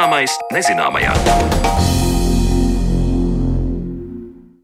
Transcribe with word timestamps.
Zināmais 0.00 0.32
nezināmajā. 0.48 1.99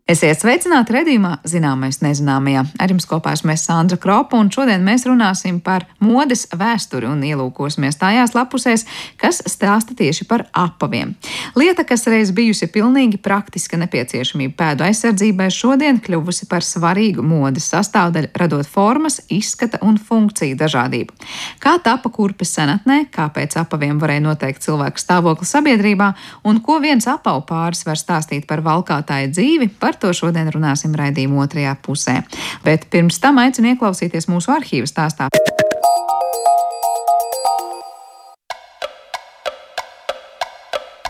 Esiet 0.06 0.38
sveicināti 0.38 0.94
redzējumā, 0.94 1.32
zināmais 1.50 1.96
nezināmajā. 1.98 2.60
Ar 2.78 2.92
jums 2.92 3.08
kopā 3.10 3.32
esmu 3.34 3.56
Sandra 3.58 3.96
Kropa, 3.98 4.38
un 4.38 4.52
šodien 4.54 4.84
mēs 4.86 5.02
runāsim 5.08 5.56
par 5.58 5.82
modes 5.98 6.44
vēsturi 6.54 7.08
un 7.10 7.24
ielūkosimies 7.26 7.98
tajās 7.98 8.36
lapusēs, 8.36 8.84
kas 9.18 9.40
stāsta 9.50 9.96
tieši 9.98 10.28
par 10.30 10.44
apaviem. 10.54 11.16
Lieta, 11.58 11.82
kas 11.82 12.06
reiz 12.06 12.30
bijusi 12.30 12.68
pilnīgi 12.70 13.18
praktiska 13.18 13.80
nepieciešamība 13.82 14.54
pēdu 14.60 14.86
aizsardzībai, 14.86 15.48
šodien 15.50 15.98
kļuvusi 15.98 16.46
par 16.46 16.62
svarīgu 16.62 17.26
modes 17.26 17.66
sastāvdaļu, 17.74 18.30
radot 18.38 18.70
formas, 18.70 19.18
izskata 19.26 19.82
un 19.82 19.98
funkciju 19.98 20.54
dažādību. 20.62 21.18
Kā 21.58 21.74
tapa 21.82 22.14
kurpes 22.14 22.54
senatnē, 22.54 23.08
kāpēc 23.10 23.58
apaviem 23.58 23.98
varēja 23.98 24.22
noteikt 24.28 24.62
cilvēku 24.70 25.02
stāvokli 25.02 25.50
sabiedrībā, 25.50 26.12
un 26.46 26.62
ko 26.62 26.78
viens 26.86 27.10
apavu 27.10 27.42
pāris 27.50 27.82
var 27.90 27.98
stāstīt 27.98 28.46
par 28.46 28.62
valkātāju 28.62 29.34
dzīvi, 29.34 29.72
par 29.82 29.95
Par 29.96 30.10
to 30.10 30.12
šodien 30.12 30.50
runāsim 30.52 30.92
raidījuma 30.92 31.46
otrajā 31.46 31.70
pusē. 31.80 32.18
Bet 32.66 32.84
pirms 32.92 33.16
tam 33.22 33.40
aicinu 33.40 33.70
ieklausīties 33.72 34.28
mūsu 34.28 34.52
arhīvu 34.52 34.84
stāstā. 34.90 35.30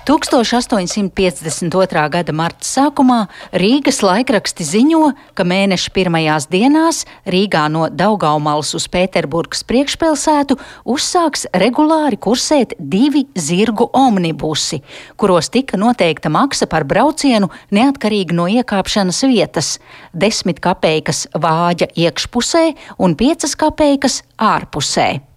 1852. 0.06 2.10
gada 2.14 2.32
marta 2.32 2.62
sākumā 2.62 3.24
Rīgas 3.58 3.98
laikraksti 4.06 4.62
ziņo, 4.62 5.08
ka 5.34 5.42
mēneša 5.42 5.90
pirmajās 5.96 6.46
dienās 6.52 7.02
Rīgā 7.26 7.64
no 7.74 7.88
Daugaumalas 7.90 8.70
uz 8.78 8.86
Pēterburgas 8.92 9.66
priekšpilsētu 9.66 10.60
uzsāks 10.94 11.48
regulāri 11.58 12.20
kursēt 12.22 12.78
divi 12.78 13.26
zirgu 13.34 13.90
omnibusi, 13.90 14.78
kuros 15.18 15.50
tika 15.50 15.74
noteikta 15.80 16.30
maksa 16.30 16.70
par 16.70 16.86
braucienu 16.86 17.50
neatkarīgi 17.74 18.38
no 18.38 18.46
iekāpšanas 18.46 19.24
vietas- 19.26 19.78
desmit 20.22 20.62
kapeikas 20.62 21.26
vāģa 21.34 21.90
iekšpusē 21.98 22.76
un 22.98 23.16
piecas 23.16 23.58
kapeikas 23.58 24.22
ārpusē. 24.38 25.35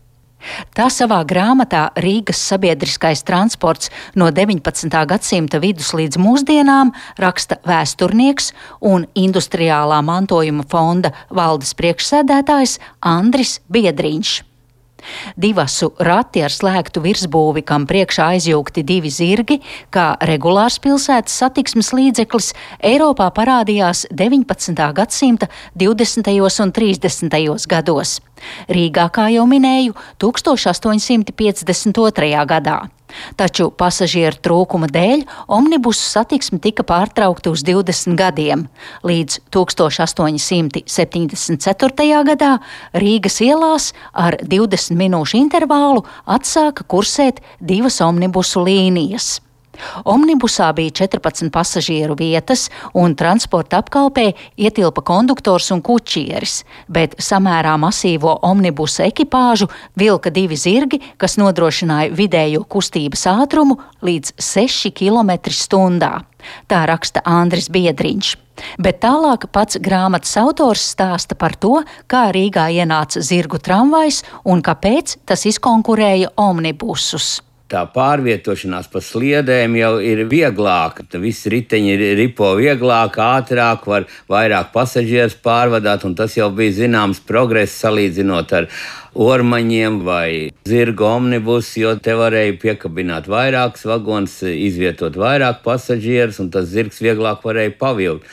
Tā 0.76 0.88
savā 0.94 1.20
grāmatā 1.28 1.90
Rīgas 2.00 2.42
sabiedriskais 2.52 3.24
transports 3.28 3.92
no 4.16 4.30
19. 4.32 4.90
gadsimta 5.10 5.60
vidus 5.64 5.94
līdz 5.98 6.20
mūsdienām 6.22 6.94
raksta 7.20 7.60
vēsturnieks 7.68 8.54
un 8.82 9.08
industriālā 9.20 10.02
mantojuma 10.06 10.68
fonda 10.70 11.14
valdes 11.30 11.76
priekšsēdētājs 11.80 12.80
Andris 13.06 13.60
Biedriņš. 13.72 14.49
Divasu 15.40 15.94
rati 16.00 16.44
ar 16.46 16.52
slēgtu 16.54 17.02
virsbūvi, 17.04 17.62
kam 17.66 17.88
priekšā 17.90 18.24
aizjūgti 18.36 18.84
divi 18.88 19.10
zirgi, 19.14 19.58
kā 19.94 20.06
regulārs 20.30 20.78
pilsētas 20.84 21.38
satiksmes 21.42 21.90
līdzeklis, 21.96 22.48
Eiropā 22.84 23.28
parādījās 23.36 24.00
19. 24.12 24.94
gadsimta 24.96 25.48
20. 25.80 26.30
un 26.64 26.72
30. 26.76 27.68
gados. 27.70 28.20
Rīgā, 28.70 29.10
kā 29.12 29.30
jau 29.34 29.46
minēju, 29.50 29.94
1852. 30.22 32.46
gadā. 32.54 32.99
Taču 33.40 33.70
pasažieru 33.72 34.36
trūkuma 34.44 34.88
dēļ 34.92 35.24
omnibusu 35.56 36.04
satiksme 36.06 36.60
tika 36.64 36.84
pārtraukta 36.88 37.52
uz 37.54 37.64
20 37.68 38.16
gadiem. 38.20 38.68
Līdz 39.08 39.34
1874. 39.56 42.24
gadā 42.30 42.52
Rīgas 42.94 43.42
ielās 43.46 43.94
ar 44.14 44.34
20 44.44 44.98
minūšu 45.00 45.38
intervālu 45.42 46.02
atsāka 46.26 46.84
kursēt 46.88 47.36
divas 47.60 48.02
omnibusu 48.06 48.64
līnijas. 48.66 49.49
Omnibusā 50.06 50.70
bija 50.76 50.92
14 51.06 51.52
pasažieru 51.54 52.16
vietas, 52.20 52.68
un 52.94 53.16
transporta 53.16 53.80
apkalpē 53.84 54.32
ietilpa 54.58 55.04
konduktors 55.06 55.72
un 55.76 55.84
kučieris, 55.86 56.64
bet 56.88 57.16
samērā 57.22 57.76
masīvo 57.82 58.38
omnibusa 58.46 59.08
ekipāžu 59.10 59.70
vilka 60.00 60.32
divi 60.34 60.58
zirgi, 60.60 61.02
kas 61.18 61.38
nodrošināja 61.42 62.14
vidējo 62.16 62.66
kustības 62.70 63.26
ātrumu 63.32 63.80
līdz 64.06 64.36
6 64.40 64.94
km/h. 64.96 66.12
Tā 66.72 66.84
raksta 66.88 67.24
Andris 67.28 67.68
Biedriņš. 67.72 68.36
Bet 68.80 69.00
tālāk 69.04 69.48
pats 69.56 69.80
grāmatas 69.80 70.36
autors 70.40 70.84
stāsta 70.94 71.36
par 71.40 71.56
to, 71.56 71.80
kā 72.12 72.28
Rīgā 72.36 72.68
ienāca 72.76 73.24
zirgu 73.24 73.60
tramvajs 73.64 74.24
un 74.52 74.64
kāpēc 74.64 75.20
tas 75.28 75.46
izkonkurēja 75.48 76.34
omnibusus 76.40 77.40
tā 77.70 77.84
pārvietošanās 77.94 78.90
pa 78.92 79.02
sliedēm 79.04 79.76
jau 79.80 79.92
ir 80.04 80.24
vieglāka. 80.30 81.06
Viss 81.22 81.48
riteņi 81.52 81.98
ripo 82.18 82.52
vieglāk, 82.60 83.20
ātrāk, 83.22 83.86
var 83.90 84.08
vairāk 84.32 84.72
pasažierus 84.74 85.38
pārvadāt, 85.44 86.06
un 86.08 86.16
tas 86.18 86.36
jau 86.38 86.50
bija 86.54 86.78
zināms 86.82 87.22
progress 87.26 87.80
salīdzinot 87.84 88.54
ar 88.58 88.70
ormaņiem 89.20 90.02
vai 90.06 90.30
zirgu 90.70 91.08
omnibusu, 91.10 91.80
jo 91.84 91.96
te 92.02 92.16
varēja 92.18 92.58
piekabināt 92.62 93.30
vairākus 93.32 93.88
vagonus, 93.90 94.40
izvietot 94.44 95.18
vairāk 95.20 95.64
pasažierus, 95.66 96.42
un 96.44 96.54
tas 96.54 96.70
zirgs 96.74 97.02
vieglāk 97.04 97.46
varēja 97.46 97.76
pavilkt. 97.80 98.30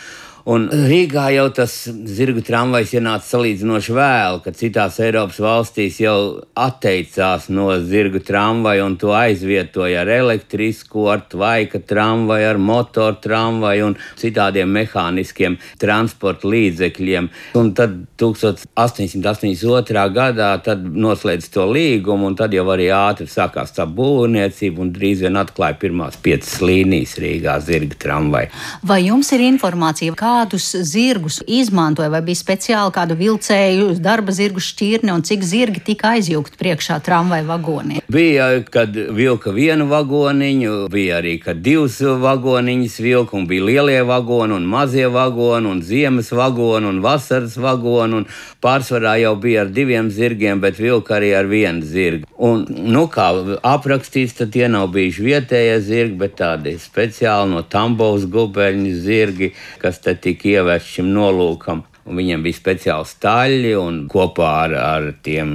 Un 0.47 0.69
Rīgā 0.71 1.25
jau 1.35 1.49
tas 1.51 1.73
zirgu 2.07 2.39
tramvajs 2.47 2.93
ienāca 2.95 3.27
salīdzinoši 3.27 3.95
vēlu, 3.97 4.39
kad 4.45 4.55
citās 4.55 5.01
Eiropas 5.03 5.41
valstīs 5.43 5.97
jau 5.99 6.39
atteicās 6.63 7.49
no 7.51 7.65
zirgu 7.83 8.21
tramvaja 8.23 8.85
un 8.87 8.95
to 9.01 9.11
aizvietoja 9.11 10.05
ar 10.05 10.11
elektrisku, 10.15 11.09
ar 11.11 11.25
tvaika 11.33 11.81
tramvaju, 11.83 12.47
ar 12.53 12.61
motoru 12.63 13.19
tramvaju 13.25 13.89
un 13.89 13.97
citādiem 14.21 14.71
mehāniskiem 14.71 15.57
transporta 15.83 16.47
līdzekļiem. 16.53 17.27
Un 17.59 17.73
tad 17.75 17.99
1882. 18.23 20.07
gadā 20.15 20.53
noslēdz 20.79 21.51
to 21.59 21.67
līgumu, 21.73 22.31
un 22.31 22.39
tad 22.39 22.55
jau 22.55 22.69
arī 22.71 22.87
ātri 22.95 23.27
sākās 23.27 23.75
tā 23.75 23.89
būvniecība 23.91 24.79
un 24.87 24.95
drīz 24.95 25.27
vien 25.27 25.43
atklāja 25.43 25.75
pirmās 25.83 26.23
piecas 26.23 26.63
līnijas 26.63 27.19
Rīgā 27.19 27.59
zirga 27.67 27.99
tramvaju. 28.07 28.55
Vai 28.87 29.03
jums 29.09 29.35
ir 29.35 29.43
informācija, 29.51 30.15
kā 30.15 30.36
kādus 30.37 30.69
zirgus 30.85 31.41
izmantoja, 31.47 32.11
vai 32.13 32.23
bija 32.27 32.39
speciāli 32.39 32.93
kādu 32.95 33.17
vilcēju, 33.19 33.89
darba 34.03 34.35
zirgu 34.37 34.61
šķirni 34.63 35.13
un 35.15 35.25
cik 35.27 35.45
zirgi 35.47 35.83
tika 35.87 36.15
aizjūgti 36.17 36.59
priekšā 36.61 36.99
tramvaju 37.07 37.49
vagoniem? 37.49 38.03
Bija, 38.13 38.49
kad 38.71 38.95
vilka 38.95 39.53
vienu 39.55 39.89
vagoniņu, 39.91 40.75
bija 40.93 41.21
arī, 41.21 41.37
kad 41.43 41.63
divus 41.65 41.99
vagoniņus 42.01 42.99
vilka, 43.03 43.37
un 43.39 43.49
bija 43.49 43.67
lielie 43.71 44.03
vagoni 44.07 44.57
un 44.57 44.69
mazie 44.69 45.07
vagoni, 45.13 45.71
un 45.71 45.83
ziemas 45.83 46.33
vagoni 46.33 46.91
un 46.91 47.01
vasaras 47.05 47.57
vagoni, 47.61 48.21
un 48.21 48.29
pārsvarā 48.63 49.17
jau 49.23 49.35
bija 49.41 49.65
ar 49.65 49.73
diviem 49.73 50.11
zirgiem, 50.13 50.61
bet 50.61 50.81
vilka 50.81 51.17
arī 51.19 51.33
ar 51.39 51.49
vienu 51.51 51.85
zirgu. 51.87 52.29
Un, 52.37 52.67
nu, 52.69 53.07
kā 53.13 53.31
aprakstīts, 53.65 54.37
tad 54.37 54.53
tie 54.55 54.69
nav 54.73 54.91
bijuši 54.95 55.27
vietējie 55.27 55.77
zirgi, 55.87 56.19
bet 56.21 56.37
tādi 56.41 56.77
speciāli 56.81 57.55
no 57.55 57.65
Tambovas 57.65 58.27
gubeļņu 58.31 58.95
zirgi, 59.07 59.53
kas 59.81 60.03
te 60.05 60.17
tika 60.27 60.49
ievests 60.51 60.97
šim 60.97 61.13
nolūkam. 61.15 61.85
Un 62.07 62.21
viņiem 62.21 62.45
bija 62.45 62.55
speciāli 62.55 63.09
staļļi, 63.11 63.73
un 63.81 63.97
kopā 64.11 64.51
ar, 64.67 64.75
ar 64.79 65.09
tiem 65.27 65.51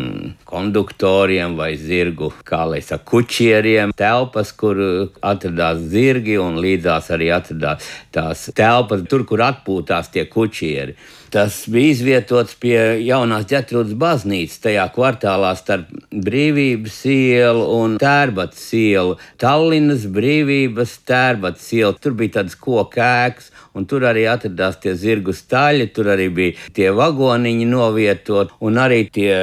konduktoriem 0.49 1.55
vai 1.55 1.69
zirgu, 1.79 2.33
kā 2.43 2.65
lai 2.67 2.81
saka, 2.83 3.05
kučieriem, 3.13 3.93
telpas, 3.95 4.51
kur 4.51 4.81
atradās 5.23 5.79
zirgi, 5.93 6.35
un 6.43 6.59
līdzās 6.59 7.07
arī 7.15 7.31
atradās 7.31 7.87
tās 8.11 8.49
telpas, 8.57 9.07
tur, 9.07 9.23
kur 9.29 9.45
atpūtās 9.47 10.11
tie 10.11 10.27
kučieri. 10.27 10.97
Tas 11.31 11.61
bija 11.71 11.93
izvietots 11.93 12.57
pie 12.59 12.75
jaunās 13.05 13.45
ģetrūdas 13.47 13.95
baznīcas, 13.95 14.57
tajā 14.65 14.83
kvartālā 14.91 15.53
starp 15.55 15.87
Brīvības 16.11 16.97
ielu 17.07 17.61
un 17.77 17.93
Tērbats 18.01 18.65
ielu. 18.75 19.15
Tallinas 19.39 20.03
Brīvības 20.11 20.97
Tērbats 21.07 21.69
ielu. 21.77 21.95
Tur 22.03 22.17
bija 22.19 22.41
tāds 22.41 22.57
kokēks, 22.59 23.47
un 23.79 23.87
tur 23.87 24.03
arī 24.09 24.25
atradās 24.27 24.75
tie 24.83 24.91
zirgu 24.99 25.31
staļi, 25.31 25.87
tur 25.95 26.11
arī 26.11 26.27
bija 26.27 26.40
tie 26.75 26.89
vagoniņi 26.95 27.67
novietot, 27.69 28.55
un 28.65 28.79
arī 28.81 29.03
tie 29.13 29.35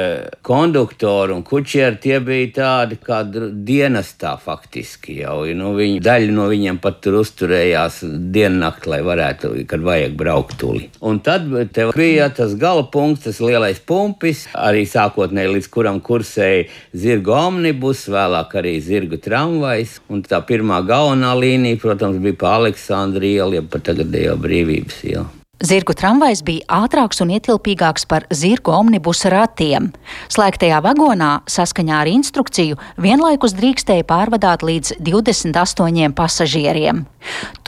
konduktori 0.45 1.35
un 1.35 1.43
kučieri 1.47 1.99
tie 2.01 2.19
bija 2.23 2.51
tādi 2.59 2.99
kā 3.01 3.21
dienestā 3.25 4.35
faktiski 4.41 5.19
jau. 5.21 5.41
Nu, 5.57 5.73
viņi, 5.77 5.99
daļa 6.03 6.35
no 6.35 6.47
viņiem 6.51 6.79
pat 6.83 7.01
tur 7.03 7.19
uzturējās 7.21 8.01
diennakti, 8.33 8.91
lai 8.93 9.01
varētu, 9.05 9.53
kad 9.69 9.83
vajag 9.85 10.17
braukt 10.19 10.57
tuli. 10.61 10.89
Un 11.05 11.21
tad 11.25 11.47
tev 11.75 11.93
bija 11.97 12.29
tas 12.35 12.55
gala 12.59 12.85
punkts, 12.91 13.25
tas 13.27 13.41
lielais 13.43 13.79
pumpis, 13.79 14.45
arī 14.57 14.85
sākotnēji 14.89 15.55
līdz 15.55 15.71
kuram 15.73 16.01
kursēja 16.03 16.67
zirgu 16.93 17.35
omnibus, 17.37 18.05
vēlāk 18.11 18.55
arī 18.61 18.77
zirgu 18.83 19.19
tramvajs, 19.23 19.99
un 20.11 20.23
tā 20.25 20.41
pirmā 20.45 20.81
galvenā 20.87 21.33
līnija, 21.39 21.81
protams, 21.81 22.21
bija 22.23 22.39
pa 22.39 22.55
Aleksandru 22.59 23.29
ielu, 23.29 23.59
ja 23.59 23.65
pat 23.65 23.89
tagad 23.91 24.15
jau 24.15 24.39
brīvības 24.39 25.03
ielu. 25.09 25.38
Zirgu 25.59 25.91
tramvajs 25.91 26.39
bija 26.47 26.63
ātrāks 26.85 27.19
un 27.19 27.33
ietilpīgāks 27.35 28.05
par 28.07 28.23
zirgu 28.31 28.71
omnibusa 28.71 29.27
ratiem. 29.33 29.89
Slēgtajā 30.31 30.77
vagonā, 30.85 31.31
saskaņā 31.51 31.97
ar 31.99 32.07
instrukciju, 32.07 32.77
vienlaikus 32.95 33.57
drīkstēja 33.57 34.07
pārvadāt 34.07 34.63
līdz 34.63 34.93
28 35.03 36.15
pasažieriem. 36.15 37.03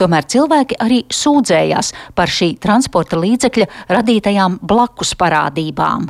Tomēr 0.00 0.24
cilvēki 0.24 0.80
arī 0.80 1.02
sūdzējās 1.12 1.92
par 2.16 2.32
šī 2.32 2.54
transporta 2.64 3.20
līdzekļa 3.20 3.68
radītajām 3.92 4.58
blakus 4.64 5.12
parādībām. 5.20 6.08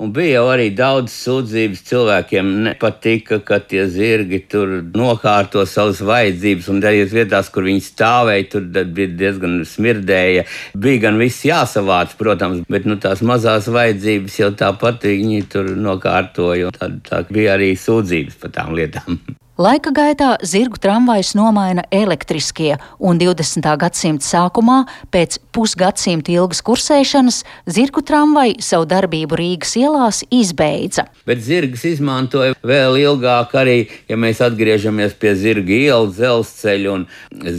Un 0.00 0.12
bija 0.16 0.40
jau 0.40 0.46
arī 0.52 0.68
daudz 0.76 1.12
sūdzības 1.12 1.82
cilvēkiem. 1.88 2.52
Nepatika, 2.66 3.40
ka 3.44 3.60
tie 3.60 3.86
zirgi 3.92 4.42
tur 4.50 4.78
nokārto 4.96 5.64
savas 5.68 6.00
vajadzības, 6.06 6.70
un 6.72 6.80
arī 6.90 7.04
vietās, 7.10 7.50
kur 7.52 7.68
viņi 7.68 7.84
stāvēja, 7.84 8.48
tur 8.54 8.68
bija 8.70 9.10
diezgan 9.24 9.60
smirdēja. 9.68 10.46
Bija 10.80 11.04
gan 11.06 11.20
viss 11.20 11.44
jāsavāc, 11.48 12.16
protams, 12.20 12.64
bet 12.70 12.88
nu, 12.88 12.96
tās 13.02 13.24
mazās 13.26 13.68
vajadzības 13.72 14.40
jau 14.40 14.50
tāpat 14.64 15.06
viņi 15.10 15.44
tur 15.52 15.74
nokārtoja. 15.76 16.72
Tad 16.80 17.02
tā 17.08 17.22
bija 17.30 17.58
arī 17.58 17.74
sūdzības 17.78 18.40
par 18.40 18.56
tām 18.56 18.74
lietām. 18.78 19.20
Laika 19.60 19.90
gaitā 19.92 20.38
zirgu 20.40 20.78
tramvajus 20.80 21.34
nomaina 21.36 21.82
elektriskie, 21.92 22.78
un 22.96 23.18
20. 23.20 23.66
gadsimta 23.76 24.24
sākumā, 24.24 24.76
pēc 25.12 25.36
pusgadsimta 25.52 26.32
ilgas 26.32 26.62
kursēšanas, 26.64 27.42
zirgu 27.68 28.00
tramvaji 28.08 28.54
savu 28.64 28.86
darbību 28.88 29.36
Rīgas 29.36 29.74
ielās 29.76 30.22
izbeidza. 30.32 31.04
Bet 31.28 31.42
zirgus 31.44 31.84
izmantoja 31.90 32.54
vēl 32.64 32.96
ilgāk, 33.02 33.52
arī, 33.60 33.74
ja 34.08 34.16
mēs 34.16 34.40
atgriežamies 34.46 35.18
pie 35.20 35.34
zirga 35.36 35.76
ielas, 35.76 36.16
dzelzceļa 36.16 36.94
un 36.94 37.04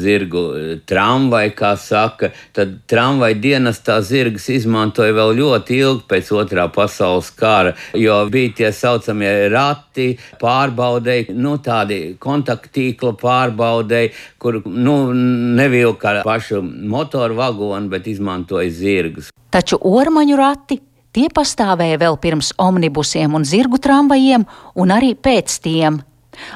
zirgu 0.01 0.44
eh, 0.57 0.74
tramvaja, 0.89 1.54
kā 1.62 1.75
saka, 1.77 2.31
tad 2.57 2.80
tramvaja 2.89 3.38
dienestā 3.45 4.00
zirgus 4.01 4.50
izmantoja 4.50 5.13
vēl 5.19 5.36
ļoti 5.44 5.77
ilgi 5.83 6.09
pēc 6.09 6.33
otrā 6.33 6.65
pasaules 6.74 7.30
kara, 7.38 7.77
jo 7.94 8.18
bija 8.33 8.57
tie 8.63 8.74
saucamie 8.74 9.38
rati, 9.54 10.15
pārbaudēji, 10.42 11.38
nu 11.38 11.59
tādi 11.62 11.91
tādi 11.92 12.16
kontaktīkla 12.20 13.16
pārbaudēji, 13.20 14.14
kur 14.40 14.62
nu, 14.66 15.14
nevilka 15.58 16.22
pašu 16.26 16.62
motoru 16.64 17.36
vagonu, 17.36 17.90
bet 17.90 18.08
izmantoja 18.08 18.72
zirgus. 18.72 19.32
Taču 19.52 19.78
ormaņu 19.78 20.38
rati 20.38 20.80
tie 21.12 21.28
pastāvēja 21.30 22.00
vēl 22.00 22.18
pirms 22.22 22.54
omnibusiem 22.58 23.34
un 23.36 23.44
zirgu 23.44 23.80
tramvajiem, 23.82 24.46
un 24.76 24.92
arī 24.92 25.16
pēc 25.16 25.60
tiem. 25.64 26.02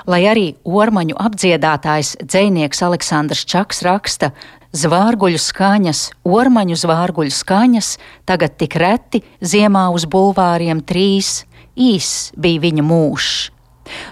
Lai 0.08 0.24
arī 0.24 0.54
ormaņu 0.64 1.18
apdziedātājs 1.20 2.16
dzinieks 2.24 2.80
Aleksandrs 2.82 3.44
Čaks 3.46 3.84
raksta, 3.84 4.32
zvārguļu 4.76 5.40
skaņas, 5.40 6.06
ormaņu 6.24 6.78
zvārguļu 6.80 7.34
skaņas, 7.36 7.98
tagad 8.26 8.56
tik 8.56 8.78
reti 8.80 9.22
ziemā 9.44 9.90
uz 9.92 10.08
bulvāriem 10.08 10.80
trīs, 10.80 11.44
īs 11.76 12.32
bija 12.40 12.64
viņa 12.64 12.88
mūžs. 12.88 13.55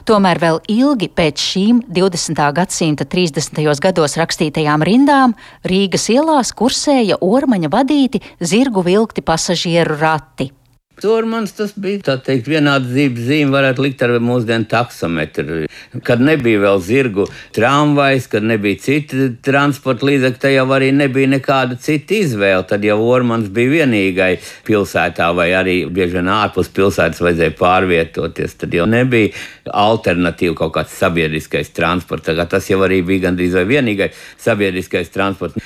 Tomēr 0.08 0.42
vēl 0.42 0.60
ilgi 0.72 1.10
pēc 1.10 1.46
šīm 1.52 1.84
20. 1.90 2.42
gadsimta 2.58 3.08
30. 3.10 3.62
gados 3.84 4.18
rakstītajām 4.20 4.86
rindām 4.86 5.38
Rīgas 5.68 6.10
ielās 6.14 6.54
kursēja 6.58 7.20
ormaņa 7.22 7.72
vadīti 7.74 8.24
zirgu 8.40 8.86
vilkti 8.86 9.25
pasažieru 9.25 9.98
rati. 10.02 10.52
Tur 11.01 11.25
man 11.25 11.48
tas 11.50 11.72
bija 11.74 12.00
tā 12.06 12.13
teikt, 12.22 12.45
vienāda 12.51 12.86
dzīves 12.86 13.25
zīme, 13.25 13.50
varētu 13.56 13.81
likt 13.81 14.04
ar 14.06 14.12
mūsdienu 14.22 14.68
taksometru. 14.69 15.63
Kad 16.06 16.22
nebija 16.22 16.62
vēl 16.62 16.81
zirgu 16.86 17.25
tramvajs, 17.56 18.28
kad 18.30 18.45
nebija 18.45 18.78
citi 18.84 19.31
transporta 19.44 20.06
līdzekļi, 20.06 20.42
tad 20.44 20.54
jau 20.54 20.68
arī 20.78 20.92
nebija 20.94 21.31
nekāda 21.34 21.80
cita 21.81 22.19
izvēle. 22.19 22.68
Tad 22.69 22.86
jau 22.86 23.00
Ormans 23.07 23.50
bija 23.54 23.72
vienīgai 23.80 24.30
pilsētā, 24.68 25.31
vai 25.34 25.50
arī 25.57 25.80
bieži 25.90 26.19
vien 26.19 26.30
ārpus 26.34 26.69
pilsētas 26.78 27.24
vajadzēja 27.25 27.57
pārvietoties. 27.57 28.54
Tad 28.62 28.78
jau 28.78 28.86
nebija 28.89 29.34
alternatīva 29.74 30.60
kaut 30.62 30.75
kāds 30.78 30.94
sabiedriskais 31.01 31.74
transports. 31.74 32.30
Tas 32.54 32.69
jau 32.69 32.84
arī 32.86 33.01
bija 33.01 33.31
gandrīz 33.31 33.57
vai 33.57 33.66
vienīgais 33.74 34.24
sabiedriskais 34.46 35.10
transports. 35.13 35.57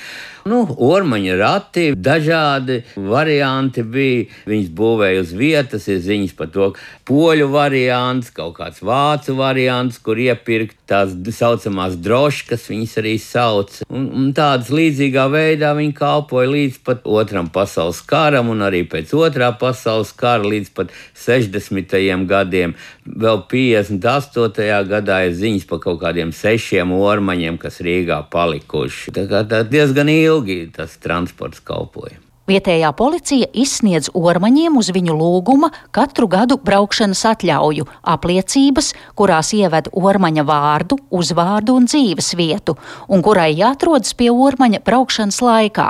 Nu, 0.45 0.61
ormaņa 0.67 1.37
rati, 1.39 1.85
dažādi 1.95 2.81
varianti 2.95 3.83
bija. 3.83 4.27
Viņas 4.47 4.69
būvēja 4.77 5.23
uz 5.25 5.33
vietas, 5.37 5.87
ir 5.89 6.03
ziņas 6.05 6.35
par 6.37 6.51
to, 6.53 6.71
poļu 7.07 7.49
variants, 7.53 8.29
kaut 8.35 8.57
kāds 8.59 8.83
vācu 8.85 9.37
variants, 9.39 9.97
kur 10.03 10.19
iepirkt 10.21 10.76
tās 10.87 11.13
saucamās 11.37 11.97
droškas, 12.03 12.67
viņas 12.71 12.95
arī 13.01 13.13
sauc. 13.21 13.79
Un, 13.87 14.07
un 14.17 14.29
tādas 14.37 14.71
līdzīgā 14.73 15.27
veidā 15.33 15.73
viņi 15.77 15.95
kalpoja 15.97 16.51
līdz 16.51 16.81
pat 16.87 17.07
otram 17.07 17.51
pasaules 17.53 18.01
karam, 18.07 18.51
un 18.53 18.63
arī 18.65 18.83
pēc 18.89 19.13
otrā 19.17 19.51
pasaules 19.59 20.13
kara 20.17 20.47
līdz 20.47 20.73
pat 20.77 20.93
60. 21.25 21.97
gadiem. 22.29 22.75
Vēl 23.07 23.43
58. 23.51 24.69
gadā 24.91 25.23
ir 25.27 25.35
ziņas 25.37 25.67
par 25.69 25.83
kaut 25.83 26.01
kādiem 26.03 26.35
sešiem 26.35 26.93
ormaņiem, 26.97 27.59
kas 27.61 27.81
Rīgā 27.83 28.23
palikuši. 28.31 29.15
Tā 29.15 29.27
kā 29.31 29.43
tā 29.47 29.63
diezgan 29.67 30.11
ilgi 30.11 30.65
tas 30.75 30.99
transports 31.03 31.63
kalpoja. 31.63 32.26
Vietējā 32.47 32.94
policija 32.95 33.49
izsniedz 33.59 34.07
ormaņiem 34.15 34.77
uz 34.79 34.88
viņu 34.95 35.17
lūguma 35.19 35.67
katru 35.91 36.29
gadu 36.31 36.55
braukšanas 36.63 37.25
atļauju, 37.33 37.83
apliecības, 38.07 38.94
kurās 39.19 39.51
ieved 39.57 39.89
ormaņa 39.91 40.45
vārdu, 40.47 40.95
uzvārdu 41.11 41.75
un 41.75 41.89
dzīves 41.91 42.31
vietu, 42.39 42.77
un 43.11 43.23
kurai 43.25 43.49
jāatrodas 43.51 44.15
pie 44.15 44.29
ormaņa 44.31 44.79
braukšanas 44.88 45.41
laikā. 45.44 45.89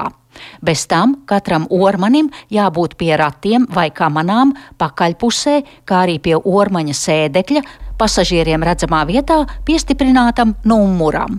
Bez 0.65 0.88
tam 0.89 1.13
katram 1.30 1.68
ormanim 1.69 2.31
jābūt 2.54 2.98
pie 2.98 3.13
ratiem 3.21 3.69
vai 3.74 3.92
kamanām 3.94 4.56
pakaļpusē, 4.81 5.59
kā 5.86 6.06
arī 6.07 6.18
pie 6.18 6.38
ormaņa 6.38 6.98
sēdekļa, 6.98 7.65
pasažieriem 8.01 8.65
redzamā 8.65 9.04
vietā 9.09 9.44
piestiprinātam 9.65 10.57
numuram. 10.65 11.38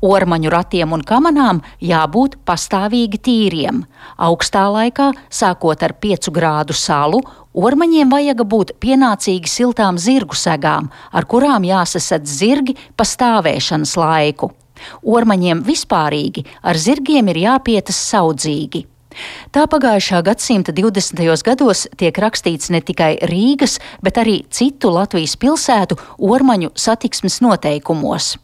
Ormaņu 0.00 0.48
ratiem 0.48 0.94
un 0.96 1.02
kamanām 1.04 1.58
jābūt 1.84 2.38
pastāvīgi 2.48 3.18
tīriem. 3.20 3.82
Augstā 4.16 4.62
laikā, 4.72 5.10
sākot 5.28 5.84
ar 5.84 5.92
5 6.00 6.30
grādu 6.32 6.72
salu, 6.72 7.20
ormaņiem 7.52 8.08
vajag 8.08 8.40
būt 8.48 8.72
pienācīgi 8.80 9.52
siltām 9.52 10.00
zirgu 10.00 10.38
segām, 10.40 10.88
ar 11.12 11.28
kurām 11.28 11.68
jāsasadz 11.68 12.32
zirgi 12.40 12.78
pa 12.96 13.04
stāvēšanas 13.04 13.94
laiku. 14.00 14.54
Ormaņiem 15.04 15.60
vispārīgi 15.68 16.46
ar 16.64 16.80
zirgiem 16.80 17.28
ir 17.28 17.44
jāpietas 17.44 18.00
saudzīgi. 18.08 18.86
Tā 19.52 19.66
pagājušā 19.68 20.22
gadsimta 20.24 20.72
20. 20.72 21.20
gados 21.44 21.88
tiek 22.00 22.16
rakstīts 22.24 22.70
ne 22.72 22.80
tikai 22.80 23.18
Rīgas, 23.28 23.76
bet 24.00 24.16
arī 24.22 24.44
citu 24.48 24.94
Latvijas 24.96 25.36
pilsētu 25.36 25.98
ormaņu 26.24 26.72
satiksmes 26.72 27.42
noteikumos 27.44 28.38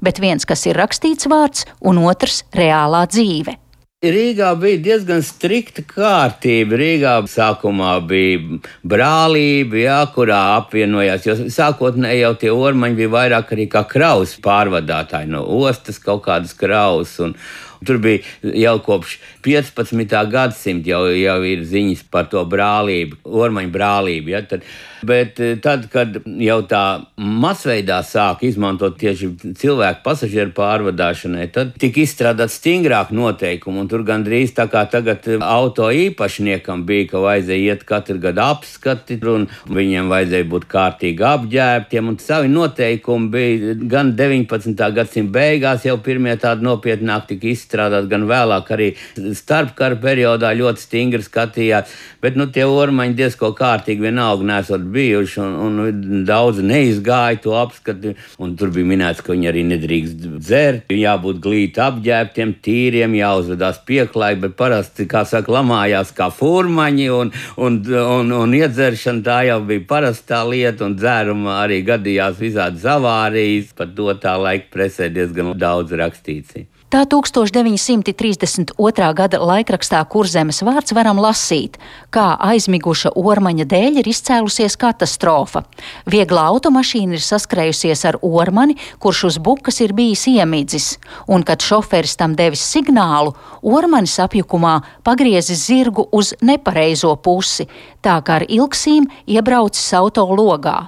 bet 0.00 0.20
viens, 0.22 0.44
kas 0.44 0.66
ir 0.66 0.78
rakstīts 0.80 1.30
vārds, 1.30 1.66
un 1.80 1.98
otrs- 1.98 2.44
reālā 2.60 3.06
dzīve. 3.08 3.56
Rīgā 4.00 4.54
bija 4.56 4.78
diezgan 4.80 5.20
strikta 5.20 5.82
kārtība. 5.84 6.72
Rīgā 6.80 7.10
sākumā 7.28 7.98
bija 8.08 8.56
brālība, 8.80 9.76
jā, 9.76 9.98
kurā 10.14 10.38
apvienojās. 10.56 11.26
Jo 11.28 11.34
sākotnēji 11.52 12.22
jau 12.22 12.30
tie 12.40 12.48
ormaņi 12.48 12.96
bija 12.96 13.10
vairāk 13.12 13.52
arī 13.52 13.66
kā 13.68 13.82
kraus 13.84 14.38
pārvadātāji 14.40 15.28
no 15.28 15.42
ostas, 15.44 16.00
kaut 16.00 16.24
kādas 16.24 16.56
kraus. 16.56 17.18
Un, 17.20 17.36
Tur 17.84 17.96
bija 17.96 18.20
jau 18.60 18.74
kopš 18.84 19.14
15. 19.40 20.16
gadsimta 20.28 20.90
jau, 20.90 21.06
jau 21.16 21.36
ir 21.48 21.62
ziņas 21.64 22.02
par 22.12 22.26
to 22.28 22.42
brālību, 22.44 23.22
ormaņu 23.24 23.72
brālību. 23.72 24.34
Ja? 24.34 24.42
Tad, 24.44 24.66
bet 25.06 25.40
eh, 25.40 25.56
tad, 25.62 25.86
kad 25.92 26.20
jau 26.44 26.58
tā 26.70 26.82
masveidā 27.16 28.00
sāk 28.06 28.44
izmantot 28.46 28.98
tieši 29.00 29.30
cilvēku 29.60 30.04
pasažieru 30.04 30.54
pārvadāšanai, 30.56 31.48
tad 31.54 31.74
tika 31.80 32.02
izstrādāts 32.04 32.58
stingrāk 32.60 33.14
noteikumi. 33.16 33.86
Tur 33.90 34.04
gandrīz 34.06 34.54
tā 34.56 34.68
kā 34.70 34.84
tagad 34.90 35.26
auto 35.40 35.88
īpašniekam 35.90 36.84
bija, 36.88 37.08
ka 37.14 37.24
vajadzēja 37.24 37.74
iet 37.74 37.86
katru 37.88 38.18
gadu 38.22 38.44
apskati, 38.44 39.18
un 39.30 39.48
viņiem 39.70 40.10
vajadzēja 40.12 40.50
būt 40.50 40.68
kārtīgi 40.70 41.26
apģērbtiem. 41.30 42.12
Savi 42.20 42.50
noteikumi 42.52 43.30
bija 43.32 43.74
gan 43.90 44.14
19. 44.18 44.76
gadsimta 44.96 45.38
beigās, 45.38 45.86
jau 45.88 45.96
pirmie 46.04 46.36
tādi 46.40 46.66
nopietnāk 46.66 47.28
tika 47.30 47.50
izstrādāti 47.50 47.70
izstrādāt, 47.70 48.08
gan 48.10 48.26
vēlāk 48.28 48.70
arī 48.74 48.88
starpkara 49.36 49.98
periodā 50.00 50.52
ļoti 50.56 50.82
stingri 50.82 51.22
skatījās. 51.22 51.90
Bet 52.22 52.36
nu, 52.36 52.48
tie 52.52 52.66
ormaņi 52.66 53.16
diezko 53.18 53.52
kārtīgi 53.56 54.02
vienalga 54.08 54.46
nesot 54.46 54.84
bijuši, 54.94 55.40
un, 55.42 55.78
un 55.84 56.24
daudz 56.28 56.60
neizgāja 56.64 57.40
to 57.44 57.54
apskati. 57.58 58.14
Tur 58.60 58.72
bija 58.74 58.88
minēts, 58.88 59.22
ka 59.24 59.34
viņi 59.34 59.50
arī 59.50 59.64
nedrīkst 59.68 60.26
dzert, 60.40 60.92
jābūt 60.94 61.40
glīti 61.44 61.82
apģērbtiem, 61.84 62.54
tīriem, 62.64 63.16
jāuzvedās 63.20 63.80
pieklājīgi, 63.88 64.42
bet 64.46 64.56
parasti, 64.58 65.06
kā 65.10 65.24
saka, 65.28 65.54
lamājās 65.58 66.12
kā 66.16 66.30
furmaņi, 66.34 67.08
un, 67.14 67.32
un, 67.60 67.80
un, 68.00 68.34
un 68.40 68.58
iedzeršana 68.60 69.26
tā 69.26 69.38
jau 69.50 69.60
bija 69.68 69.86
parastā 69.94 70.42
lieta, 70.48 70.88
un 70.88 70.98
dzērumā 70.98 71.60
arī 71.64 71.82
gadījās 71.86 72.40
visādi 72.40 72.84
avārijas. 72.90 73.74
Par 73.76 73.94
to 73.96 74.12
tā 74.20 74.36
laika 74.40 74.70
presē 74.74 75.10
diezgan 75.12 75.54
daudz 75.58 75.94
rakstīts. 75.96 76.66
Tā 76.90 77.04
1932. 77.06 78.74
gada 79.14 79.38
laikrakstā 79.38 80.00
Kurzemes 80.10 80.58
vārds 80.66 80.90
varam 80.90 81.20
lasīt, 81.22 81.76
kā 82.10 82.32
aizmiguša 82.42 83.12
ormaņa 83.14 83.68
dēļ 83.70 84.00
ir 84.02 84.10
izcēlusies 84.10 84.74
katastrofa. 84.74 85.62
Viegla 86.10 86.48
automašīna 86.50 87.14
ir 87.14 87.22
saskrējusies 87.22 88.02
ar 88.10 88.18
ormani, 88.26 88.74
kurš 88.98 89.22
uz 89.30 89.38
bukas 89.38 89.78
ir 89.86 89.94
bijis 89.94 90.26
iemidzis, 90.34 90.96
un 91.30 91.46
kad 91.46 91.62
šoferis 91.62 92.18
tam 92.18 92.34
devis 92.34 92.66
signālu, 92.66 93.38
ormanis 93.62 94.18
apjukumā 94.26 94.80
pagriezis 95.06 95.68
zirgu 95.70 96.10
uz 96.10 96.34
nepareizo 96.42 97.14
pusi, 97.22 97.70
tā 98.02 98.18
kā 98.18 98.42
ar 98.42 98.50
ilgsīm 98.50 99.06
iebraucis 99.30 99.94
auto 99.94 100.26
logā. 100.26 100.80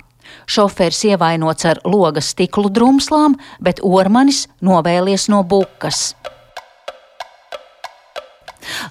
Šoferis 0.52 1.04
ievainots 1.08 1.64
ar 1.70 1.80
logas 1.88 2.32
stiklu 2.34 2.68
drumslām, 2.68 3.38
bet 3.64 3.80
ormanis 3.80 4.44
novēlies 4.60 5.30
no 5.32 5.40
bukas. 5.48 6.10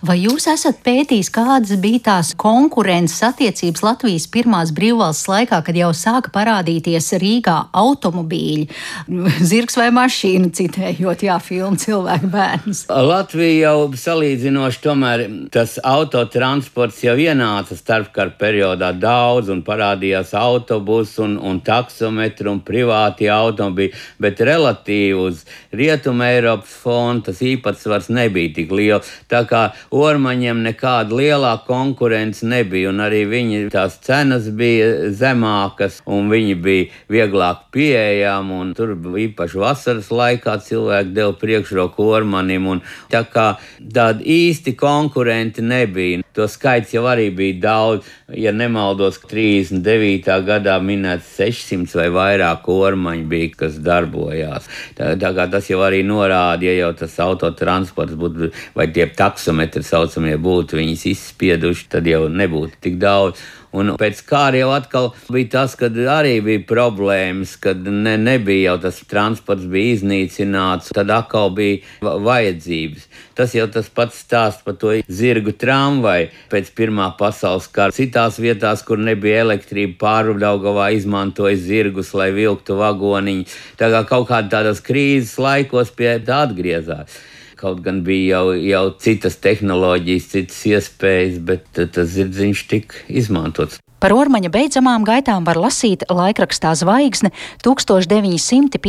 Vai 0.05 0.17
jūs 0.23 0.47
esat 0.51 0.81
pētījis, 0.85 1.29
kādas 1.33 1.77
bija 1.81 2.01
tās 2.07 2.31
konkurences 2.39 3.21
attiecības 3.31 3.83
Latvijas 3.85 4.27
pirmās 4.31 4.73
brīvvalsts 4.75 5.29
laikā, 5.31 5.61
kad 5.65 5.77
jau 5.77 5.91
sāka 5.95 6.31
parādīties 6.33 7.11
Rīgā 7.21 7.57
automobīļi, 7.77 8.67
zirgs 9.51 9.77
vai 9.79 9.89
mašīna, 9.95 10.51
citējot, 10.57 11.25
jā, 11.27 11.37
filmu 11.43 11.79
cilvēku 11.81 12.31
bērns? 12.31 12.83
Latvija 12.89 13.71
jau 13.71 13.89
salīdzinoši, 14.01 14.81
tomēr 14.83 15.25
tas 15.53 15.77
autotransports 15.83 17.03
jau 17.05 17.15
ienāca 17.19 17.77
starpkara 17.77 18.35
periodā 18.39 18.91
daudz 18.97 19.51
un 19.53 19.63
parādījās 19.65 20.33
autobusu 20.37 21.25
un, 21.27 21.37
un 21.37 21.61
taksometru 21.65 22.55
un 22.55 22.61
privāti 22.65 23.29
automobīļi, 23.31 23.93
bet 24.21 24.43
relatīvi 24.45 25.17
uz 25.21 25.45
Rietumu 25.75 26.25
Eiropas 26.27 26.73
fonu 26.81 27.25
tas 27.27 27.41
īpatsvars 27.45 28.09
nebija 28.13 28.55
tik 28.57 28.73
liels. 28.75 29.09
Tā 29.31 29.43
kā 29.49 29.60
ormaņiem 29.95 30.63
nekāda 30.65 31.17
lielā 31.17 31.53
konkurence 31.67 32.45
nebija, 32.47 32.91
un 32.91 33.03
arī 33.03 33.23
viņi 33.29 33.61
tās 33.73 33.97
cenas 34.05 34.49
bija 34.49 35.11
zemākas, 35.17 36.01
un 36.05 36.31
viņi 36.31 36.57
bija 36.61 36.89
vieglāk 37.11 37.67
pieejami, 37.75 38.57
un 38.63 38.73
tur 38.77 38.95
īpaši 38.95 39.61
vasaras 39.61 40.11
laikā 40.11 40.57
cilvēki 40.65 41.15
deva 41.15 41.35
priekšroku 41.41 42.07
ormanim, 42.17 42.67
un 42.75 42.83
tā 43.11 43.23
kā 43.29 43.47
tāda 43.81 44.23
īsti 44.25 44.75
konkurenti 44.79 45.65
nebija. 45.65 46.21
To 46.35 46.47
skaits 46.47 46.93
jau 46.95 47.03
arī 47.11 47.27
bija 47.35 47.57
daudz, 47.65 48.07
ja 48.31 48.53
nemaldos, 48.55 49.17
39. 49.27 50.31
gadā 50.47 50.77
minēts 50.79 51.33
600 51.35 51.97
vai 51.99 52.07
vairāk 52.15 52.69
ormaņu 52.71 53.25
bija, 53.31 53.49
kas 53.63 53.79
darbojās. 53.83 54.69
Tā, 54.95 55.13
tā 55.19 55.33
kā 55.35 55.47
tas 55.51 55.67
jau 55.67 55.81
arī 55.83 56.01
norāda, 56.07 56.63
ja 56.67 56.77
jau 56.85 56.93
tas 57.01 57.17
autotransports 57.19 58.15
būtu 58.19 58.51
vai 58.77 58.87
tie 58.95 59.09
taksometri 59.51 59.84
saucamie 59.84 60.38
būtu 60.39 60.79
viņus 60.79 61.10
izspieduši, 61.12 61.89
tad 61.91 62.08
jau 62.08 62.29
nebūtu 62.29 62.79
tik 62.81 63.00
daudz. 63.01 63.39
Un 63.72 63.93
pēc 63.96 64.20
kāra 64.27 64.60
jau 64.60 64.72
atkal 64.75 65.13
bija 65.31 65.48
tas, 65.53 65.77
kad 65.79 65.96
arī 65.96 66.41
bija 66.43 66.60
problēmas, 66.67 67.55
kad 67.60 67.79
ne, 67.79 68.17
nebija 68.20 68.72
jau 68.72 68.77
tas 68.84 69.00
transports 69.08 69.63
bija 69.63 69.96
iznīcināts, 69.96 70.91
tad 70.91 71.12
atkal 71.12 71.53
bija 71.55 71.79
vajadzības. 72.03 73.08
Tas 73.36 73.55
jau 73.55 73.70
tas 73.72 73.88
pats 73.88 74.20
stāsts 74.25 74.63
par 74.65 74.75
to 74.75 74.98
zirgu 75.08 75.55
tramvaju 75.55 76.27
pēc 76.51 76.72
Pirmā 76.75 77.13
pasaules 77.20 77.67
kara. 77.72 77.96
Citās 77.96 78.39
vietās, 78.43 78.84
kur 78.84 79.00
nebija 79.00 79.46
elektrība, 79.46 79.96
pārvaldāvā 80.03 80.91
izmantoja 80.98 81.55
zirgus, 81.60 82.12
lai 82.13 82.31
vilktu 82.36 82.75
vagoniņu. 82.79 83.48
Tā 83.79 83.91
kā 83.96 84.03
kaut 84.08 84.27
kādā 84.31 84.51
tādos 84.51 84.84
krīzes 84.84 85.38
laikos 85.39 85.96
pie 85.96 86.17
tā 86.27 86.43
atgriezās. 86.50 87.22
Kaut 87.61 87.83
gan 87.85 87.99
bija 88.01 88.39
jau, 88.39 88.55
jau 88.57 88.85
citas 88.97 89.35
tehnoloģijas, 89.37 90.31
citas 90.33 90.65
iespējas, 90.65 91.37
bet 91.45 91.67
tas 91.77 92.09
zirdziņš 92.09 92.61
tika 92.71 93.05
izmantots. 93.05 93.77
Par 94.01 94.15
ormaņa 94.17 94.49
beidzamām 94.49 95.03
gaitām 95.05 95.45
var 95.45 95.59
lasīt 95.61 96.01
laikrakstā 96.09 96.71
Zvaigzne 96.79 97.29
1957. 97.61 98.81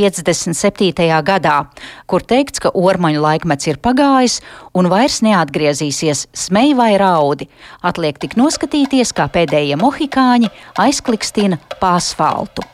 gadā, 1.28 1.56
kur 2.08 2.24
teikts, 2.24 2.64
ka 2.64 2.72
ormaņu 2.72 3.20
laikmets 3.20 3.68
ir 3.68 3.76
pagājis 3.76 4.40
un 4.72 4.88
vairs 4.88 5.20
neatgriezīsies 5.20 6.32
smēj 6.32 6.72
vai 6.80 6.96
raudi. 6.96 7.52
Atliek 7.84 8.16
tik 8.24 8.40
noskatīties, 8.40 9.12
kā 9.12 9.28
pēdējie 9.28 9.76
mohikāņi 9.84 10.48
aizklikstina 10.80 11.60
pa 11.76 12.00
asfaltu. 12.00 12.64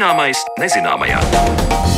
Zināmais 0.00 0.40
nezināmajā. 0.56 1.89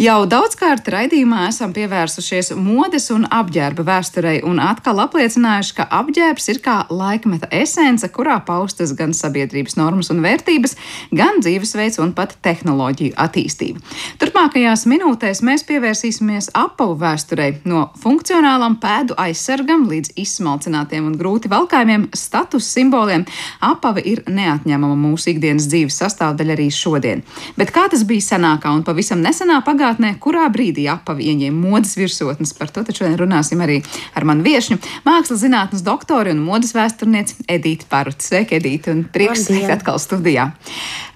Jau 0.00 0.22
daudzkārt 0.24 0.86
raidījumā 0.88 1.42
esam 1.50 1.74
pievērsušies 1.76 2.54
modes 2.56 3.10
un 3.12 3.26
apģērba 3.36 3.84
vēsturei 3.84 4.38
un 4.48 4.56
atkal 4.64 4.96
apliecinājuši, 5.02 5.74
ka 5.76 5.84
apģērbs 5.92 6.46
ir 6.54 6.60
kā 6.64 6.76
laikmeta 6.88 7.50
esence, 7.52 8.08
kurā 8.08 8.38
paustas 8.46 8.94
gan 8.96 9.12
sabiedrības 9.12 9.76
normas 9.76 10.08
un 10.08 10.22
vērtības, 10.24 10.72
gan 11.12 11.42
dzīvesveids 11.44 12.00
un 12.00 12.14
pat 12.16 12.32
tehnoloģiju 12.40 13.12
attīstība. 13.12 13.82
Turpmākajās 14.22 14.86
minūtēs 14.88 15.42
mēs 15.44 15.66
pievērsīsimies 15.68 16.48
apavu 16.56 16.96
vēsturei 17.04 17.50
no 17.68 17.90
funkcionālam 18.00 18.78
pēdu 18.80 19.18
aizsargam 19.20 19.84
līdz 19.92 20.14
izsmalcinātiem 20.24 21.12
un 21.12 21.20
grūti 21.20 21.52
valkājumiem 21.52 22.08
status 22.16 22.70
simboliem. 22.72 23.28
Apava 23.60 24.00
ir 24.00 24.24
neatņemama 24.24 24.96
mūsu 25.04 25.34
ikdienas 25.34 25.68
dzīves 25.68 26.00
sastāvdaļa 26.06 26.56
arī 26.56 26.72
šodien. 26.72 27.20
Bet 27.60 27.76
kā 27.76 27.84
tas 27.92 28.08
bija 28.08 28.30
senākā 28.32 28.72
un 28.72 28.88
pavisam 28.88 29.20
nesenā 29.20 29.60
pagātnē? 29.60 29.89
Pagātnē, 29.90 30.18
kurā 30.20 30.46
brīdī 30.52 30.86
apavi 30.90 31.30
ieņēma 31.30 31.68
modes 31.70 31.96
virsotnes. 31.98 32.52
Par 32.54 32.70
to 32.70 32.82
taču 32.84 33.04
runāsim 33.18 33.60
arī 33.60 33.82
ar 34.14 34.24
manu 34.24 34.44
viesņu, 34.44 34.78
mākslas 35.04 35.42
zinātnes 35.42 35.82
doktoru 35.82 36.30
un 36.30 36.42
modes 36.44 36.72
vēsturnieci 36.74 37.46
Edīti 37.48 37.86
Paruti. 37.88 38.24
Sveiki, 38.24 38.58
Edīti, 38.60 38.90
un 38.92 39.04
prieks 39.10 39.46
sveikt 39.48 39.70
atkal 39.70 39.98
studijā. 39.98 40.50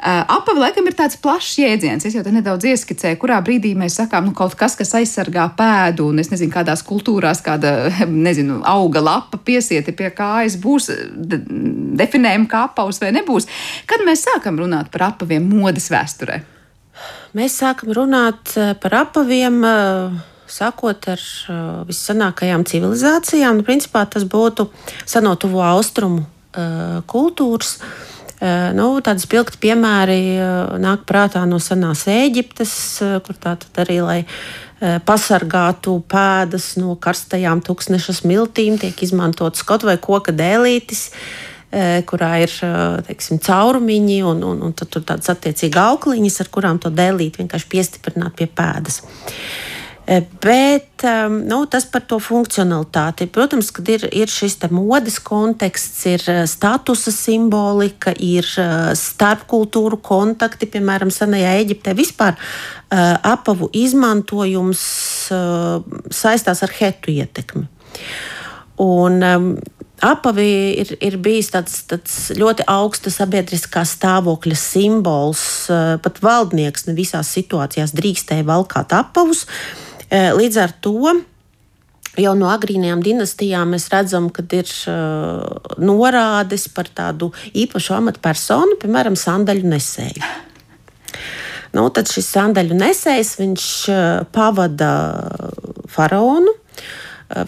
Uh, 0.04 0.24
apavi 0.36 0.60
laikam 0.60 0.86
ir 0.86 0.96
tāds 0.96 1.16
plašs 1.16 1.58
jēdziens. 1.58 2.04
Es 2.04 2.14
jau 2.14 2.24
te 2.24 2.32
nedaudz 2.34 2.66
ieskicēju, 2.68 3.18
kurā 3.20 3.38
brīdī 3.44 3.74
mēs 3.78 3.98
sakām, 4.00 4.26
nu, 4.28 4.34
kaut 4.36 4.56
kas, 4.58 4.76
kas 4.76 4.94
aizsargā 4.98 5.46
pēdu, 5.56 6.10
un 6.10 6.20
es 6.20 6.32
nezinu, 6.32 6.52
kādās 6.52 6.84
kultūrās 6.84 7.42
kāda, 7.44 7.74
nezinu, 8.28 8.60
auga 8.68 9.04
lapa 9.04 9.38
piesieti 9.38 9.94
pie 9.96 10.10
kājas 10.14 10.58
būs 10.60 10.90
de 11.14 11.40
definējama 12.00 12.50
kā 12.50 12.66
apaus 12.70 13.00
vai 13.02 13.14
nebūs. 13.14 13.48
Kad 13.88 14.04
mēs 14.06 14.26
sākam 14.26 14.58
runāt 14.60 14.90
par 14.92 15.12
apaviem 15.12 15.46
modes 15.48 15.88
vēsturē? 15.92 16.42
Mēs 17.34 17.56
sākam 17.58 17.90
runāt 17.96 18.54
eh, 18.54 18.72
par 18.78 18.94
apaviem. 19.02 19.58
Eh, 19.66 20.22
sākot 20.54 21.08
ar 21.10 21.18
eh, 21.18 21.60
vissenākajām 21.88 22.62
civilizācijām, 22.70 23.58
nu, 23.58 23.66
principā 23.66 24.04
tas 24.06 24.26
būtu 24.28 24.68
seno 25.02 25.34
tuvo 25.40 25.64
austrumu 25.66 26.28
kultūras. 27.10 27.80
Nu, 28.78 28.84
tādi 29.02 29.24
spilgti 29.24 29.58
piemēri 29.58 30.36
nāk 30.78 31.02
prātā 31.08 31.40
no 31.50 31.58
senās 31.58 32.04
Eģiptes, 32.12 32.74
kur 33.26 33.38
tā 33.42 33.56
arī, 33.82 33.96
lai 34.04 34.18
pasargātu 35.02 35.96
pēdas 36.06 36.68
no 36.78 36.94
karstajām 36.94 37.64
tūkstneša 37.66 38.14
smiltīm, 38.20 38.78
tiek 38.78 39.02
izmantotas 39.02 39.66
kaut 39.66 39.86
vai 39.88 39.96
koka 39.98 40.34
dēlītis. 40.36 41.08
Uh, 41.08 41.53
kurā 42.06 42.36
ir 42.44 42.52
e, 42.62 42.72
teiksim, 43.08 43.40
caurumiņi 43.42 44.20
un, 44.28 44.42
un, 44.46 44.64
un 44.68 44.74
tur 44.78 45.02
tādas 45.02 45.32
attiecīgi 45.32 45.80
aukliņas, 45.80 46.40
ar 46.44 46.50
kurām 46.54 46.80
to 46.82 46.92
dēlīt 46.94 47.40
vienkārši 47.40 47.70
piestiprināt 47.72 48.36
pie 48.38 48.46
pēdas. 48.46 49.00
E, 50.04 50.20
bet 50.44 51.06
nu, 51.32 51.62
tas 51.72 51.86
par 51.88 52.04
to 52.06 52.20
funkcionalitāti. 52.22 53.26
Protams, 53.32 53.72
kad 53.74 53.88
ir, 53.90 54.04
ir 54.12 54.30
šis 54.30 54.58
modes 54.70 55.16
konteksts, 55.24 56.04
ir 56.12 56.24
statusa 56.50 57.12
simbolika, 57.12 58.12
ir 58.12 58.46
starpkultūru 59.00 59.98
kontakti, 60.04 60.68
piemēram, 60.70 61.10
senajā 61.10 61.56
Eģiptē. 61.64 61.96
Vispār 61.96 62.36
apavu 62.92 63.70
izmantojums 63.72 64.84
saistās 66.12 66.62
ar 66.62 66.76
hetu 66.78 67.10
ietekmi. 67.16 67.66
Un, 68.84 69.22
Apavi 70.04 70.48
ir, 70.82 70.90
ir 71.00 71.16
bijis 71.22 71.48
tāds, 71.54 71.78
tāds 71.88 72.14
ļoti 72.36 72.66
augsta 72.68 73.12
sabiedriskā 73.12 73.86
stāvokļa 73.88 74.56
simbols. 74.58 75.44
Eh, 75.72 75.94
pat 76.04 76.20
valdnieks 76.24 76.88
ne 76.88 76.96
visās 76.98 77.30
situācijās 77.32 77.94
drīkstēja 77.96 78.44
valkāt 78.48 78.92
apavus. 78.96 79.46
Eh, 80.10 80.32
līdz 80.36 80.60
ar 80.60 80.74
to 80.84 81.14
jau 82.20 82.34
no 82.38 82.50
agrīnajām 82.52 83.00
dinastijām 83.04 83.72
mēs 83.74 83.88
redzam, 83.90 84.28
ka 84.30 84.44
ir 84.54 84.68
uh, 84.86 85.72
norādes 85.82 86.68
par 86.70 86.86
tādu 86.86 87.32
īpašu 87.58 87.96
amatpersonu, 87.96 88.76
piemēram, 88.82 89.16
sandaļu 89.18 89.66
nesēju. 89.72 90.28
Nu, 91.74 91.88
tad 91.90 92.06
šis 92.06 92.28
sandaļu 92.36 92.76
nesējs 92.78 93.32
pavada 94.30 94.92
faraonu 95.90 96.54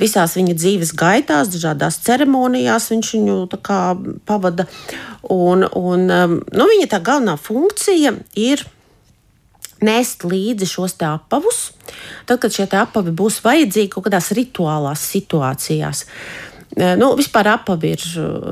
visās 0.01 0.37
viņa 0.39 0.55
dzīves 0.59 0.93
gaitās, 0.99 1.51
dažādās 1.53 2.01
ceremonijās 2.07 2.91
viņš 2.93 3.13
viņu 3.17 3.37
pavada. 4.27 4.67
Un, 5.33 5.67
un, 5.67 6.07
nu, 6.07 6.69
viņa 6.73 6.89
tā 6.91 7.03
galvenā 7.05 7.37
funkcija 7.41 8.15
ir 8.39 8.65
nest 9.85 10.25
līdzi 10.25 10.69
šos 10.69 10.97
apavus, 11.05 11.71
tad, 12.27 12.41
kad 12.41 12.53
šie 12.53 12.69
apavi 12.79 13.13
būs 13.17 13.43
vajadzīgi 13.45 13.93
kaut 13.93 14.07
kādās 14.09 14.33
rituālās 14.37 15.03
situācijās. 15.13 16.07
Nu, 16.99 17.13
vispār 17.17 17.55
apavi 17.55 17.93
ir 17.97 18.07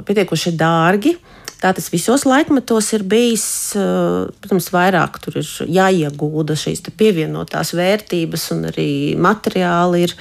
pietiekuši 0.07 0.55
dārgi. 0.57 1.17
Tā 1.65 1.71
tas 1.73 1.87
visos 1.89 2.27
laikmetos 2.29 2.91
ir 2.93 3.07
bijis. 3.09 3.47
Protams, 3.73 4.67
vairāk 4.75 5.17
tur 5.25 5.39
ir 5.41 5.49
jāiegūda 5.73 6.59
šīs 6.61 6.85
pievienotās 6.93 7.73
vērtības, 7.73 8.45
un 8.53 8.67
arī 8.69 8.91
materiāli 9.17 10.03
ir 10.05 10.13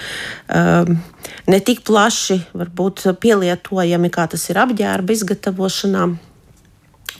um, 0.47 0.93
ne 1.51 1.59
tik 1.59 1.83
plaši 1.83 2.39
varbūt, 2.55 3.09
pielietojami, 3.19 4.13
kā 4.13 4.29
tas 4.31 4.47
ir 4.53 4.62
apģērba 4.63 5.17
izgatavošanā. 5.17 6.07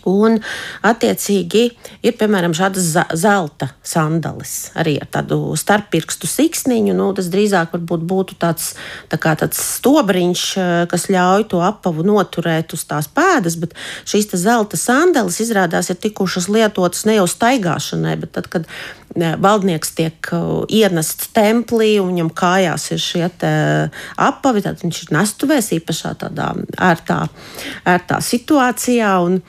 Un, 0.10 0.40
attiecīgi, 0.84 1.64
ir 2.04 2.16
piemēram 2.20 2.52
šādas 2.58 2.90
zelta 3.20 3.70
sandalis 3.86 4.74
arī 4.80 4.98
ar 5.00 5.08
tādu 5.14 5.54
starppirkstu 5.60 6.28
siksniņu. 6.28 6.96
Nu, 6.98 7.12
tas 7.16 7.30
drīzāk 7.32 7.76
būtu 7.88 8.36
tāds, 8.42 8.74
tā 9.12 9.20
tāds 9.22 9.62
stobriņš, 9.78 10.44
eh, 10.58 10.74
kas 10.92 11.08
ļauj 11.14 11.48
to 11.54 11.62
apavu 11.64 12.04
noturēt 12.04 12.76
uz 12.76 12.84
tās 12.90 13.08
pēdas, 13.08 13.56
bet 13.60 13.78
šīs 14.10 14.34
zelta 14.36 14.80
sandalis 14.80 15.40
izrādās 15.44 15.90
ir 15.90 16.02
tikušas 16.04 16.50
lietotas 16.52 17.06
ne 17.06 17.20
jau 17.20 17.28
staigāšanai, 17.30 18.18
bet 18.20 18.34
tad, 18.36 18.50
kad 18.52 18.68
valdnieks 19.16 19.94
tiek 19.96 20.32
eh, 20.34 20.46
ienests 20.84 21.32
templī 21.36 21.96
un 22.02 22.12
viņam 22.12 22.32
kājās 22.34 22.92
ir 22.92 23.00
šie 23.00 23.30
apavi, 24.18 24.64
tad 24.66 24.82
viņš 24.84 25.04
ir 25.04 25.14
nestuvēs 25.16 25.72
īpašā 25.80 26.16
tādā 26.26 26.52
ērtā, 26.78 27.28
ērtā 27.88 28.20
situācijā. 28.20 29.14
Un, 29.24 29.40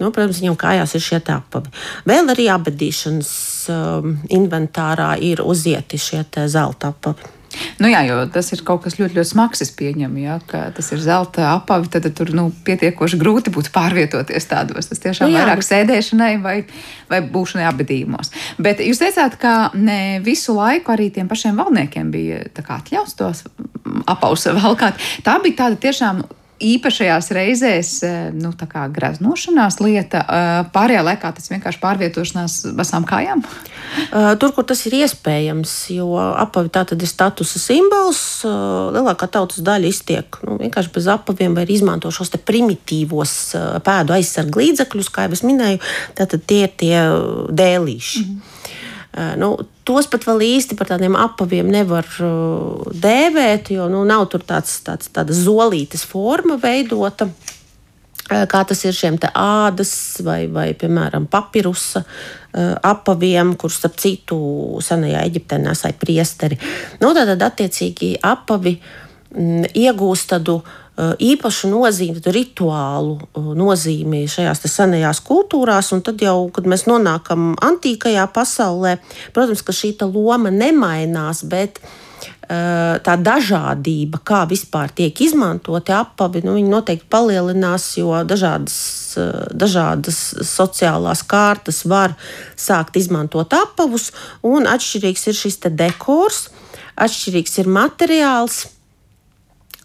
Nu, 0.00 0.10
protams, 0.10 0.40
viņam 0.42 0.56
kājās 0.58 0.96
ir 0.98 1.04
šie 1.04 1.20
tapavi. 1.22 1.70
Vēl 2.08 2.32
arī 2.32 2.48
abadīšanas 2.50 3.30
um, 3.70 4.16
inventārā 4.34 5.14
ir 5.22 5.44
uzieti 5.44 6.00
šie 6.02 6.24
zelta 6.50 6.90
apavi. 6.90 7.32
Nu 7.78 7.86
jā, 7.90 8.00
jo 8.08 8.16
tas 8.34 8.50
ir 8.54 8.62
kaut 8.66 8.84
kas 8.84 8.96
ļoti, 8.98 9.16
ļoti 9.18 9.30
smags. 9.30 9.62
Es 9.64 9.72
pieņemu, 9.78 10.20
ja, 10.24 10.38
ka 10.48 10.66
tas 10.74 10.90
ir 10.94 11.02
zelta 11.02 11.52
apavi. 11.52 11.90
Tad 11.92 12.08
tur 12.18 12.32
nu, 12.36 12.48
pietiekoši 12.66 13.18
grūti 13.20 13.52
būtu 13.54 13.72
pārvietoties 13.74 14.48
tādos. 14.50 14.90
Tas 14.90 15.02
tiešām 15.02 15.30
nu, 15.30 15.36
jā, 15.36 15.44
vairāk 15.44 15.64
sēdēšanai 15.66 16.32
vai, 16.44 16.56
vai 17.10 17.20
būšanai 17.34 17.66
abadījumos. 17.70 18.32
Bet 18.58 18.82
jūs 18.84 19.02
teicāt, 19.02 19.38
ka 19.40 19.54
ne 19.78 20.20
visu 20.24 20.56
laiku 20.56 20.94
arī 20.94 21.10
tiem 21.14 21.30
pašiem 21.30 21.58
valdniekiem 21.60 22.10
bija 22.14 22.44
atļauts 22.64 23.18
tos 23.18 23.44
apavus 24.10 24.48
valkāt. 24.58 24.98
Tā 25.26 25.38
bija 25.44 25.64
tāda 25.64 25.80
tiešām 25.86 26.24
īpašajās 26.62 27.30
reizēs 27.34 27.90
eh, 28.06 28.14
nu, 28.34 28.52
graznošanās 28.94 29.80
lieta, 29.82 30.22
eh, 30.22 30.52
pārējā 30.74 31.02
laikā 31.04 31.32
tas 31.34 31.50
vienkārši 31.50 31.80
pārvietošanās 31.82 32.56
basām 32.78 33.06
kājām? 33.08 33.42
Eh, 33.44 34.30
tur, 34.40 34.54
kur 34.54 34.66
tas 34.68 34.84
ir 34.86 34.96
iespējams, 35.02 35.74
jo 35.96 36.14
apavi 36.18 36.70
tā 36.74 36.84
tad 36.86 37.02
ir 37.02 37.10
statusa 37.10 37.58
simbols, 37.58 38.22
lielākā 38.44 39.28
tautas 39.30 39.62
daļa 39.64 39.90
iztiek 39.90 40.40
nu, 40.46 40.58
vienkārši 40.62 40.94
bez 40.94 41.10
apaviem 41.10 41.54
vai 41.56 41.66
izmanto 41.68 42.10
šos 42.14 42.34
primitīvos 42.44 43.34
pēdu 43.84 44.16
aizsargu 44.16 44.62
līdzekļus, 44.62 45.12
kā 45.12 45.26
jau 45.26 45.36
es 45.36 45.44
minēju, 45.46 45.80
tad 46.18 46.34
tie 46.46 46.64
ir 46.66 46.74
tie 46.78 46.98
dēlīši. 47.50 48.24
Mm 48.24 48.34
-hmm. 48.34 49.38
Nu, 49.38 49.56
tos 49.88 50.08
pat 50.10 50.26
vēl 50.28 50.44
īsti 50.46 50.76
par 50.78 50.88
tādiem 50.92 51.16
apaviem 51.18 51.68
nevar 51.72 52.08
uh, 52.24 52.84
dēvēt, 52.90 53.72
jo 53.76 53.88
nu, 53.92 54.04
nav 54.08 54.26
tur 54.32 54.44
tāds, 54.46 54.78
tāds, 54.86 55.10
tāda 55.14 55.36
zolītes 55.36 56.06
forma 56.08 56.58
veidota. 56.60 57.30
Kā 58.24 58.62
tas 58.64 58.80
ir 58.88 58.94
šiem 58.96 59.18
ādas 59.36 59.90
vai, 60.24 60.46
vai 60.48 60.70
piemēram, 60.72 61.26
papirusa 61.28 62.00
apaviem, 62.88 63.50
kurus, 63.60 63.76
starp 63.82 63.98
citu, 64.00 64.38
senajā 64.80 65.26
Eģiptē 65.28 65.58
nesāja 65.60 65.92
priesteri. 66.00 66.56
Nu, 67.02 67.10
tad, 67.12 67.34
attiecīgi, 67.36 68.14
apavi 68.24 68.78
mm, 68.78 69.74
iegūst 69.76 70.30
tādu 70.32 70.56
uh, 70.62 70.72
īpašu 70.94 71.72
nozīmi, 71.72 72.22
rituālu 72.22 73.18
eh, 73.18 73.50
nozīmi 73.58 74.24
šajās 74.30 74.62
senajās 74.70 75.20
kultūrās. 75.26 75.90
Un 75.94 76.04
tad 76.06 76.22
jau, 76.22 76.48
kad 76.54 76.68
mēs 76.70 76.86
nonākam 76.86 77.54
antīkajā 77.58 78.28
pasaulē, 78.34 78.98
protams, 79.34 79.62
ka 79.62 79.74
šī 79.74 79.94
loma 80.04 80.52
nemainās, 80.54 81.42
bet 81.50 81.80
eh, 81.82 82.94
tā 83.02 83.16
dažādība, 83.18 84.20
kā 84.22 84.44
vispār 84.46 84.94
tiek 84.94 85.20
izmantoti 85.20 85.92
apavi, 85.92 86.44
nu, 86.46 86.54
noteikti 86.62 87.10
palielinās, 87.10 87.96
jo 87.98 88.14
dažādas, 88.22 89.18
dažādas 89.50 90.20
sociālās 90.46 91.24
kārtas 91.26 91.82
var 91.90 92.14
sākt 92.54 92.96
izmantot 93.02 93.50
apavus, 93.50 94.12
un 94.46 94.70
atšķirīgs 94.70 95.26
ir 95.26 95.42
šis 95.42 95.58
dekors, 95.74 96.46
atšķirīgs 96.94 97.58
ir 97.64 97.74
materiāls. 97.82 98.62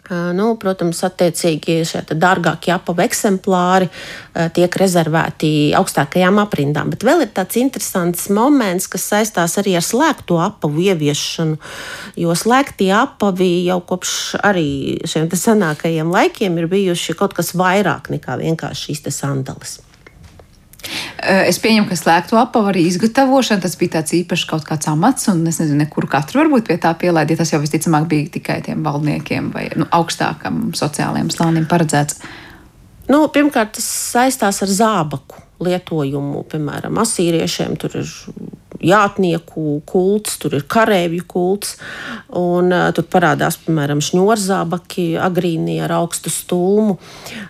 Nu, 0.09 0.53
protams, 0.57 1.01
attiecīgi 1.05 1.79
šie 1.85 2.01
dārgākie 2.17 2.71
apavu 2.73 3.03
eksemplāri 3.05 3.89
tiek 4.55 4.77
rezervēti 4.81 5.51
augstākajām 5.77 6.41
aprindām. 6.41 6.89
Bet 6.93 7.05
vēl 7.05 7.25
ir 7.25 7.33
tāds 7.35 7.59
interesants 7.61 8.29
moments, 8.33 8.89
kas 8.89 9.05
saistās 9.11 9.57
arī 9.61 9.75
ar 9.77 9.85
slēgto 9.85 10.39
apavu 10.41 10.81
ieviešanu. 10.89 11.59
Jo 12.19 12.37
slēgtie 12.37 12.89
apavi 12.95 13.51
jau 13.67 13.81
kopš 13.91 14.15
arī 14.41 14.69
šiem 15.09 15.29
senākajiem 15.29 16.09
laikiem 16.13 16.57
ir 16.57 16.71
bijuši 16.71 17.17
kaut 17.19 17.37
kas 17.37 17.53
vairāk 17.57 18.09
nekā 18.13 18.39
vienkārši 18.41 18.89
šīs 18.89 19.13
sandalas. 19.21 19.79
Es 21.19 21.59
pieņemu, 21.59 21.89
ka 21.89 21.97
slēgto 21.99 22.37
apavu 22.39 22.69
arī 22.71 22.85
izgatavošana 22.87 23.63
tas 23.65 23.75
bija 23.79 23.97
tāds 23.97 24.15
īpašs 24.15 24.45
kaut 24.47 24.63
kāds 24.67 24.87
amats, 24.87 25.27
un 25.31 25.41
es 25.51 25.59
nezinu, 25.59 25.87
kur 25.91 26.07
katru 26.11 26.39
varbūt 26.39 26.69
pie 26.69 26.77
tā 26.79 26.93
pielaid, 26.99 27.31
ja 27.31 27.39
tas 27.41 27.51
jau 27.51 27.59
visticamāk 27.59 28.07
bija 28.11 28.29
tikai 28.37 28.61
tiem 28.65 28.85
valdniekiem 28.85 29.51
vai 29.55 29.67
nu, 29.75 29.89
augstākam 29.95 30.69
sociālajiem 30.79 31.33
slānim 31.35 31.67
paredzēts. 31.69 32.21
Nu, 33.11 33.25
pirmkārt, 33.33 33.75
tas 33.75 33.85
saistās 34.13 34.61
ar 34.63 34.71
zābaku 34.71 35.43
lietojumu. 35.65 36.45
Piemēram, 36.49 37.01
asīriešiem 37.03 37.75
tur 37.81 37.99
ir 37.99 38.11
jātnieku 38.85 39.79
kults, 39.89 40.37
tur 40.41 40.55
ir 40.57 40.65
karavīru 40.69 41.25
kults. 41.29 41.75
Un, 42.39 42.71
uh, 42.73 42.89
tur 42.95 43.07
parādās, 43.09 43.57
piemēram, 43.63 44.01
šņurzābaki, 44.03 45.11
agrīnie 45.21 45.79
ar 45.85 45.95
augstu 45.99 46.31
stūmu. 46.33 46.97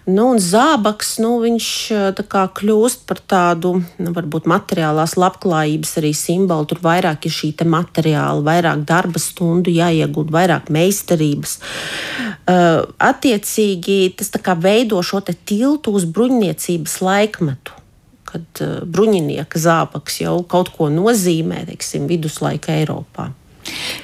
Nu, 0.10 0.28
un 0.34 0.42
zābaks, 0.44 1.18
nu, 1.24 1.36
viņš 1.44 1.70
kā, 2.30 2.46
kļūst 2.60 3.06
par 3.10 3.22
tādu, 3.30 3.76
nu, 4.00 4.14
varbūt 4.16 4.50
materiālās 4.50 5.18
labklājības 5.20 5.98
arī 6.02 6.14
simbolu. 6.18 6.70
Tur 6.70 6.84
vairāk 6.84 7.28
ir 7.30 7.36
šī 7.36 7.54
materiāla, 7.70 8.44
vairāk 8.46 8.86
darba 8.88 9.22
stundu 9.22 9.74
jāiegūt, 9.74 10.32
vairāk 10.34 10.72
meistarības. 10.74 11.60
Uh, 12.50 12.88
attiecīgi, 12.98 14.16
tas 14.18 14.32
veido 14.60 15.02
šo 15.06 15.22
tiltu 15.22 15.94
uz 15.94 16.08
bruņniecības 16.10 17.02
laikmetu 17.06 17.79
kad 18.30 18.64
uh, 18.64 18.80
bruņinieka 18.86 19.60
zābaks 19.62 20.22
jau 20.24 20.38
kaut 20.50 20.72
ko 20.76 20.90
nozīmē, 20.94 21.66
teiksim, 21.72 22.08
viduslaika 22.10 22.76
Eiropā. 22.78 23.30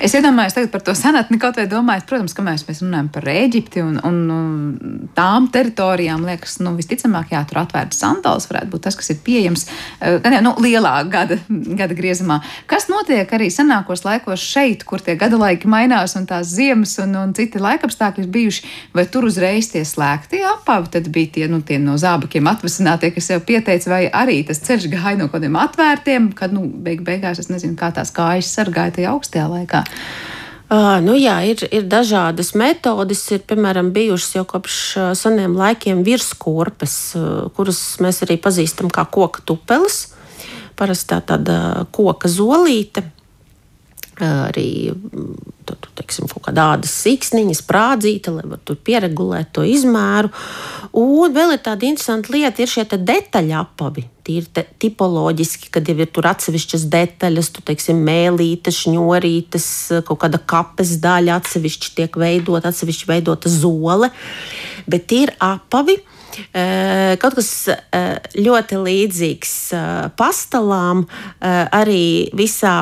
Es 0.03 0.13
iedomājos 0.13 0.53
tagad 0.57 0.71
par 0.73 0.83
to 0.83 0.93
senatni, 0.97 1.37
kaut 1.39 1.55
vai 1.55 1.65
domājot, 1.71 2.05
protams, 2.09 2.33
ka 2.35 2.43
mēs, 2.45 2.65
mēs 2.67 2.81
runājam 2.83 3.07
par 3.15 3.27
Eģipti 3.31 3.81
un, 3.81 3.95
un, 4.05 4.17
un 4.33 5.05
tām 5.15 5.47
teritorijām, 5.53 6.25
liekas, 6.27 6.57
nu, 6.63 6.73
visticamāk, 6.75 7.31
jā, 7.31 7.41
tur 7.47 7.61
atvērts 7.63 8.01
sandāls 8.03 8.49
varētu 8.49 8.73
būt 8.73 8.83
tas, 8.85 8.97
kas 8.99 9.13
ir 9.13 9.21
pieejams 9.25 9.65
eh, 9.65 10.17
gan 10.23 10.35
jau 10.35 10.41
nu, 10.43 10.53
lielā 10.65 10.91
gada, 11.11 11.37
gada 11.47 11.95
griezumā. 11.97 12.41
Kas 12.69 12.89
notiek 12.91 13.31
arī 13.37 13.47
senākos 13.53 14.03
laikos 14.05 14.43
šeit, 14.43 14.83
kur 14.87 15.03
tie 15.03 15.15
gada 15.19 15.39
laiki 15.39 15.71
mainās 15.71 16.17
un 16.19 16.27
tās 16.29 16.51
ziemas 16.51 16.97
un, 17.03 17.15
un 17.21 17.33
citi 17.37 17.61
laikapstākļi 17.63 18.27
bijuši, 18.35 18.73
vai 18.97 19.07
tur 19.11 19.29
uzreiz 19.29 19.71
tie 19.71 19.85
slēgtie 19.87 20.43
apavi, 20.51 20.91
tad 20.97 21.09
bija 21.15 21.31
tie, 21.39 21.47
nu, 21.51 21.61
tie 21.65 21.79
no 21.81 21.95
zābakiem 22.01 22.51
atvasinātie, 22.51 23.13
kas 23.15 23.31
jau 23.31 23.39
pieteica, 23.47 23.93
vai 23.95 24.03
arī 24.11 24.41
tas 24.45 24.59
ceļš 24.67 24.91
gāja 24.91 25.15
no 25.21 25.29
kaut 25.29 25.39
kādiem 25.39 25.57
atvērtiem, 25.63 26.29
kad, 26.35 26.53
nu, 26.55 26.67
beig 26.67 27.01
beigās 27.07 27.39
es 27.41 27.49
nezinu, 27.51 27.77
kā 27.79 27.93
tās 27.95 28.11
kājas 28.15 28.51
sargāja 28.55 28.97
tajā 28.99 29.15
augstajā 29.15 29.44
laikā. 29.51 29.83
Uh, 30.65 30.97
nu 31.05 31.13
jā, 31.13 31.37
ir, 31.45 31.61
ir 31.69 31.85
dažādas 31.89 32.55
metodes. 32.57 33.21
Ir 33.31 33.43
piemēram 33.45 33.91
bijušas 33.95 34.39
jau 34.39 34.45
kopš 34.49 34.79
seniem 35.17 35.53
laikiem 35.59 36.01
virskorpes, 36.07 36.95
kuras 37.57 37.81
mēs 38.01 38.23
arī 38.25 38.39
pazīstam 38.41 38.89
kā 38.89 39.05
koka 39.05 39.45
tupeles. 39.45 40.07
Parasti 40.75 41.13
tā 41.13 41.21
tāda 41.23 41.85
koka 41.95 42.27
zolīte. 42.31 43.05
Arī 44.23 44.93
teiksim, 45.95 46.27
kaut 46.29 46.43
kāda 46.47 46.69
ādas 46.75 46.93
siksniņa, 47.03 47.55
sprādzīta, 47.57 48.33
lai 48.35 48.45
varētu 48.45 48.75
pieregulēt 48.85 49.51
to 49.55 49.63
izmēru. 49.67 50.31
Un 50.95 51.33
vēl 51.35 51.55
ir 51.55 51.61
tāda 51.65 51.87
interesanta 51.87 52.31
lieta, 52.35 52.63
ir 52.63 52.71
šie 52.71 52.85
detaļu 52.95 53.55
apavi. 53.59 54.05
Tīri 54.25 54.63
tipoloģiski, 54.81 55.69
kad 55.73 55.87
jau 55.89 55.97
ir 55.99 56.09
tur 56.13 56.27
atsevišķas 56.31 56.87
detaļas, 56.91 57.51
tu 57.53 57.63
teiksim, 57.65 57.99
mēlītes, 58.07 58.79
šņurītes, 58.85 59.67
kaut 60.07 60.23
kāda 60.23 60.41
kapes 60.41 60.95
daļa, 61.03 61.39
atsevišķi 61.41 61.93
tiek 61.99 62.17
veidota, 62.19 62.71
atsevišķi 62.71 63.09
veidota 63.11 63.51
zole. 63.51 64.09
Bet 64.89 65.13
ir 65.15 65.35
apavi, 65.43 65.99
kaut 67.21 67.37
kas 67.37 67.51
ļoti 68.35 68.81
līdzīgs 68.81 69.53
pastāvām 70.19 71.05
arī 71.43 72.31
visā 72.35 72.79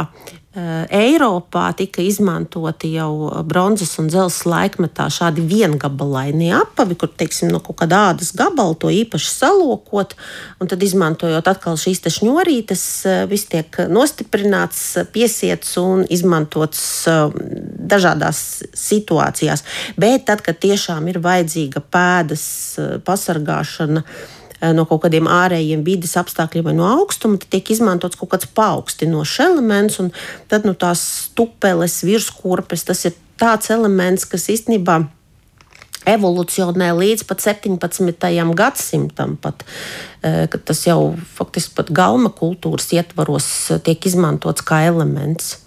Eiropā 0.53 1.71
tika 1.73 2.03
izmantoti 2.05 2.91
jau 2.93 3.41
bronzas 3.49 3.95
un 3.97 4.09
dzelzceļa 4.11 4.51
laikmetā 4.51 5.07
šādi 5.09 5.41
viengabalaini 5.49 6.51
apavi, 6.53 6.97
kur 6.99 7.09
teiksim, 7.09 7.49
no 7.49 7.57
kaut 7.63 7.79
kāda 7.79 8.03
ādas 8.11 8.29
gabala 8.37 8.75
to 8.77 8.91
īpaši 8.93 9.31
salokot, 9.31 10.13
tad 10.61 10.85
izmantojot 10.85 11.49
atkal 11.49 11.79
šīs 11.81 12.03
šņurītes, 12.05 12.83
eh, 13.09 13.23
viss 13.31 13.49
tiek 13.49 13.79
nostiprināts, 13.89 14.83
piesiets 15.15 15.73
un 15.81 16.05
izmantots 16.05 16.83
eh, 17.07 17.33
dažādās 17.95 18.61
situācijās. 18.77 19.65
Bet 19.97 20.29
tad, 20.29 20.45
kad 20.45 20.61
tiešām 20.61 21.09
ir 21.09 21.17
vajadzīga 21.23 21.81
pēdas 21.81 22.45
pasargāšana, 23.01 24.05
Eh, 24.05 24.42
no 24.71 24.85
kaut 24.87 25.03
kādiem 25.03 25.27
ārējiem 25.27 25.83
vidas 25.83 26.15
apstākļiem 26.21 26.69
vai 26.69 26.75
no 26.77 26.87
augstuma, 26.87 27.39
tad 27.41 27.51
tiek 27.51 27.73
izmantots 27.73 28.19
kaut 28.19 28.31
kāds 28.31 28.47
paaugstinošs 28.55 29.39
elements, 29.43 29.99
un 29.99 30.13
tad 30.51 30.67
nu, 30.67 30.75
tās 30.77 31.01
stupeles, 31.25 31.99
virskurpes, 32.07 32.85
tas 32.87 33.03
ir 33.09 33.17
tāds 33.41 33.73
elements, 33.73 34.23
kas 34.29 34.47
īstenībā 34.53 35.01
evolūcionē 36.09 36.89
līdz 36.97 37.25
pat 37.27 37.43
17. 37.43 38.53
gadsimtam. 38.57 39.37
Pat, 39.41 39.63
eh, 40.23 40.47
tas 40.47 40.85
jau 40.85 41.15
faktiski 41.35 41.75
pat 41.75 41.91
galma 41.91 42.29
kultūras 42.29 42.91
ietvaros 42.91 43.49
tiek 43.83 44.05
izmantots 44.05 44.61
kā 44.61 44.85
elements. 44.87 45.62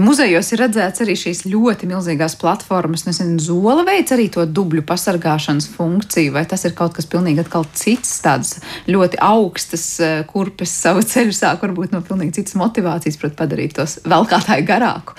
Muzejos 0.00 0.50
ir 0.52 0.60
redzēts 0.60 1.00
arī 1.00 1.14
šīs 1.16 1.44
ļoti 1.48 1.88
milzīgās 1.88 2.36
platformas. 2.40 3.06
Nezinu, 3.06 3.38
zola 3.40 3.84
veids 3.88 4.12
arī 4.12 4.28
to 4.32 4.44
dubļu 4.44 4.84
pasargāšanas 4.88 5.70
funkciju, 5.72 6.34
vai 6.36 6.44
tas 6.48 6.66
ir 6.68 6.74
kaut 6.76 6.96
kas 6.98 7.08
pilnīgi 7.10 7.44
cits, 7.80 8.18
tādas 8.24 8.58
ļoti 8.90 9.20
augstas 9.24 9.86
eh, 10.04 10.18
kurpes 10.28 10.74
savu 10.82 11.04
ceļu 11.06 11.36
sāk 11.36 11.64
varbūt 11.64 11.94
no 11.94 12.02
pilnīgi 12.04 12.40
citas 12.40 12.58
motivācijas, 12.60 13.16
protams, 13.20 13.38
padarīt 13.40 13.78
tos 13.78 13.98
vēl 14.04 14.28
kā 14.28 14.42
tādu 14.44 14.68
garāku. 14.68 15.16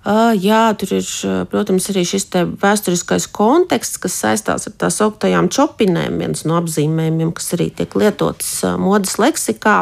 Jā, 0.00 0.60
tur 0.80 0.94
ir, 0.96 1.08
protams, 1.52 1.90
arī 1.92 2.06
šis 2.08 2.24
vēsturiskais 2.62 3.26
konteksts, 3.36 3.98
kas 4.00 4.14
saistās 4.16 4.64
ar 4.70 4.72
tās 4.80 4.96
augtajām 5.04 5.50
čopinēm, 5.52 6.16
viens 6.22 6.46
no 6.48 6.56
apzīmējumiem, 6.56 7.34
kas 7.36 7.52
arī 7.52 7.66
tiek 7.76 7.92
lietots 8.00 8.62
modes 8.80 9.18
leksikā. 9.20 9.74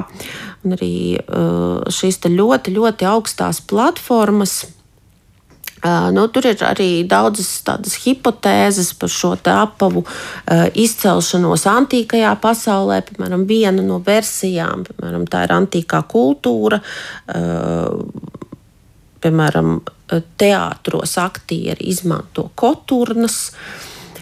Un 0.66 0.74
arī 0.74 0.90
šīs 1.94 2.18
ļoti, 2.26 2.74
ļoti 2.74 3.06
augstās 3.06 3.62
platformas. 3.62 4.64
Nu, 5.86 6.24
tur 6.34 6.48
ir 6.50 6.58
arī 6.66 7.06
daudzas 7.06 7.52
tādas 7.62 7.94
hipotēzes 8.02 8.88
par 8.98 9.12
šo 9.14 9.36
apavu 9.38 10.02
izcelšanos 10.74 11.62
antīkajā 11.70 12.32
pasaulē. 12.42 13.04
Piemēram, 13.06 13.44
viena 13.46 13.84
no 13.86 14.00
versijām, 14.02 14.82
piemēram, 14.88 15.28
tā 15.30 15.44
ir 15.46 15.54
antīkā 15.54 16.02
kultūra. 16.10 16.80
Piemēram, 19.22 19.78
teātros 20.40 21.16
aktieri 21.20 21.88
izmanto 21.92 22.48
koturnas. 22.58 23.52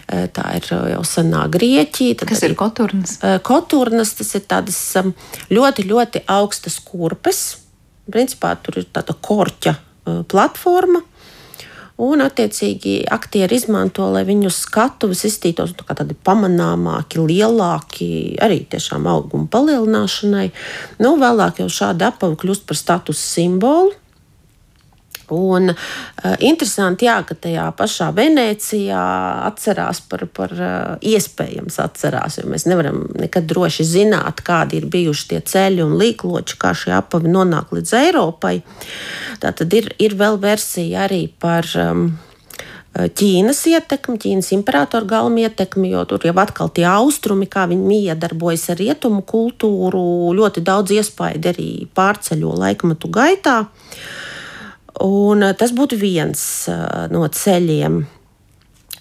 Tā 0.07 0.45
ir 0.55 0.67
jau 0.71 1.01
senā 1.03 1.43
Grieķija. 1.51 2.21
Tad 2.21 2.31
Kas 2.31 2.43
ir 2.47 2.55
koturnas? 2.59 3.17
Koturnas 3.43 4.13
tas 4.15 4.29
ir 4.39 4.45
tādas 4.47 4.79
ļoti, 5.51 5.87
ļoti 5.89 6.23
augstas 6.31 6.79
kurpes. 6.83 7.43
Principā 8.07 8.53
tur 8.63 8.79
ir 8.79 8.87
tāda 8.95 9.17
korķa 9.19 9.75
platforma. 10.31 11.03
Un, 11.97 12.21
attiecīgi, 12.21 13.07
aktieri 13.09 13.57
izmanto, 13.57 14.05
lai 14.13 14.21
viņu 14.27 14.51
skatuves 14.53 15.23
izstītos 15.25 15.71
tā 15.79 15.95
tādi 15.97 16.13
pamanāmāki, 16.13 17.17
lielāki, 17.25 18.09
arī 18.37 18.59
tiešām 18.69 19.09
auguma 19.09 19.49
palielināšanai. 19.49 20.51
Nu, 21.01 21.15
vēlāk 21.17 21.63
jau 21.63 21.71
šādi 21.73 22.05
apavi 22.05 22.37
kļūst 22.43 22.67
par 22.69 22.77
status 22.77 23.23
simbolu. 23.33 23.95
Un, 25.29 25.71
uh, 25.71 26.35
interesanti, 26.39 27.07
jā, 27.07 27.17
ka 27.27 27.35
tajā 27.35 27.65
pašā 27.75 28.09
Venecijā 28.15 28.99
atcerās 29.47 29.99
par, 30.07 30.23
par 30.31 30.53
uh, 30.55 30.93
iespējams 31.03 31.79
atcerās, 31.83 32.37
jo 32.39 32.47
mēs 32.47 32.63
nevaram 32.69 33.03
nekad 33.19 33.47
droši 33.49 33.83
zināt, 33.87 34.39
kādi 34.47 34.79
ir 34.79 34.87
bijuši 34.91 35.27
tie 35.33 35.41
ceļi 35.51 35.83
un 35.83 35.97
līkloči, 35.99 36.55
kā 36.61 36.71
šie 36.77 36.93
apavi 36.95 37.33
nonāk 37.33 37.73
līdz 37.75 37.91
Eiropai. 38.05 38.61
Tā 39.43 39.51
tad 39.51 39.75
ir, 39.75 39.91
ir 39.99 40.15
vēl 40.15 40.39
versija 40.39 41.03
arī 41.09 41.25
par 41.27 41.67
um, 41.81 42.07
Ķīnas 42.97 43.59
ietekmi, 43.69 44.15
Ķīnas 44.23 44.53
imperatora 44.55 45.05
galma 45.05 45.43
ietekmi, 45.43 45.91
jo 45.91 46.05
tur 46.09 46.23
jau 46.25 46.33
atkal 46.41 46.71
tie 46.73 46.87
austrumi, 46.89 47.49
kā 47.51 47.67
viņi 47.69 47.83
miedarbojas 47.91 48.63
ar 48.73 48.79
rietumu 48.79 49.21
kultūru, 49.27 50.31
ļoti 50.39 50.63
daudz 50.65 50.95
iespaidu 50.95 51.51
arī 51.51 51.69
pārceļo 51.99 52.55
laikmetu 52.63 53.11
gaitā. 53.13 53.59
Uh, 53.67 54.33
Un 55.05 55.43
eh, 55.45 55.53
tas 55.57 55.73
būtu 55.75 55.97
viens 55.99 56.41
eh, 56.71 57.07
no 57.13 57.27
ceļiem. 57.27 58.01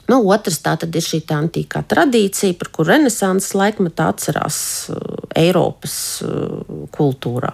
Nu, 0.06 0.20
otrs 0.30 0.60
tā 0.62 0.76
ir 0.86 1.02
šī 1.02 1.20
antīkā 1.34 1.82
tradīcija, 1.90 2.54
par 2.60 2.70
kuru 2.74 2.92
renesanses 2.92 3.56
laikmetā 3.58 4.06
atcerās 4.12 4.58
uh, 4.92 4.98
Eiropas 5.36 5.96
uh, 6.22 6.60
kultūrā. 6.94 7.50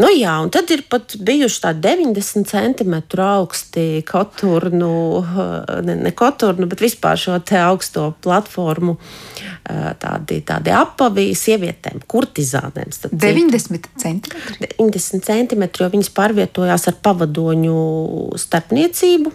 Nu, 0.00 0.08
jā, 0.14 0.38
un 0.40 0.52
tad 0.54 0.70
ir 0.72 0.86
pat 0.88 1.18
bijuši 1.20 1.60
tādi 1.66 1.84
90 1.84 2.48
centimetru 2.48 3.24
augsti 3.26 3.86
koturnu, 4.08 4.92
uh, 5.20 5.50
ne, 5.84 5.98
ne 6.06 6.12
koturnu, 6.16 6.68
bet 6.70 6.84
vispār 6.84 7.20
šo 7.20 7.36
augsto 7.58 8.12
platformu 8.24 8.96
tādi, 10.00 10.38
tādi 10.46 10.72
apavi 10.72 11.26
sievietēm, 11.36 12.00
kurtizānēm. 12.08 12.94
90 13.12 13.90
centimetri? 14.00 14.70
90 14.78 15.26
centimetri, 15.26 15.84
jo 15.84 15.90
viņas 15.92 16.10
pārvietojās 16.16 16.88
ar 16.88 16.96
pavadoņu 17.04 17.76
starpniecību 18.40 19.34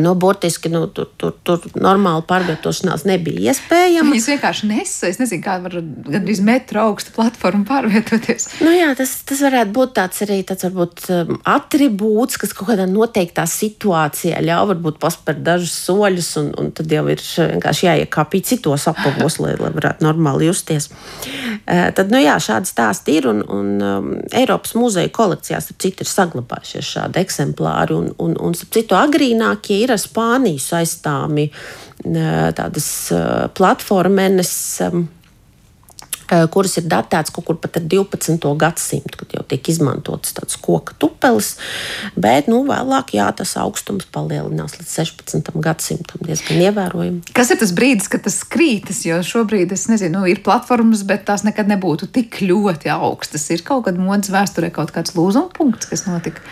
Nu, 0.00 0.14
burtiski 0.18 0.68
nu, 0.68 0.86
tur, 0.90 1.06
tur, 1.16 1.34
tur 1.46 1.62
normāli 1.78 2.24
pārvietošanās 2.26 3.04
nebija 3.06 3.52
iespējama. 3.52 4.10
Viņas 4.10 4.26
vienkārši 4.32 4.66
nesa. 4.66 5.06
Es 5.06 5.20
nezinu, 5.20 5.42
kā 5.44 5.54
var 5.62 5.76
gandrīz 5.78 6.40
metru 6.42 6.80
augstu 6.82 7.12
platformu 7.14 7.62
pārvietoties. 7.68 8.48
Nu, 8.64 8.72
jā, 8.74 8.88
tas, 8.98 9.12
tas 9.28 9.42
varētu 9.46 9.70
būt 9.76 9.92
tāds 9.94 10.24
arī 10.26 10.40
tāds 10.48 10.66
varbūt, 10.66 11.04
um, 11.14 11.38
attribūts, 11.46 12.40
kas 12.42 12.54
kaut 12.56 12.72
kādā 12.72 12.88
noteiktā 12.90 13.44
situācijā 13.50 14.40
ļauj 14.42 14.72
varbūt 14.72 14.98
paspērt 15.04 15.44
dažus 15.46 15.76
soļus, 15.86 16.32
un, 16.42 16.50
un 16.58 16.72
tad 16.74 16.90
jau 16.90 17.06
ir 17.14 17.22
vienkārši 17.22 17.86
jāiekāpj 17.86 18.42
citos 18.50 18.88
apavos, 18.90 19.38
lai, 19.44 19.54
lai 19.60 19.70
varētu 19.78 20.08
normāli 20.08 20.50
justies. 20.50 20.90
Uh, 20.90 21.94
tad, 21.94 22.10
nu, 22.10 22.18
jā, 22.18 22.34
šādi 22.42 22.72
stāsti 22.72 23.18
ir, 23.20 23.30
un, 23.30 23.44
un 23.46 23.70
um, 23.78 24.10
Eiropas 24.34 24.74
muzeja 24.74 25.14
kolekcijās, 25.14 25.70
ap 25.70 25.86
citu, 25.86 26.02
ir 26.02 26.10
saglabājušies 26.10 26.92
šādi 26.96 27.22
eksemplāri, 27.22 27.94
un, 27.94 28.10
un, 28.18 28.34
un 28.42 28.58
ap 28.58 28.74
citu 28.74 28.98
agrīnākie 28.98 29.83
ir 29.84 29.94
ar 29.94 30.00
Spāniju 30.00 30.62
saistāmi 30.62 31.50
tādas 32.04 32.88
platformenes 33.56 34.54
kuras 36.52 36.78
ir 36.80 36.86
datētas 36.88 37.32
kaut 37.34 37.46
kur 37.48 37.58
pat 37.60 37.78
ar 37.78 37.84
12. 37.90 38.38
gadsimtu, 38.60 39.18
kad 39.20 39.34
jau 39.36 39.44
tiek 39.48 39.68
izmantotas 39.70 40.34
tādas 40.36 40.56
koka 40.60 40.96
tupeles, 41.00 41.54
bet 42.16 42.48
nu, 42.50 42.62
vēlāk 42.68 43.14
jā, 43.18 43.28
tas 43.36 43.54
augstums 43.60 44.08
palielinās 44.14 44.78
līdz 44.78 44.94
16. 45.04 45.52
gadsimtam 45.64 46.24
diezgan 46.24 46.62
ievērojami. 46.68 47.34
Kas 47.36 47.52
ir 47.52 47.60
tas 47.60 47.74
brīdis, 47.76 48.10
kad 48.12 48.24
tas 48.26 48.40
krītas? 48.48 49.04
Jo 49.06 49.20
šobrīd 49.26 49.74
es 49.76 49.86
nezinu, 49.92 50.22
nu, 50.22 50.30
ir 50.30 50.44
platformas, 50.46 51.04
bet 51.06 51.26
tās 51.28 51.44
nekad 51.46 51.70
nebūtu 51.70 52.08
tik 52.14 52.40
ļoti 52.44 52.92
augstas. 52.94 53.48
Ir 53.52 53.64
kaut 53.66 53.86
kad 53.88 53.98
modes 54.00 54.32
vēsturē 54.32 54.72
kaut 54.74 54.94
kāds 54.94 55.16
lūzuma 55.18 55.52
punkts, 55.54 55.90
kas 55.90 56.06
notika. 56.08 56.44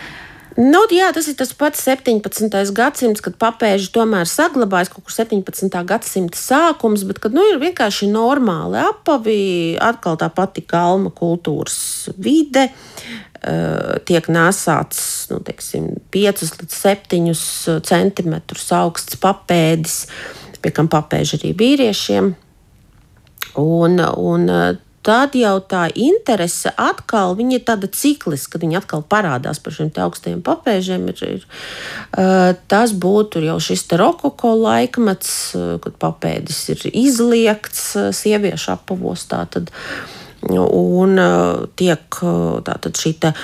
Nu, 0.59 0.83
jā, 0.93 1.07
tas 1.15 1.25
ir 1.31 1.37
tas 1.39 1.49
pats 1.57 1.81
17. 1.81 2.51
gadsimts, 2.77 3.23
kad 3.25 3.37
papēži 3.41 3.89
tomēr 3.95 4.27
saglabājas 4.29 4.91
kaut 4.93 5.07
kur 5.07 5.15
17. 5.15 5.79
gadsimta 5.89 6.37
sākums, 6.37 7.05
bet 7.09 7.21
kad 7.23 7.33
nu, 7.33 7.45
ir 7.49 7.57
vienkārši 7.61 8.11
normāli 8.11 8.77
apavi, 8.83 9.39
atkal 9.81 10.19
tā 10.21 10.29
pati 10.33 10.61
kalma 10.61 11.13
kultūras 11.15 11.79
vide. 12.21 12.69
Uh, 13.43 13.97
tiek 14.07 14.29
nesāts 14.31 15.01
nu, 15.27 15.41
teiksim, 15.43 15.89
5 16.15 16.45
līdz 16.61 16.77
7 16.77 17.81
centimetrus 17.83 18.69
augsts 18.71 19.17
papēdis, 19.19 19.97
pie 20.63 20.71
kam 20.71 20.87
papēži 20.87 21.41
arī 21.41 21.51
vīriešiem. 21.59 22.29
Un, 23.59 23.99
un 23.99 24.47
tad 25.05 25.35
jau 25.37 25.57
tā 25.59 25.85
interese 25.99 26.71
atkal 26.79 27.35
ir 27.59 27.65
tāda 27.67 27.89
cikliska, 27.91 28.55
kad 28.55 28.65
viņi 28.65 28.79
atkal 28.79 29.03
parādās 29.03 29.59
par 29.63 29.75
šiem 29.75 29.91
augstajiem 30.05 30.41
papēžiem. 30.45 31.05
Ir, 31.11 31.23
ir, 31.37 31.45
uh, 32.17 32.55
tas 32.71 32.95
būtu 32.95 33.43
jau 33.43 33.59
šis 33.63 33.85
rokoko 33.99 34.55
laikmets, 34.57 35.35
uh, 35.57 35.75
kad 35.83 35.99
papēdis 36.01 36.65
ir 36.73 36.89
izliekts 36.93 37.85
sieviešu 38.15 38.75
apavos. 38.77 39.27
Tātad, 39.29 39.69
uh, 39.69 40.22
un 40.51 41.17
uh, 41.19 41.63
tiek 41.79 42.17
uh, 42.21 42.59
tātad 42.65 42.97
šī 42.99 43.13
uh, 43.29 43.35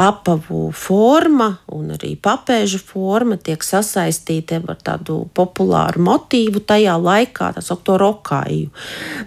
apavu 0.00 0.70
forma 0.74 1.50
un 1.70 1.92
arī 1.94 2.16
papēža 2.18 2.80
forma 2.82 3.36
tiek 3.38 3.62
sasaistīta 3.62 4.58
ar 4.58 4.80
tādu 4.82 5.20
populāru 5.36 6.02
motīvu 6.02 6.62
tajā 6.66 6.96
laikā, 6.98 7.52
tā 7.54 7.62
saucamo 7.62 7.98
rokāju. 8.00 8.70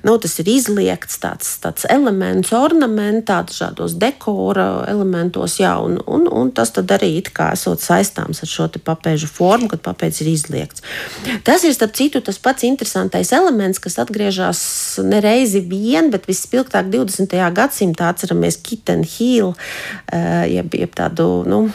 Nu, 0.03 0.17
tas 0.21 0.36
ir 0.41 0.51
izliekts 0.51 1.19
tāds, 1.23 1.53
tāds 1.63 1.88
elements, 1.89 2.51
ornamentā, 2.55 3.41
dažādos 3.47 3.95
dekora 4.01 4.83
elementos, 4.89 5.59
jā, 5.62 5.75
un, 5.79 5.99
un, 6.07 6.27
un 6.27 6.51
tas 6.51 6.73
arī 6.83 7.13
it 7.21 7.31
kā 7.36 7.51
esot 7.55 7.81
saistāms 7.83 8.43
ar 8.43 8.49
šo 8.49 8.67
papēža 8.83 9.29
formu, 9.29 9.69
kad 9.71 9.83
papēdis 9.86 10.23
ir 10.23 10.31
izliekts. 10.33 10.83
Tas 11.47 11.63
ir, 11.63 11.73
starp 11.75 11.95
citu, 11.97 12.21
tas 12.25 12.39
pats 12.41 12.65
interesantais 12.67 13.31
elements, 13.36 13.79
kas 13.79 13.99
atgriežas 14.01 14.63
nereizi 15.05 15.63
vien, 15.63 16.09
bet 16.13 16.27
vispilgtāk 16.29 16.89
20. 16.91 17.12
20. 17.13 17.54
gadsimtā 17.54 18.10
atceramies 18.10 18.58
Kitten 18.63 19.04
Hill, 19.04 19.54
eh, 20.12 20.45
jeb, 20.56 20.73
jeb 20.73 20.95
tādu. 20.95 21.45
Nu, 21.45 21.69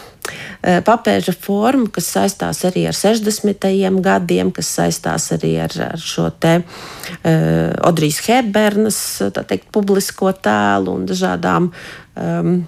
eh, 0.63 0.81
papēža 0.81 1.35
forma, 1.35 1.89
kas 1.91 2.11
saistās 2.15 2.63
arī 2.65 2.87
ar 2.87 2.93
60. 2.93 4.01
gadiem, 4.01 4.51
kas 4.51 4.67
saistās 4.67 5.31
arī 5.31 5.57
ar, 5.63 5.71
ar 5.91 5.97
šo 5.97 6.29
te 6.39 6.63
uh, 6.63 7.73
Audrijas 7.83 8.19
Hebērnas 8.27 8.99
teikt, 9.47 9.71
publisko 9.71 10.31
tēlu 10.33 10.95
un 10.95 11.05
dažādām 11.05 11.71
um, 12.15 12.67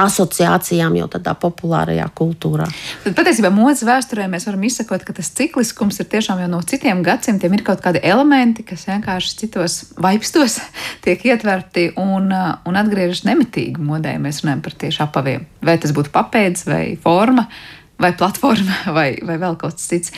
asociācijām 0.00 0.96
jau 0.98 1.08
tādā 1.12 1.34
populārajā 1.38 2.06
kultūrā. 2.18 2.66
Tad 3.04 3.16
patiesībā 3.18 3.50
modes 3.54 3.84
vēsturē 3.86 4.26
mēs 4.32 4.48
varam 4.48 4.64
izsakot, 4.66 5.04
ka 5.06 5.14
tas 5.16 5.30
cikliskums 5.36 6.00
ir 6.02 6.08
tiešām 6.12 6.42
jau 6.42 6.48
no 6.50 6.60
citiem 6.66 7.04
gadsimtiem. 7.06 7.54
Ir 7.54 7.64
kaut 7.66 7.84
kādi 7.84 8.02
elementi, 8.02 8.66
kas 8.66 8.86
vienkārši 8.90 9.38
citos 9.44 9.78
vaipstos 10.00 10.58
tiek 11.04 11.24
ietverti 11.30 11.90
un, 12.00 12.30
uh, 12.32 12.50
un 12.68 12.80
atgriežas 12.80 13.24
nemitīgi 13.28 13.82
modē. 13.82 14.16
Mēs 14.22 14.42
runājam 14.44 14.66
par 14.66 14.76
tieši 14.84 15.04
apaviem. 15.06 15.48
Vai 15.64 15.78
tas 15.82 15.94
būtu 15.96 16.12
papēdis 16.14 16.68
vai 16.68 16.84
forma 17.00 17.48
vai 17.96 18.12
platforma, 18.16 18.76
vai, 18.96 19.14
vai 19.22 19.36
vēl 19.40 19.56
kaut 19.60 19.76
kas 19.78 19.86
cits. 19.90 20.12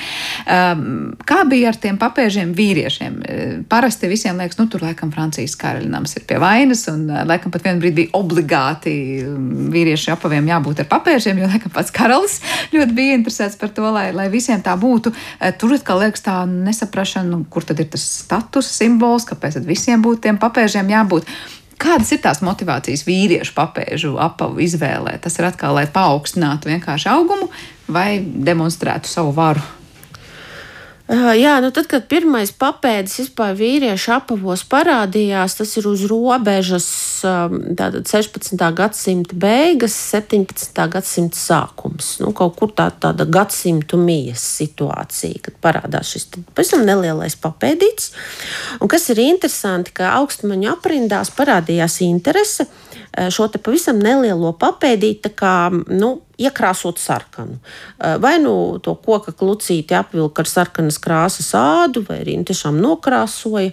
Um, 0.49 1.13
kā 1.29 1.43
bija 1.49 1.71
ar 1.71 1.79
tiem 1.81 1.99
papēžiem 2.01 2.55
vīriešiem? 2.57 3.19
Uh, 3.21 3.57
parasti 3.69 4.09
visiem 4.11 4.39
liekas, 4.41 4.59
nu, 4.61 4.69
tur 4.73 4.85
laikam 4.87 5.13
Francijas 5.15 5.57
karaļnams 5.61 6.17
ir 6.19 6.27
pie 6.29 6.41
vainas, 6.43 6.87
un 6.93 7.07
uh, 7.11 7.23
laikam 7.29 7.53
pat 7.55 7.67
vienā 7.67 7.81
brīdī 7.83 8.07
bija 8.07 8.15
obligāti 8.19 8.95
um, 9.25 9.69
vīriešu 9.73 10.15
apaviem 10.17 10.49
jābūt 10.51 10.85
ar 10.85 10.91
papēžiem, 10.91 11.43
jo 11.43 11.51
laikam 11.53 11.75
pats 11.75 11.95
karalis 11.95 12.41
ļoti 12.75 12.97
bija 12.97 13.19
interesēts 13.21 13.61
par 13.61 13.75
to, 13.77 13.87
lai, 13.93 14.09
lai 14.17 14.31
visiem 14.33 14.65
tā 14.65 14.77
būtu. 14.81 15.13
Uh, 15.13 15.53
tur 15.61 15.77
atkal 15.77 16.01
liekas 16.05 16.25
tā 16.25 16.41
nesaprašana, 16.49 17.29
nu, 17.35 17.45
kur 17.51 17.67
tad 17.67 17.83
ir 17.83 17.93
tas 17.93 18.09
status 18.25 18.73
simbols, 18.73 19.29
kāpēc 19.29 19.61
tad 19.61 19.69
visiem 19.69 20.03
būtu 20.05 20.27
tiem 20.29 20.41
papēžiem 20.41 20.91
jābūt. 20.97 21.29
Kādas 21.77 22.11
ir 22.15 22.23
tās 22.25 22.41
motivācijas 22.45 23.05
vīriešu 23.05 23.53
papēžu 23.57 24.15
apavu 24.23 24.63
izvēlē? 24.65 25.19
Tas 25.21 25.37
ir 25.37 25.49
atkal, 25.51 25.77
lai 25.77 25.85
paaugstinātu 25.93 26.71
vienkārši 26.73 27.11
augumu 27.13 27.51
vai 27.93 28.21
demonstrētu 28.21 29.11
savu 29.11 29.35
varu. 29.37 29.61
Jā, 31.07 31.61
nu 31.63 31.69
tad, 31.71 31.87
kad 31.87 32.09
pirmais 32.11 32.51
papēdis 32.51 33.21
vispār 33.21 33.53
vīriešu 33.55 34.11
apavos 34.17 34.65
parādījās, 34.67 35.55
tas 35.55 35.77
ir 35.79 35.87
uz 35.87 36.01
robežas 36.11 36.89
tātad 37.23 38.01
16. 38.11 38.59
gadsimta 38.75 39.37
beigas, 39.39 39.95
17. 40.11 40.75
gadsimta 40.91 41.39
sākums. 41.39 42.17
Nu, 42.19 42.33
kaut 42.35 42.57
kur 42.59 42.73
tā, 42.75 42.89
tāda 42.91 43.23
gadsimtu 43.23 44.01
mijas 44.03 44.43
situācija, 44.59 45.45
kad 45.47 45.61
parādās 45.63 46.11
šis 46.11 46.27
pavisam 46.57 46.83
nelielais 46.89 47.39
papēdīts. 47.39 48.11
Un 48.83 48.91
kas 48.91 49.07
ir 49.15 49.23
interesanti, 49.29 49.95
ka 49.95 50.11
augstmaņu 50.19 50.73
aprindās 50.75 51.31
parādījās 51.39 52.01
interese 52.03 52.67
šo 53.33 53.49
pavisam 53.63 53.99
nelielo 54.03 54.53
papēdīti 54.59 55.33
nu, 55.97 56.11
iekrāsot 56.39 56.99
sarkanu. 57.01 57.59
Vai 57.99 58.37
nu 58.43 58.79
to 58.83 58.95
koka 58.95 59.33
klucīti 59.33 59.97
apvilka 59.97 60.45
ar 60.45 60.51
sarkanas 60.51 60.99
krāsas 60.99 61.53
ādu, 61.57 62.05
vai 62.09 62.21
arī 62.25 62.37
nu, 62.37 62.45
tiešām 62.45 62.81
nokrāsoja. 62.81 63.73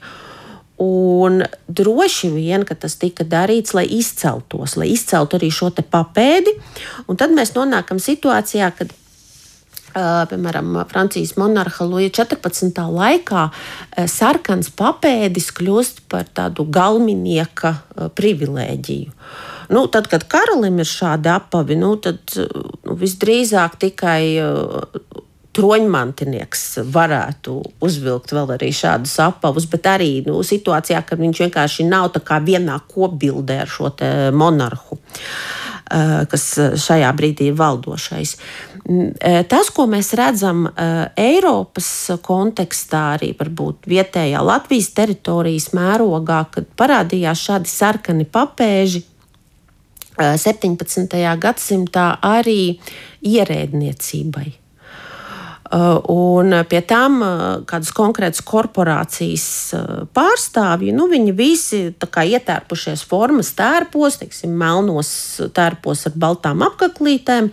Un 0.83 1.43
droši 1.67 2.31
vien, 2.33 2.63
ka 2.65 2.75
tas 2.75 2.95
tika 2.99 3.23
darīts, 3.23 3.75
lai 3.77 3.85
izceltos, 3.85 4.73
lai 4.79 4.89
izceltu 4.91 5.37
arī 5.37 5.51
šo 5.53 5.69
papēdi. 5.69 6.55
Un 7.07 7.19
tad 7.19 7.31
mēs 7.31 7.53
nonākam 7.55 8.01
situācijā, 8.01 8.71
kad 8.75 8.91
piemēram, 10.29 10.75
Francijas 10.89 11.35
monarha 11.37 11.85
Luja 11.85 12.09
14. 12.23 12.81
laikā 12.97 13.43
uh, 13.49 14.05
sarkans 14.09 14.71
papēdis 14.73 15.51
kļūst 15.57 16.05
par 16.11 16.29
tādu 16.33 16.65
galvenieka 16.65 17.73
uh, 17.73 18.07
privilēģiju. 18.13 19.13
Nu, 19.73 19.85
tad, 19.87 20.09
kad 20.11 20.25
karalim 20.29 20.81
ir 20.83 20.89
šādi 20.89 21.31
apavi, 21.31 21.77
nu, 21.79 21.95
tad 22.01 22.35
nu, 22.35 22.97
visdrīzāk 22.99 23.79
tikai 23.81 24.21
troņmantinieks 25.53 26.63
varētu 26.93 27.55
uzvilkt 27.85 28.33
vēl 28.35 28.55
arī 28.57 28.71
šādus 28.75 29.13
apavus, 29.23 29.69
bet 29.71 29.87
arī 29.89 30.11
nu, 30.27 30.39
situācijā, 30.45 31.03
kad 31.07 31.21
viņš 31.21 31.43
vienkārši 31.45 31.87
nav 31.87 32.11
vienā 32.43 32.79
kopbildē 32.89 33.61
ar 33.63 33.71
šo 33.71 33.93
monarhu. 34.35 34.97
Uh, 34.97 35.62
Eh, 35.62 35.62
kas 35.89 36.45
šajā 36.79 37.09
brīdī 37.17 37.49
ir 37.51 37.57
valdošais. 37.59 38.35
Tas, 39.47 39.69
ko 39.71 39.85
mēs 39.87 40.11
redzam 40.19 40.65
Eiropas 41.19 41.89
kontekstā, 42.23 43.03
arī 43.17 43.31
varbūt 43.39 43.87
vietējā 43.91 44.41
Latvijas 44.43 44.89
teritorijas 44.95 45.69
mērogā, 45.75 46.41
kad 46.51 46.67
parādījās 46.79 47.45
šādi 47.47 47.71
sarkani 47.71 48.27
papēži, 48.27 49.03
17. 50.17 51.15
gadsimtā 51.41 52.09
arī 52.21 52.77
ierēdniecībai. 53.25 54.62
Uh, 55.73 55.97
un 56.05 56.53
pie 56.69 56.83
tam 56.85 57.15
uh, 57.25 57.37
kādas 57.65 57.89
konkrētas 57.97 58.43
korporācijas 58.45 59.45
uh, 59.73 60.03
pārstāvji, 60.13 60.91
nu, 60.93 61.07
viņi 61.09 61.33
visi 61.33 61.79
ietērpušies 61.97 63.01
formas 63.09 63.49
tērpos, 63.57 64.19
teiksim, 64.21 64.53
melnos 64.53 65.09
tērpos 65.57 66.05
ar 66.11 66.19
baltām 66.27 66.61
apaklītēm, 66.67 67.49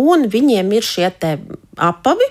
un 0.00 0.24
viņiem 0.32 0.72
ir 0.78 0.88
šie 0.88 1.10
apavi, 1.76 2.30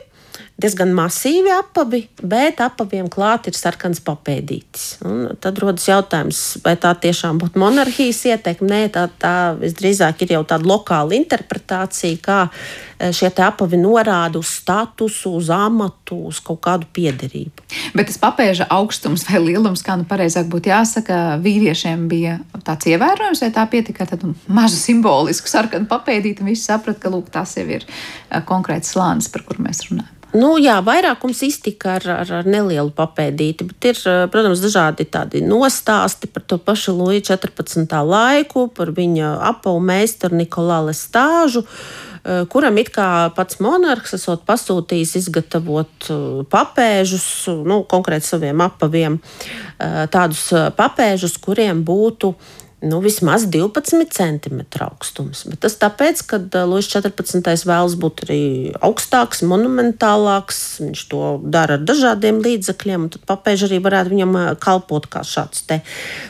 diezgan 0.62 0.94
masīvi 0.96 1.52
apavi, 1.56 2.04
bet 2.22 2.62
apaviem 2.64 3.10
klāt 3.12 3.50
ir 3.50 3.58
sarkans 3.58 4.02
papēdītis. 4.06 4.86
Un 5.08 5.24
tad 5.42 5.60
rodas 5.62 5.88
jautājums, 5.90 6.42
vai 6.66 6.76
tā 6.82 6.94
tiešām 7.06 7.42
būtu 7.42 7.62
monarhijas 7.62 8.24
ieteikuma. 8.30 8.70
Nē, 8.72 8.82
tā, 8.94 9.08
tā 9.20 9.34
visdrīzāk 9.60 10.24
ir 10.26 10.36
jau 10.38 10.44
tāda 10.48 10.70
lokāla 10.70 11.18
interpretācija, 11.18 12.20
kā 12.24 12.38
e, 12.48 13.10
šie 13.16 13.32
apavi 13.44 13.80
norāda 13.82 14.40
uz 14.40 14.54
statusu, 14.62 15.34
uz 15.42 15.50
amatu, 15.52 16.20
uz 16.30 16.40
kaut 16.46 16.62
kādu 16.64 16.88
piederību. 16.94 17.66
Bet 17.98 18.12
tas 18.12 18.22
papēža 18.22 18.70
augstums 18.72 19.26
vai 19.28 19.42
lielums, 19.44 19.84
kā 19.86 19.98
nu 20.00 20.08
pareizāk 20.08 20.48
būtu 20.52 20.72
jāsaka, 20.72 21.20
vīriešiem 21.44 22.08
bija 22.12 22.38
tāds 22.68 22.88
ievērojams, 22.94 23.44
vai 23.44 23.52
tā 23.56 23.68
pietika 23.72 24.06
ar 24.06 24.14
tādu 24.14 24.36
mazu 24.48 24.80
simbolisku 24.80 25.52
sarkanu 25.52 25.90
papēdīti, 25.92 26.46
un 26.46 26.54
visi 26.54 26.68
saprata, 26.70 27.02
ka 27.04 27.14
lūk, 27.14 27.34
tas 27.34 27.58
jau 27.60 27.68
ir 27.68 27.84
e, 27.84 28.42
konkrēts 28.48 28.96
slānis, 28.96 29.32
par 29.34 29.48
kuru 29.48 29.68
mēs 29.68 29.88
runājam. 29.90 30.21
Nu, 30.32 30.54
jā, 30.62 30.78
vairākums 30.80 31.42
iztika 31.44 31.98
ar, 31.98 32.06
ar, 32.22 32.30
ar 32.40 32.48
nelielu 32.48 32.94
papēdīti, 32.96 33.66
bet 33.68 33.88
ir, 33.90 33.98
eh, 34.08 34.20
protams, 34.32 34.62
dažādi 34.64 35.04
tādi 35.04 35.42
nostāsti 35.44 36.30
par 36.32 36.46
to 36.48 36.58
pašu 36.58 36.96
Luja 36.96 37.20
14. 37.34 38.00
laiku, 38.08 38.70
par 38.72 38.94
viņa 38.96 39.34
apavu 39.50 39.82
meistaru 39.84 40.40
Nikolāle 40.40 40.96
Stāžu 40.96 41.66
eh, 41.66 42.46
kuram 42.48 42.80
it 42.80 42.94
kā 42.96 43.34
pats 43.36 43.60
monarhs 43.60 44.16
esot 44.16 44.46
pasūtījis 44.48 45.18
izgatavot 45.20 46.08
eh, 46.08 46.24
papēžus, 46.48 47.28
nu, 47.68 47.84
konkrēti 47.84 48.32
saviem 48.32 48.64
apaviem, 48.64 49.20
tādus 49.82 50.48
papēžus, 50.78 51.36
kuriem 51.42 51.84
būtu 51.84 52.36
nu, 52.82 53.00
vismaz 53.00 53.46
12 53.46 54.10
cm 54.10 54.62
augstums. 54.82 55.44
Bet 55.50 55.62
tas 55.66 55.78
tāpēc, 55.82 56.24
ka 56.26 56.40
Lūsis 56.66 56.90
14. 56.96 57.46
vēlas 57.70 57.96
būt 58.02 58.24
arī 58.26 58.42
augstāks, 58.82 59.44
monumentālāks. 59.46 60.82
Viņš 60.82 61.04
to 61.12 61.22
dara 61.44 61.78
ar 61.78 61.86
dažādiem 61.86 62.42
līdzekļiem, 62.42 63.06
un 63.06 63.14
tad 63.14 63.26
papēži 63.30 63.70
arī 63.70 63.82
varētu 63.86 64.16
viņam 64.16 64.36
kalpot 64.64 65.06
kā 65.14 65.22
šāds 65.28 65.66
te, 65.70 65.82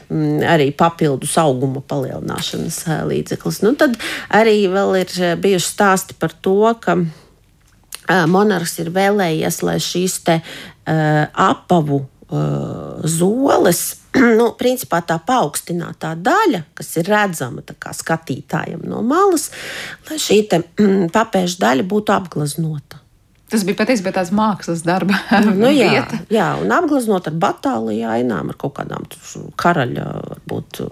m, 0.10 0.20
mm, 0.20 0.44
arī 0.52 0.70
papildus 0.76 1.38
auguma 1.40 1.84
palielināšanas 1.88 2.84
līdzeklis. 3.08 3.62
Nu, 3.64 3.74
tad 3.80 3.96
arī 4.30 4.60
ir 4.68 5.18
bijuši 5.42 5.72
stāsti 5.72 6.20
par 6.20 6.36
to, 6.36 6.60
ka 6.84 7.00
monarhs 8.28 8.76
ir 8.82 8.92
vēlējies, 8.92 9.62
lai 9.64 9.78
šīs 9.80 10.20
te, 10.28 10.42
uh, 10.42 11.26
apavu 11.32 12.04
uh, 12.04 13.02
zoles. 13.08 14.01
Nu, 14.39 14.50
principā 14.60 15.00
tā 15.08 15.15
paaugstinātā 15.24 16.15
daļa, 16.19 16.65
kas 16.76 16.89
ir 17.00 17.08
redzama 17.08 17.63
skatītājam 17.95 18.84
no 18.88 19.00
malas, 19.08 19.50
lai 20.10 20.17
šī 20.19 20.41
te, 20.52 20.60
mm, 20.82 21.08
papēža 21.15 21.62
daļa 21.62 21.86
būtu 21.88 22.15
apgleznota. 22.15 23.00
Tas 23.52 23.63
bija 23.67 23.82
patiesībā 23.82 24.13
tāds 24.15 24.32
mākslas 24.36 24.84
darba 24.88 25.17
nu, 25.45 25.56
nu, 25.63 25.71
jā, 25.71 25.89
vieta. 25.95 26.19
Jā, 26.32 26.50
un 26.62 26.71
apgleznot 26.76 27.28
ar 27.32 27.39
batāliju 27.39 28.12
ainām, 28.12 28.52
ar 28.52 28.60
kaut 28.60 28.78
kādām 28.80 29.08
karaļa, 29.60 30.06
varbūt 30.34 30.84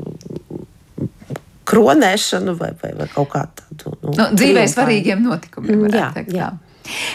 kronēšanu 1.70 2.56
vai, 2.60 2.72
vai, 2.82 2.96
vai 2.98 3.08
kaut 3.14 3.30
kā 3.36 3.46
tādu. 3.60 3.94
Nu, 4.02 4.16
nu, 4.16 4.26
dzīvē 4.36 4.66
svarīgiem 4.72 5.22
notikumiem. 5.24 5.86
Jā, 5.94 6.10
teikt, 6.16 6.34
jā. 6.36 6.50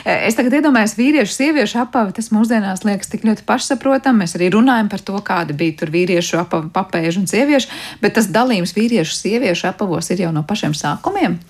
Es 0.04 0.38
tagad 0.38 0.58
iedomājos, 0.60 0.96
vīriešu, 0.98 1.34
sieviešu 1.34 1.80
apavi. 1.84 2.14
Tas 2.16 2.30
mūsdienās 2.34 2.84
liekas 2.87 3.10
tik 3.12 3.26
ļoti 3.26 3.46
pašsaprotami. 3.48 4.24
Mēs 4.24 4.37
arī 4.38 4.50
runājam 4.54 4.90
par 4.92 5.04
to, 5.04 5.18
kāda 5.24 5.56
bija 5.56 5.78
tur 5.80 5.92
vīriešu 5.94 6.40
apavi, 6.44 6.72
papēžu 6.74 7.24
un 7.24 7.30
sieviešu, 7.30 7.70
bet 8.04 8.18
tas 8.18 8.30
dalījums 8.32 8.76
vīriešu, 8.76 9.16
sieviešu 9.20 9.70
apavos 9.72 10.10
ir 10.14 10.26
jau 10.26 10.34
no 10.34 10.44
pašiem 10.46 10.76
sākumiem. 10.78 11.40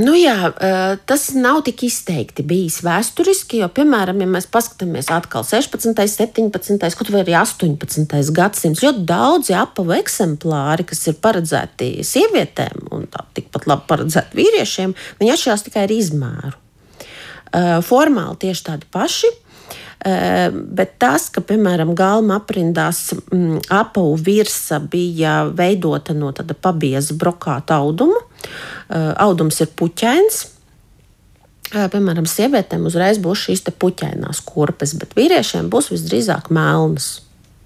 Nu 0.00 0.14
jā, 0.16 0.48
tas 1.04 1.26
nav 1.36 1.58
tik 1.66 1.82
izteikti 1.84 2.44
bijis 2.46 2.78
vēsturiski, 2.86 3.60
jo, 3.60 3.68
piemēram, 3.76 4.22
ja 4.24 4.28
mēs 4.30 4.48
paskatāmies 4.50 5.10
atkal 5.12 5.44
16, 5.44 5.92
17, 6.08 6.96
kaut 6.96 7.12
vai 7.12 7.20
arī 7.20 7.36
18 7.36 8.32
gadsimts, 8.32 8.80
ļoti 8.80 9.04
daudzi 9.12 9.56
apavu 9.58 9.92
eksemplāri, 9.98 10.88
kas 10.88 11.04
ir 11.12 11.20
paredzēti 11.20 11.92
sievietēm 12.00 12.88
un 12.96 13.06
tikpat 13.36 13.68
labi 13.68 13.88
paredzēti 13.92 14.40
vīriešiem, 14.40 14.96
viņi 15.20 15.36
atšķirās 15.36 15.68
tikai 15.68 15.84
ar 15.84 15.96
izmēru. 16.00 16.61
Formāli 17.86 18.38
tieši 18.46 18.68
tādi 18.70 18.88
paši, 18.92 19.30
Bet 20.02 20.96
tas, 20.98 21.28
ka, 21.30 21.38
piemēram, 21.46 21.92
galma 21.94 22.40
aprindās 22.40 23.12
mm, 23.14 23.68
apavu 23.70 24.16
virsa 24.18 24.80
bija 24.82 25.44
veidota 25.54 26.14
no 26.16 26.32
tāda 26.34 26.56
pabieza 26.58 27.14
brokāta 27.14 27.78
auduma, 27.78 28.18
audums 29.22 29.60
ir 29.62 29.70
puķains. 29.78 30.40
Piemēram, 31.70 32.26
sievietēm 32.28 32.82
uzreiz 32.90 33.22
būs 33.22 33.46
šīs 33.46 33.62
puķainās 33.70 34.42
kurpes, 34.44 34.96
bet 34.98 35.14
vīriešiem 35.16 35.70
būs 35.72 35.92
visdrīzāk 35.94 36.50
melnas 36.52 37.21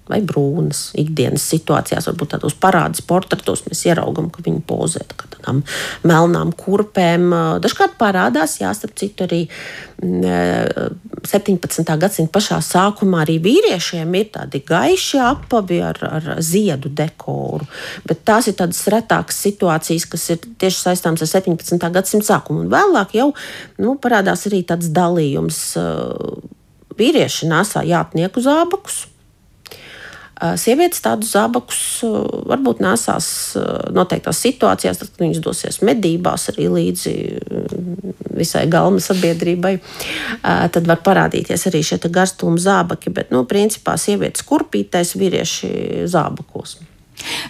vai 0.09 0.21
brūnas 0.25 0.91
ikdienas 0.97 1.45
situācijās, 1.51 2.07
varbūt 2.11 2.35
tādos 2.35 2.57
parādas 2.57 3.03
portretos 3.05 3.65
mēs 3.67 3.85
ieraugām, 3.89 4.29
ka 4.33 4.43
viņi 4.45 4.63
pozē 4.67 5.03
tādām 5.47 5.63
melnām 6.07 6.51
kurpēm. 6.57 7.29
Dažkārt 7.63 7.97
parādās, 7.99 8.59
jā, 8.61 8.71
starp 8.75 8.95
citu, 8.99 9.25
arī 9.27 9.47
17. 10.01 11.81
Mm, 11.81 11.99
gadsimta 12.01 12.31
pašā 12.35 12.59
sākumā 12.61 13.23
arī 13.23 13.37
vīriešiem 13.41 14.13
ir 14.19 14.29
tādi 14.35 14.61
gaiši 14.67 15.21
apavi 15.23 15.81
ar, 15.81 16.01
ar 16.19 16.29
ziedu 16.43 16.91
dekoru, 16.93 17.65
bet 18.07 18.23
tās 18.27 18.47
ir 18.51 18.57
tādas 18.59 18.83
retākas 18.93 19.41
situācijas, 19.47 20.05
kas 20.11 20.29
ir 20.35 20.37
tieši 20.59 20.83
saistāmas 20.83 21.25
ar 21.25 21.31
17. 21.31 21.89
gadsimta 21.91 22.33
sākumu. 22.33 22.65
Un 22.65 22.71
vēlāk 22.73 23.17
jau 23.17 23.31
nu, 23.81 23.97
parādās 24.01 24.47
arī 24.49 24.63
tāds 24.67 24.91
dalījums. 24.93 25.61
Vīrieši 26.97 27.45
nesā 27.51 27.83
jātnieku 27.85 28.41
zābakus, 28.41 29.05
Sievietes 30.37 31.01
tādus 31.01 31.31
zābakus 31.33 31.79
varbūt 32.49 32.81
nesās 32.83 33.27
noteiktās 33.95 34.41
situācijās, 34.43 34.99
tad, 34.99 35.11
kad 35.13 35.23
viņas 35.23 35.41
dosies 35.43 35.79
medībās 35.85 36.49
arī 36.53 36.67
līdzi 36.73 37.13
visai 38.37 38.67
galma 38.69 39.01
sabiedrībai. 39.01 39.77
Tad 40.43 40.89
var 40.89 41.01
parādīties 41.05 41.67
arī 41.71 41.81
šie 41.85 41.99
garstuma 42.05 42.61
zābaki, 42.61 43.13
bet, 43.13 43.33
nu, 43.33 43.45
principā 43.49 43.97
sievietes 43.97 44.45
kurpītais, 44.45 45.15
vīrieši 45.17 45.71
zābakos. 46.11 46.77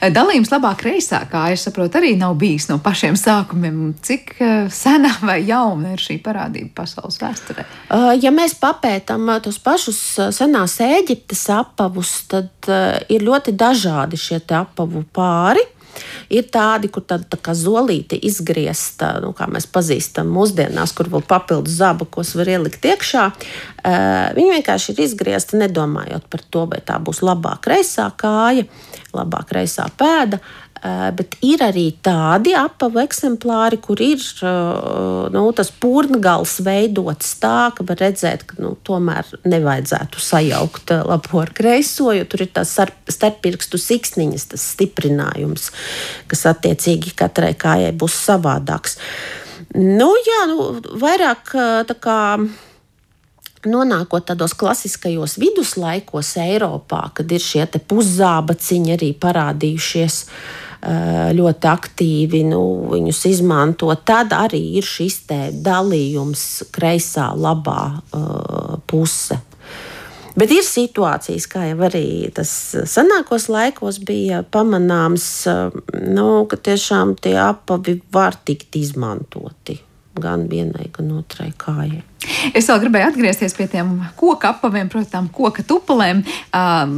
Dalījums 0.01 0.51
labā 0.53 0.73
kreisā, 0.79 1.23
kā 1.31 1.47
es 1.53 1.65
saprotu, 1.67 1.99
arī 1.99 2.13
nav 2.19 2.35
bijis 2.39 2.67
no 2.71 2.77
pašiem 2.83 3.17
sākumiem. 3.19 3.79
Cik 4.03 4.33
eh, 4.37 4.67
sena 4.73 5.13
vai 5.21 5.39
jauna 5.47 5.95
ir 5.95 6.03
šī 6.03 6.19
parādība 6.25 6.73
pasaules 6.81 7.19
vēsturē? 7.21 7.65
Uh, 7.87 8.11
ja 8.21 8.33
mēs 8.33 8.57
papētām 8.61 9.29
tos 9.45 9.59
pašus 9.63 10.01
senās 10.35 10.77
Eģiptes 10.83 11.47
apavus, 11.53 12.13
tad 12.31 12.69
ir 13.11 13.25
ļoti 13.25 13.53
dažādi 13.57 14.19
šie 14.19 14.41
apavu 14.57 15.03
pāri. 15.13 15.63
Ir 16.33 16.47
tādi, 16.53 16.91
kur 16.91 17.05
tāda 17.07 17.27
tā 17.31 17.39
kā 17.41 17.55
zolīte 17.57 18.17
izgriezta, 18.29 19.15
nu, 19.23 19.31
kā 19.37 19.47
mēs 19.51 19.69
pazīstam 19.71 20.29
mūsdienās, 20.33 20.93
kur 20.97 21.09
vēl 21.13 21.23
papildus 21.27 21.79
zābakos 21.79 22.35
var 22.39 22.51
ielikt 22.57 22.85
iekšā. 22.87 23.25
Viņi 24.37 24.53
vienkārši 24.57 24.93
ir 24.93 25.03
izgriezti, 25.07 25.59
nedomājot 25.61 26.27
par 26.31 26.45
to, 26.51 26.65
vai 26.71 26.81
tā 26.85 26.99
būs 27.03 27.23
labā 27.25 27.55
kreisā 27.63 28.09
kāja, 28.19 28.67
labā 29.15 29.43
kreisā 29.47 29.87
pēda. 29.97 30.41
Eh, 30.77 31.09
bet 31.15 31.37
ir 31.41 31.61
arī 31.65 31.87
tādi 32.05 32.51
apavu 32.53 32.99
eksemplāri, 33.01 33.79
kur 33.81 34.01
ir 34.03 34.21
eh, 34.21 35.29
nu, 35.33 35.45
tas 35.57 35.71
pūngals 35.73 36.57
veidots 36.65 37.31
tā, 37.41 37.71
ka 37.73 37.85
var 37.87 37.97
redzēt, 38.03 38.43
ka 38.49 38.59
nu, 38.61 38.75
tomēr 38.85 39.31
nevajadzētu 39.47 40.21
sajaukt 40.21 40.93
eh, 40.93 41.01
labo 41.07 41.41
ar 41.41 41.53
kreiso, 41.57 42.11
jo 42.13 42.27
tur 42.29 42.45
ir 42.45 42.51
tās 42.53 42.75
starppirkstu 43.09 43.79
siksniņas, 43.81 44.45
tas 44.53 44.67
stiprinājums, 44.75 45.71
kas 46.29 46.45
attiecīgi 46.53 47.15
katrai 47.17 47.55
kājai 47.57 47.95
būs 47.97 48.19
savādāks. 48.27 48.99
Nu, 49.73 50.11
jā, 50.27 50.43
nu, 50.51 50.69
vairāk 51.01 51.55
tā 51.89 51.97
kā 51.97 52.19
nonākot 53.67 54.29
tādos 54.29 54.53
klasiskajos 54.55 55.39
viduslaikos 55.41 56.35
Eiropā, 56.39 57.01
kad 57.17 57.33
ir 57.33 57.41
šie 57.43 57.65
puszābaciņi 57.65 58.95
arī 58.99 59.11
parādījušies. 59.25 60.21
Uh, 60.27 60.63
ļoti 61.37 61.67
aktīvi 61.67 62.43
nu, 62.47 62.61
viņus 62.93 63.25
izmanto, 63.31 63.89
tad 64.07 64.31
arī 64.35 64.61
ir 64.79 64.87
šis 64.87 65.23
dalījums 65.63 66.45
kreisā, 66.75 67.31
labā 67.35 67.81
uh, 67.97 68.77
puse. 68.87 69.39
Bet 70.37 70.51
ir 70.53 70.61
situācijas, 70.61 71.47
kā 71.49 71.63
jau 71.71 71.79
arī 71.87 72.29
tas 72.37 72.51
senākos 72.85 73.47
laikos 73.49 73.97
bija 74.05 74.43
pamanāms, 74.45 75.25
nu, 76.13 76.27
ka 76.45 76.59
tiešām 76.61 77.15
tie 77.17 77.33
apavi 77.41 77.97
var 78.13 78.37
tikt 78.45 78.77
izmantoti 78.77 79.79
gan 80.21 80.45
vienai, 80.51 80.91
gan 80.93 81.09
otrai 81.17 81.49
kājai. 81.57 82.03
Es 82.57 82.65
vēl 82.69 82.79
gribēju 82.81 83.11
atgriezties 83.11 83.53
pie 83.57 83.67
tiem 83.69 83.91
koku 84.17 84.47
apaviem, 84.49 84.89
protams, 84.89 85.29
koku 85.35 85.63
tupulēm. 85.67 86.23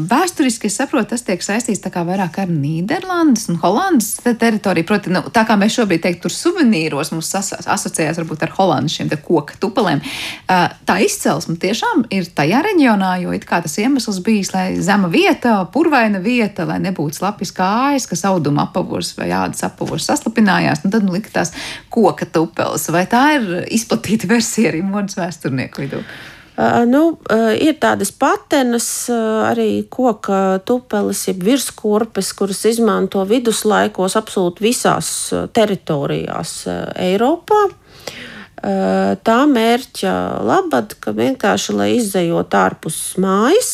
Vēsturiski 0.09 0.69
es 0.69 0.77
saprotu, 0.79 1.11
tas 1.13 1.25
tiek 1.27 1.43
saistīts 1.43 1.83
vairāk 1.83 2.39
ar 2.43 2.51
Nīderlandes 2.51 3.49
un 3.51 3.59
Holandas 3.61 4.13
teritoriju. 4.23 4.87
Proti, 4.87 5.11
nu, 5.13 5.21
tā 5.33 5.43
kā 5.47 5.57
mēs 5.59 5.75
šobrīd 5.75 6.03
teiktu, 6.05 6.27
tur 6.27 6.35
suvenīros 6.35 7.11
mums 7.13 7.31
as 7.35 7.51
asociējās 7.59 8.21
varbūt 8.21 8.45
ar 8.47 8.53
Holandas 8.57 8.95
šiem 8.95 9.11
koku 9.25 9.57
tupulēm. 9.59 10.01
Tā 10.47 10.97
izcelsme 11.03 11.57
tiešām 11.61 12.05
ir 12.15 12.29
tajā 12.35 12.63
reģionā, 12.69 13.15
jo 13.23 13.35
tas 13.49 13.77
iemesls 13.81 14.21
bijis, 14.25 14.53
lai 14.55 14.67
zema 14.83 15.09
vieta, 15.11 15.57
purvaina 15.73 16.21
vieta, 16.23 16.65
lai 16.69 16.79
nebūtu 16.83 17.19
slapjas 17.19 17.51
kājas, 17.55 18.07
kas 18.09 18.25
auduma 18.29 18.67
apavos 18.69 19.11
vai 19.17 19.29
ādas 19.35 19.65
apavos 19.67 20.07
saslapinājās, 20.07 20.85
un 20.85 20.95
tad 20.95 21.05
nu, 21.05 21.15
liktās 21.17 21.53
koka 21.91 22.27
tupeles. 22.29 22.87
Vai 22.93 23.05
tā 23.09 23.25
ir 23.37 23.49
izplatīta 23.75 24.29
versija 24.29 24.71
arī 24.71 24.83
modas 25.09 25.17
vēsturnieku 25.17 25.85
vidū? 25.85 26.03
Uh, 26.59 26.83
nu, 26.85 27.15
uh, 27.31 27.53
ir 27.55 27.77
tādas 27.79 28.11
patenas, 28.11 29.07
uh, 29.07 29.47
arī 29.47 29.85
koka 29.87 30.59
tupeles, 30.67 31.23
jeb 31.29 31.43
virskurpes, 31.43 32.33
kuras 32.35 32.65
izmanto 32.67 33.23
viduslaikos 33.23 34.17
absolūti 34.19 34.67
visās 34.67 35.31
teritorijās 35.53 36.65
Eiropā. 36.99 37.69
Tā 38.59 39.37
mērķa 39.47 40.13
labad, 40.43 40.97
ka 40.99 41.13
vienkārši, 41.15 41.75
lai 41.79 41.85
izzējot 41.95 42.57
ārpus 42.59 42.97
mājas, 43.23 43.69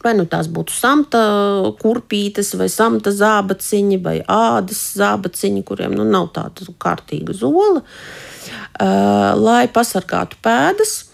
vai 0.00 0.14
nu 0.16 0.24
tās 0.24 0.48
būtu 0.48 0.72
samta 0.72 1.20
kurpītes, 1.82 2.54
vai 2.56 2.70
samta 2.72 3.12
zābaciņi, 3.12 3.98
vai 4.00 4.22
ādas 4.24 4.80
zābaciņi, 4.96 5.66
kuriem 5.68 5.92
nu, 5.98 6.08
nav 6.08 6.30
tāda 6.32 6.64
kārtīga 6.80 7.36
zola. 7.36 7.82
Uh, 7.82 8.31
lai 8.82 9.66
pasargātu 9.72 10.38
pēdas, 10.42 11.04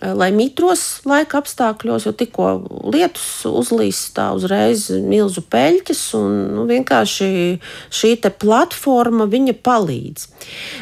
eh, 0.00 0.12
lai 0.14 0.30
mitros 0.34 1.02
laika 1.08 1.40
apstākļos, 1.40 2.06
jo 2.06 2.12
tikko 2.12 2.48
lietus 2.92 3.44
uzlīs, 3.48 4.00
tā 4.16 4.30
uzreiz 4.34 4.88
milzu 4.90 5.44
peļķes, 5.52 6.02
un 6.18 6.38
nu, 6.56 6.66
vienkārši 6.70 7.60
šī 7.90 8.12
platforma 8.38 9.28
viņa 9.30 9.54
palīdz. 9.62 10.28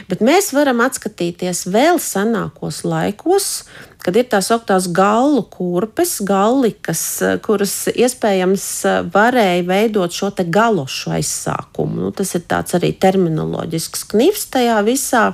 Bet 0.08 0.20
mēs 0.20 0.52
varam 0.56 0.80
atskatīties 0.80 1.66
vēl 1.68 2.00
senākos 2.00 2.84
laikos, 2.84 3.64
kad 4.04 4.16
ir 4.16 4.26
tās 4.32 4.50
augtās 4.54 4.88
gallu 4.94 5.42
kurpes, 5.52 6.16
gallikas, 6.26 7.02
kuras 7.44 7.74
iespējams 7.92 8.66
varēja 9.12 9.64
veidot 9.68 10.14
šo 10.14 10.32
galošu 10.40 11.14
aizsākumu. 11.18 12.06
Nu, 12.06 12.10
tas 12.16 12.34
ir 12.38 12.44
tāds 12.50 12.76
arī 12.78 12.92
terminoloģisks 12.96 14.06
knivs 14.12 14.48
tajā 14.54 14.80
visā. 14.86 15.24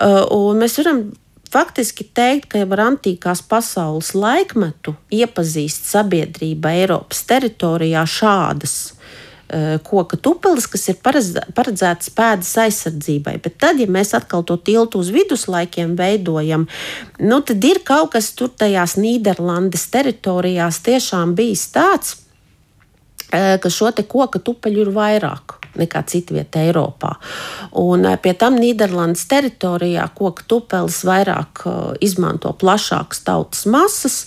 Uh, 0.00 0.24
un 0.34 0.62
mēs 0.62 0.78
varam 0.80 1.04
faktiski 1.50 2.06
teikt, 2.14 2.50
ka 2.52 2.62
jau 2.62 2.70
ar 2.76 2.84
antīkās 2.90 3.42
pasaules 3.50 4.12
laikmetu 4.14 4.94
iepazīst 5.14 5.90
sabiedrība 5.90 6.74
Eiropas 6.78 7.24
teritorijā 7.28 8.04
šādas 8.06 8.76
koka 9.86 10.18
tupeles, 10.20 10.68
kas 10.70 10.88
ir 10.92 10.98
paredzētas 11.02 12.12
pēdas 12.14 12.52
aizsardzībai. 12.64 13.36
Bet 13.42 13.58
tad, 13.62 13.80
ja 13.82 13.88
mēs 13.90 14.14
atkal 14.14 14.44
to 14.46 14.54
tiltu 14.56 15.02
uz 15.02 15.10
viduslaikiem 15.14 15.96
veidojam, 15.98 16.68
nu, 17.18 17.40
tad 17.42 17.64
ir 17.66 17.82
kaut 17.86 18.12
kas 18.14 18.32
tur 18.38 18.52
tajās 18.54 18.94
Nīderlandes 19.00 19.88
teritorijās 19.90 20.82
tiešām 20.86 21.34
bijis 21.38 21.66
tāds, 21.74 22.14
uh, 23.32 23.56
ka 23.58 23.72
šo 23.72 23.90
koka 24.06 24.38
tupeļu 24.38 24.86
ir 24.86 24.94
vairāk 24.94 25.60
nekā 25.78 26.02
citvietā 26.10 26.64
Eiropā. 26.68 27.14
Un 27.78 28.06
eh, 28.08 28.18
pie 28.22 28.34
tam 28.38 28.58
Nīderlandes 28.60 29.26
teritorijā 29.30 30.06
koku 30.16 30.46
tupelis 30.48 31.02
vairāk 31.06 31.64
eh, 31.66 31.78
izmanto 32.06 32.52
plašākas 32.60 33.24
tautas 33.26 33.66
masas. 33.70 34.24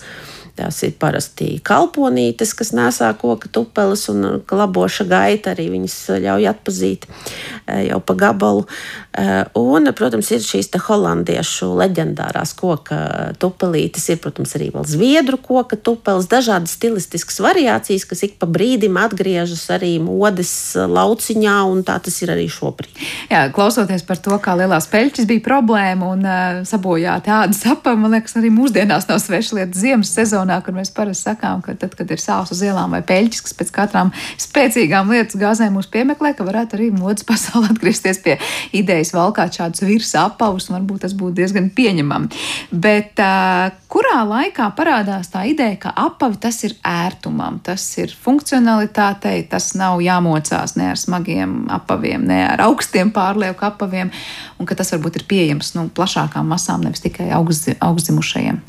Tās 0.54 0.84
ir 0.86 0.91
parasti 1.01 1.56
kalponītes, 1.66 2.51
kas 2.54 2.70
nesā 2.78 3.08
koka 3.18 3.49
tupeles 3.49 4.06
un 4.12 4.43
klaboša 4.45 5.08
gaita. 5.10 5.56
Arī 5.56 5.72
viņas 5.74 5.95
ļauj 6.22 6.49
atpazīt 6.51 7.08
eh, 7.10 7.88
jau 7.88 7.97
pa 8.06 8.14
gabalu. 8.20 8.68
Eh, 9.14 9.45
un, 9.53 9.86
protams, 9.93 10.32
ir 10.34 10.41
šīs 10.41 10.72
holandiešu 10.88 11.68
leģendārās 11.78 12.55
koka 12.57 12.97
tupelītes, 13.38 14.07
ir, 14.09 14.18
protams, 14.24 14.55
arī 14.57 14.72
vēl 14.74 14.88
zviedru 14.89 15.38
koka 15.38 15.78
tupeles, 15.78 16.26
dažādas 16.32 16.74
stilistiskas 16.80 17.38
variācijas, 17.45 18.07
kas 18.09 18.24
ik 18.26 18.39
pa 18.41 18.49
brīdim 18.49 18.97
atgriežas 18.97 19.68
arī 19.76 19.99
modes 20.01 20.74
lauciņā, 20.74 21.57
un 21.70 21.84
tā 21.86 21.99
tas 22.01 22.18
ir 22.26 22.34
arī 22.34 22.47
šobrīd. 22.49 23.03
Jā, 23.30 23.43
klausoties 23.53 24.01
par 24.07 24.18
to, 24.18 24.34
kā 24.41 24.55
lielās 24.57 24.89
peļķis 24.89 25.30
bija 25.30 25.45
problēma 25.45 26.09
un 26.16 26.26
uh, 26.26 26.64
sabojāta 26.66 27.43
ādas 27.43 27.61
apa, 27.70 27.93
man 27.99 28.18
liekas, 28.18 28.34
arī 28.41 28.49
mūsdienās 28.55 29.05
nav 29.11 29.22
sveša 29.22 29.59
lieta 29.59 29.78
ziemas 29.78 30.09
sezonā 30.18 30.57
kad 30.66 30.74
mēs 30.74 30.89
parasti 30.95 31.30
sakām, 31.30 31.61
ka 31.61 31.78
tad, 31.78 31.93
kad 31.99 32.09
ir 32.09 32.22
sāls 32.22 32.49
uz 32.53 32.61
ielām 32.66 32.95
vai 32.95 33.03
peļķis, 33.05 33.45
kas 33.45 33.57
pēc 33.61 33.72
katrām 33.78 34.14
spēcīgām 34.41 35.11
lietas 35.14 35.38
gāzēm 35.39 35.78
mūs 35.78 35.89
piemeklē, 35.93 36.34
ka 36.38 36.47
varētu 36.47 36.80
arī 36.80 36.89
modes 36.95 37.28
pasaulē 37.28 37.70
atgriezties 37.76 38.22
pie 38.24 38.38
idejas 38.74 39.03
valkāt 39.12 39.58
šādus 39.60 39.84
virsmas 39.84 40.16
apavus, 40.22 40.70
un 40.70 40.78
varbūt 40.78 41.04
tas 41.04 41.16
būtu 41.18 41.36
diezgan 41.41 41.68
pieņemami. 41.76 42.43
Bet 42.72 43.20
uh, 43.20 43.74
kurā 43.91 44.22
laikā 44.30 44.70
parādās 44.78 45.32
tā 45.34 45.43
ideja, 45.49 45.80
ka 45.88 45.93
apavi 46.06 46.39
tas 46.45 46.62
ir 46.64 46.78
ērtumam, 46.88 47.60
tas 47.66 47.86
ir 47.99 48.14
funkcionalitātei, 48.24 49.43
tas 49.51 49.74
nav 49.80 49.99
jāmocās 50.06 50.78
ne 50.80 50.91
ar 50.93 51.01
smagiem 51.01 51.66
apaviem, 51.74 52.24
ne 52.30 52.43
ar 52.47 52.64
augstiem 52.70 53.12
pārlieku 53.16 53.68
apaviem, 53.68 54.14
un 54.60 54.70
ka 54.70 54.78
tas 54.80 54.93
varbūt 54.95 55.20
ir 55.20 55.28
pieejams 55.28 55.74
nu, 55.78 55.89
plašākām 55.93 56.47
masām, 56.56 56.86
nevis 56.86 57.04
tikai 57.04 57.32
augstzimušajiem. 57.34 58.64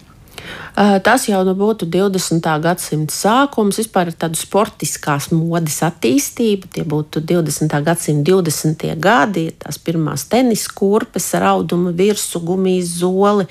Tas 0.75 1.29
jau 1.29 1.41
nu 1.47 1.55
būtu 1.55 1.87
20. 1.91 2.47
gadsimta 2.65 3.15
sākums, 3.15 3.79
vispār 3.79 4.11
tāda 4.11 4.39
sportiskās 4.39 5.31
modes 5.31 5.81
attīstība. 5.87 6.71
Tie 6.75 6.83
būtu 6.83 7.23
20. 7.23 7.77
gadsimta 7.87 8.33
20. 8.33 8.87
gadi, 8.99 9.49
tās 9.59 9.79
pirmās 9.79 10.27
tenis 10.31 10.67
kurpes 10.69 11.31
ar 11.39 11.53
audumu 11.55 11.95
virsmu, 11.95 12.43
gumijas 12.49 12.97
zoli. 13.03 13.47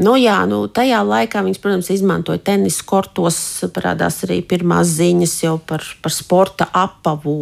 Nu, 0.00 0.14
jā, 0.16 0.38
nu, 0.48 0.62
tajā 0.72 1.02
laikā 1.04 1.42
viņas, 1.44 1.58
protams, 1.60 1.90
izmantoja 1.92 2.40
tenisa 2.40 2.84
kortos. 2.88 3.36
Parādās 3.74 4.22
arī 4.24 4.38
pirmās 4.48 4.88
ziņas 4.96 5.34
jau 5.42 5.58
par, 5.68 5.84
par 6.00 6.14
sporta 6.14 6.68
apavu 6.72 7.34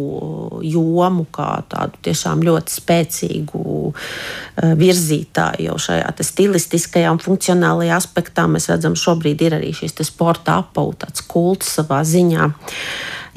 jomu, 0.67 1.23
kā 1.31 1.47
tādu 1.71 2.01
tiešām 2.09 2.43
ļoti 2.43 2.75
spēcīgu 2.75 3.63
uh, 3.63 4.11
virzītāju 4.81 5.69
jau 5.69 5.77
šajā 5.87 6.11
stilistiskajā 6.27 7.15
un 7.15 7.23
funkcionālajā 7.23 7.95
aspektā. 7.95 8.49
Mēs 8.51 8.67
redzam, 8.73 8.99
šobrīd 8.99 9.47
ir 9.47 9.57
arī 9.61 9.71
šis 9.77 9.95
sporta 10.11 10.59
apavu 10.65 10.97
tāds 10.99 11.23
kults 11.23 11.71
savā 11.79 12.03
ziņā. 12.03 12.51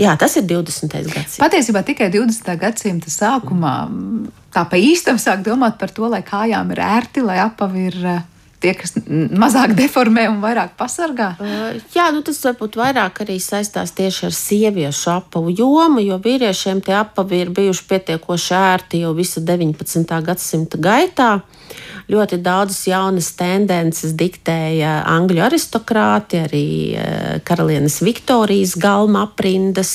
Jā, 0.00 0.16
tas 0.18 0.34
ir 0.34 0.48
20. 0.50 0.90
gadsimts. 0.90 1.38
Patiesībā 1.38 1.84
tikai 1.86 2.10
20. 2.10 2.50
gadsimta 2.58 3.14
sākumā 3.14 3.76
tā 4.54 4.64
pa 4.66 4.78
īstam 4.78 5.20
sāk 5.22 5.44
domāt 5.46 5.78
par 5.78 5.94
to, 5.94 6.08
lai 6.10 6.24
kājām 6.26 6.74
ir 6.74 6.82
ērti, 6.82 7.22
lai 7.22 7.38
apavi 7.44 7.90
ir 7.92 8.00
tie, 8.64 8.72
kas 8.78 8.94
mazāk 9.36 9.74
deformē 9.76 10.26
un 10.32 10.40
vairāk 10.42 10.74
pasargā? 10.78 11.34
Uh, 11.38 11.80
jā, 11.94 12.08
nu 12.14 12.24
tas 12.24 12.40
varbūt 12.44 12.78
vairāk 12.80 13.22
arī 13.24 13.38
saistās 13.42 13.92
tieši 13.96 14.28
ar 14.30 14.36
sieviešu 14.36 15.10
apavu 15.18 15.52
jomu, 15.52 16.02
jo 16.04 16.18
vīriešiem 16.24 16.80
tie 16.84 16.96
apavi 17.02 17.44
ir 17.44 17.52
bijuši 17.54 17.88
pietiekoši 17.90 18.54
ērti 18.58 19.02
jau 19.04 19.12
visu 19.16 19.44
19. 19.44 20.20
gadsimta 20.24 20.80
gaitā. 20.80 21.32
Ļoti 22.12 22.36
daudzas 22.44 22.82
jaunas 22.84 23.30
tendences 23.38 24.12
diktēja 24.12 24.98
angļu 25.08 25.40
aristokrāti, 25.46 26.42
arī 26.44 26.66
karalienes 27.48 27.96
Viktorijas 28.04 28.74
galma 28.76 29.24
aprindas. 29.24 29.94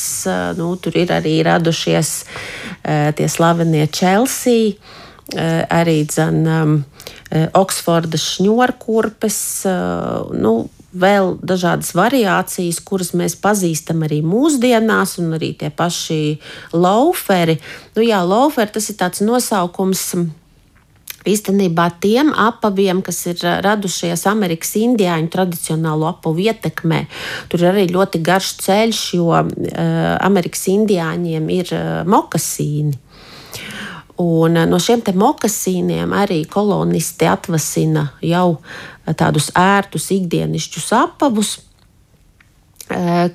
Nu, 0.57 0.72
tur 0.82 0.97
ir 0.97 1.13
arī 1.13 1.36
radušies 1.45 2.15
tie 2.82 3.30
slavenie 3.30 3.86
Chelsea, 3.93 4.74
arī 5.70 6.01
dzen, 6.09 6.41
Eh, 6.49 7.18
Oksfordas 7.30 8.24
šņurkurpes, 8.26 9.40
eh, 9.70 10.34
nu, 10.42 10.54
vēl 10.90 11.36
dažādas 11.46 11.94
variācijas, 11.94 12.80
kuras 12.82 13.14
mēs 13.14 13.36
pazīstam 13.38 14.02
arī 14.08 14.24
mūsdienās, 14.26 15.20
un 15.22 15.36
arī 15.38 15.54
tie 15.54 15.70
paši 15.70 16.40
lauferi. 16.74 17.60
Nu, 17.94 18.02
jā, 18.02 18.24
lauferi 18.26 18.74
tas 18.74 18.90
ir 18.90 18.98
tāds 18.98 19.22
nosaukums. 19.22 20.16
Īstenībā 21.30 21.86
tiem 22.02 22.32
apaviem, 22.34 23.04
kas 23.06 23.22
ir 23.28 23.44
eh, 23.44 23.60
radušies 23.62 24.26
Amerikas 24.32 24.74
indiāņu 24.80 25.30
tradicionālo 25.30 26.10
apavu 26.10 26.48
ietekmē, 26.48 27.04
tur 27.52 27.62
ir 27.62 27.70
arī 27.76 27.86
ļoti 27.94 28.24
garš 28.26 28.56
ceļš, 28.64 29.04
jo 29.20 29.28
uh, 29.36 29.46
Amerikas 30.24 30.66
indiāņiem 30.72 31.52
ir 31.54 31.76
uh, 31.76 32.02
mokasīni. 32.10 32.96
Un 34.20 34.57
eh, 34.57 34.67
no 34.67 34.80
šiem 34.84 35.03
mokasīniem 35.15 36.13
arī 36.15 36.43
kolonisti 36.51 37.28
atvasina 37.30 38.09
jau 38.26 38.59
eh, 38.59 39.13
tādus 39.15 39.51
ērtus 39.55 40.09
ikdienišķus 40.15 40.91
apavus 40.99 41.57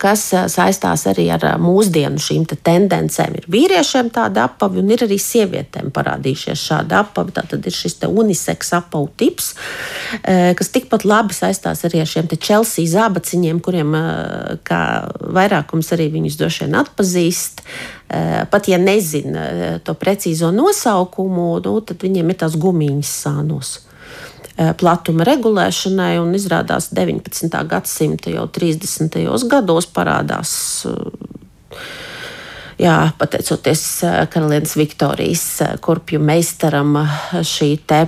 kas 0.01 0.23
saistās 0.51 1.05
arī 1.11 1.29
ar 1.35 1.45
mūsdienu 1.63 2.21
šīm 2.21 2.47
te 2.51 2.59
tendencēm. 2.59 3.39
Ir 3.39 3.49
vīriešiem 3.55 4.11
tāda 4.15 4.49
apavi, 4.49 4.83
un 4.83 4.91
ir 4.91 5.05
arī 5.07 5.19
sievietēm 5.23 5.93
parādījušies 5.95 6.65
šādi 6.69 6.97
apavi. 6.99 7.35
Tad 7.37 7.55
ir 7.59 7.75
šis 7.75 8.01
uniseks 8.09 8.75
apavu 8.77 9.09
tips, 9.21 9.53
kas 10.25 10.73
tikpat 10.75 11.07
labi 11.07 11.37
saistās 11.37 11.85
arī 11.87 12.03
ar 12.03 12.11
šiem 12.11 12.31
Chelsea 12.35 12.91
zābaciņiem, 12.91 13.63
kuriem 13.65 13.95
vairākums 15.39 15.93
arī 15.95 16.11
viņus 16.17 16.41
droši 16.41 16.67
vien 16.67 16.81
atpazīst. 16.83 17.63
Eh, 18.15 18.45
pat 18.51 18.69
ja 18.69 18.79
nezina 18.79 19.43
eh, 19.49 19.79
to 19.85 19.95
precīzo 19.97 20.51
nosaukumu, 20.53 21.57
nu, 21.65 21.73
tad 21.81 22.05
viņiem 22.05 22.31
ir 22.31 22.37
tās 22.43 22.55
gumijas 22.61 23.11
sānos 23.25 23.79
eh, 23.81 23.94
platuma 24.79 25.27
regulēšanai, 25.27 26.15
un 26.23 26.35
izrādās 26.39 26.91
19. 26.95 27.51
gadsimta 27.71 28.31
jau 28.31 28.47
30. 28.47 29.19
gados 29.51 29.89
parādās. 29.91 30.53
Jā, 32.79 32.95
pateicoties 33.19 33.83
karalienes 34.35 34.75
Viktorijas 34.79 35.47
kurpju 35.83 36.19
meistaram, 36.23 36.97
šī 37.47 37.71
te 37.87 38.05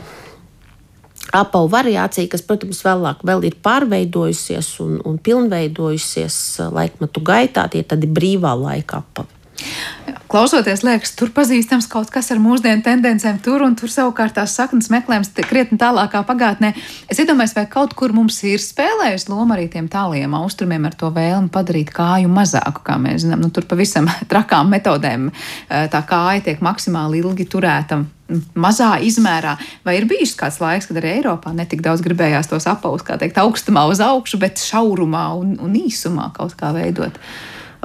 apavu 1.34 1.70
variācija, 1.70 2.28
kas, 2.30 2.42
protams, 2.46 2.82
vēlāk 2.86 3.22
vēl 3.26 3.46
ir 3.48 3.56
pārveidojusies 3.62 4.72
un, 4.84 4.98
un 5.06 5.18
pilnveidojusies 5.22 6.38
laikmetu 6.74 7.22
gaitā, 7.26 7.66
tie 7.70 7.82
ir 7.82 7.88
tādi 7.90 8.10
brīvā 8.10 8.54
laika 8.58 9.02
apavi. 9.02 9.35
Klausoties, 10.26 10.82
liekas, 10.82 11.12
tur 11.14 11.30
pazīstams 11.34 11.86
kaut 11.90 12.10
kas 12.10 12.32
ar 12.34 12.40
mūsdienu 12.42 12.82
tendencēm, 12.84 13.38
tur 13.44 13.62
un 13.62 13.76
tur 13.78 13.90
savukārt 13.92 14.34
tās 14.36 14.56
saknes 14.58 14.90
meklējums 14.92 15.30
krietni 15.46 15.78
tālākā 15.80 16.24
pagātnē. 16.26 16.72
Es 17.06 17.20
iedomājos, 17.22 17.54
vai 17.56 17.64
kaut 17.70 17.94
kur 17.96 18.12
mums 18.16 18.40
ir 18.48 18.60
spēlējusi 18.62 19.30
loma 19.30 19.54
arī 19.54 19.68
tiem 19.72 19.86
tāliem 19.92 20.34
austrumiem 20.36 20.88
ar 20.88 20.98
to 20.98 21.12
vēlmi 21.14 21.52
padarīt 21.54 21.94
kāju 21.94 22.32
mazāku, 22.32 22.82
kā 22.86 22.98
mēs 23.00 23.22
zinām. 23.24 23.46
Nu, 23.46 23.52
tur 23.54 23.68
pavisam 23.70 24.10
trakām 24.32 24.74
metodēm 24.74 25.30
eh, 25.30 25.86
tā 25.92 26.02
kāja 26.10 26.48
tiek 26.50 26.62
maksimāli 26.64 27.22
ilgi 27.22 27.48
turēta 27.52 28.02
mazā 28.58 28.96
izmērā, 29.06 29.54
vai 29.86 30.00
ir 30.00 30.08
bijis 30.10 30.34
kāds 30.38 30.58
laiks, 30.58 30.88
kad 30.90 30.98
arī 30.98 31.20
Eiropā 31.20 31.52
netik 31.54 31.84
daudz 31.86 32.02
gribējās 32.02 32.50
tos 32.50 32.66
apavus, 32.66 33.06
kā 33.06 33.14
teikt, 33.20 33.38
augstumā 33.38 33.86
uz 33.86 34.02
augšu, 34.02 34.40
bet 34.42 34.58
šaurumā 34.58 35.28
un, 35.38 35.54
un 35.62 35.76
īsumā 35.78 36.32
kaut 36.34 36.58
kā 36.58 36.74
veidot. 36.74 37.22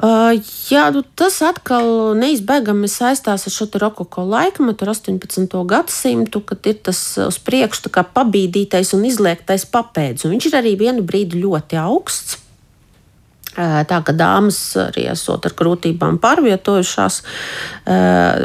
Uh, 0.02 0.34
jā, 0.66 0.88
nu, 0.90 1.04
tas 1.14 1.36
atkal 1.46 2.16
neizbēgami 2.18 2.88
saistās 2.90 3.46
ar 3.46 3.54
šo 3.54 3.68
rokoko 3.78 4.24
laikmetu, 4.26 4.82
ar 4.82 4.96
18. 4.96 5.46
gadsimtu, 5.70 6.42
kad 6.42 6.66
ir 6.66 6.80
tas 6.88 6.98
uz 7.22 7.38
priekšu 7.38 7.92
pabīdītais 8.10 8.90
un 8.98 9.06
izliektais 9.06 9.62
papēdis. 9.70 10.26
Un 10.26 10.34
viņš 10.34 10.50
ir 10.50 10.58
arī 10.58 10.74
vienu 10.80 11.06
brīdi 11.06 11.44
ļoti 11.44 11.78
augsts. 11.78 12.41
Tā 13.52 13.98
ka 14.00 14.14
dāmas 14.16 14.58
arī 14.80 15.02
esot 15.12 15.44
ar 15.44 15.52
grūtībām 15.56 16.16
pārvietojušās, 16.22 17.18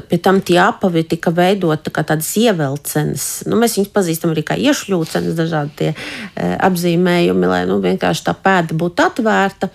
pie 0.10 0.18
tam 0.24 0.42
tie 0.44 0.58
apavi 0.60 1.06
tika 1.08 1.32
veidoti 1.32 1.94
kā 1.96 2.04
tādas 2.08 2.34
ievelcenes. 2.42 3.28
Nu, 3.48 3.56
mēs 3.62 3.78
viņus 3.78 3.94
pazīstam 3.96 4.34
arī 4.34 4.44
kā 4.50 4.58
iešļūcenes, 4.60 5.38
dažādi 5.38 5.78
tie 5.80 5.94
apzīmējumi, 6.68 7.48
lai 7.48 7.62
nu, 7.70 7.80
vienkārši 7.84 8.26
tā 8.28 8.36
pēda 8.36 8.76
būtu 8.76 9.06
atvērta. 9.06 9.72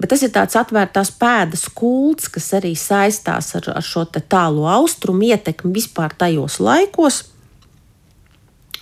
Bet 0.00 0.14
tas 0.14 0.24
ir 0.24 0.32
tāds 0.32 0.56
atvērtās 0.56 1.12
pēdas 1.20 1.66
kults, 1.76 2.30
kas 2.32 2.48
arī 2.56 2.72
saistās 2.78 3.52
ar, 3.58 3.68
ar 3.76 3.84
šo 3.84 4.06
tālu 4.08 4.64
austrumu 4.72 5.28
ietekmi 5.28 5.74
vispār 5.76 6.16
tajos 6.16 6.56
laikos. 6.64 7.26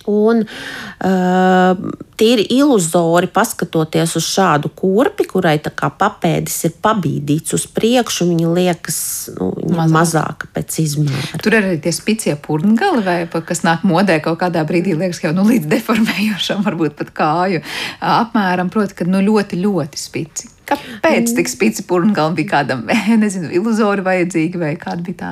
Un 0.09 0.43
uh, 0.45 1.81
tīri 2.21 2.45
iluzori 2.55 3.29
paskatoties 3.31 4.15
uz 4.19 4.27
šādu 4.27 4.71
kurpi, 4.77 5.25
kurai 5.29 5.57
papēdis 5.61 6.57
ir 6.69 6.75
pabīdīts 6.83 7.55
uz 7.57 7.65
priekšu, 7.73 8.27
viņa 8.29 8.53
liekas 8.55 8.99
nu, 9.37 9.51
viņa 9.57 9.77
mazāka. 9.77 9.97
mazāka 9.97 10.51
pēc 10.55 10.79
izmēra. 10.85 11.41
Tur 11.43 11.57
arī 11.59 11.75
tie 11.81 11.93
spicie 11.95 12.35
purngali, 12.41 13.03
vai, 13.05 13.17
kas 13.47 13.63
nāk 13.67 13.85
modē 13.87 14.19
kaut 14.23 14.39
kādā 14.43 14.63
brīdī, 14.67 14.95
liekas, 14.97 15.21
jau 15.25 15.33
nu, 15.37 15.45
līdz 15.49 15.69
deformējošam, 15.71 16.63
varbūt 16.67 16.97
pat 17.01 17.13
kāju 17.17 17.61
apmēram, 17.99 18.71
proti, 18.73 18.97
ka 19.01 19.09
nu, 19.09 19.23
ļoti, 19.25 19.61
ļoti 19.61 20.01
spici. 20.01 20.49
Kāpēc 20.71 21.33
tik 21.35 21.49
spici 21.51 21.83
purngali 21.87 22.37
bija 22.37 22.57
kādam, 22.57 22.85
nezinu, 23.23 23.51
iluzori 23.51 24.05
vajadzīgi 24.05 24.61
vai 24.61 24.75
kāda 24.79 25.05
bija 25.07 25.21
tā? 25.23 25.31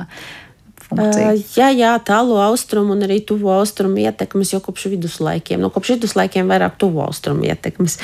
Uh, 0.90 1.38
jā, 1.54 1.68
jā, 1.70 1.92
tālu 2.02 2.34
austrumu 2.42 2.96
un 2.96 3.04
arī 3.06 3.20
tuvu 3.22 3.52
austrumu 3.54 4.00
ietekmes 4.02 4.50
jau 4.50 4.58
kopš 4.64 4.88
viduslaikiem. 4.90 5.60
Nu, 5.62 5.68
kopš 5.70 5.92
viduslaikiem 5.94 6.50
vairāk 6.50 6.80
tuvu 6.82 7.04
austrumu 7.04 7.46
ietekmes. 7.46 7.94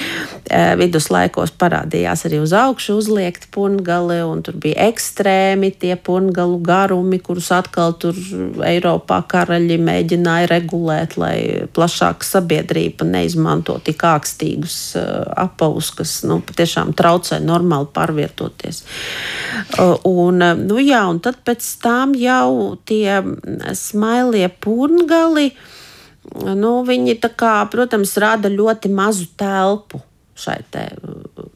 Uh, 0.46 0.76
viduslaikos 0.78 1.50
parādījās 1.58 2.22
arī 2.28 2.38
uz 2.44 2.54
augšu 2.54 2.94
uzliekti 3.00 3.50
pungali, 3.54 4.20
un 4.22 4.44
tur 4.46 4.54
bija 4.62 4.86
ekstrēmi 4.86 5.72
tie 5.74 5.96
pungalu 5.98 6.60
garumi, 6.62 7.18
kurus 7.18 7.50
atkal 7.56 7.96
tur 7.98 8.14
Eiropā 8.66 9.18
karaļi 9.34 9.80
mēģināja 9.82 10.52
regulēt, 10.54 11.18
lai 11.18 11.66
plašāka 11.74 12.22
sabiedrība 12.26 13.08
neizmanto 13.08 13.80
tik 13.82 14.06
ākstīgus 14.06 14.78
uh, 15.00 15.26
apavus, 15.46 15.90
kas 15.98 16.20
nu, 16.28 16.38
patiešām 16.46 16.94
traucē 16.94 17.42
normāli 17.42 17.90
pārvietoties. 17.98 18.84
Uh, 19.74 19.98
un, 20.06 20.38
nu, 20.62 20.78
jā, 20.78 21.02
un 21.10 21.18
tad 21.24 21.42
pēc 21.42 21.66
tam 21.82 22.14
jau 22.14 22.75
tie 22.88 23.20
smailie 23.76 24.48
purngali, 24.62 25.50
nu, 26.56 26.72
viņi 26.86 27.16
kā, 27.38 27.54
protams, 27.70 28.16
rada 28.20 28.50
ļoti 28.52 28.90
mazu 28.92 29.28
telpu 29.38 30.02
šai 30.36 30.60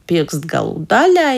pirkstgalu 0.09 0.85
daļai. 0.89 1.37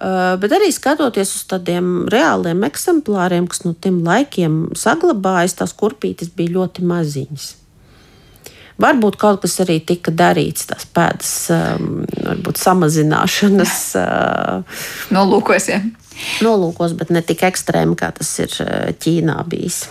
Uh, 0.00 0.38
bet 0.40 0.54
arī 0.56 0.70
skatoties 0.72 1.34
uz 1.36 1.42
tādiem 1.50 2.06
reāliem 2.08 2.62
eksemplāriem, 2.64 3.44
kas 3.50 3.66
no 3.66 3.74
tiem 3.76 3.98
laikiem 4.06 4.70
saglabājas, 4.78 5.58
tās 5.58 5.74
kurpītes 5.76 6.30
bija 6.32 6.54
ļoti 6.54 6.86
maziņas. 6.88 7.48
Varbūt 8.80 9.18
kaut 9.20 9.42
kas 9.42 9.58
arī 9.60 9.76
tika 9.84 10.14
darīts, 10.16 10.70
tās 10.70 10.86
pēdas, 10.88 11.34
um, 11.52 12.04
varbūt 12.16 12.62
samazināšanas. 12.62 13.78
Uh, 14.00 14.62
Nolūkos, 15.12 15.66
ja 15.68 15.82
nolūkos, 16.44 16.94
bet 16.98 17.10
ne 17.14 17.22
tik 17.24 17.44
ekstrēmi, 17.48 17.96
kā 17.98 18.10
tas 18.16 18.30
ir 18.42 18.54
eh, 18.64 18.90
Ķīnā 19.00 19.36
bijis. 19.50 19.82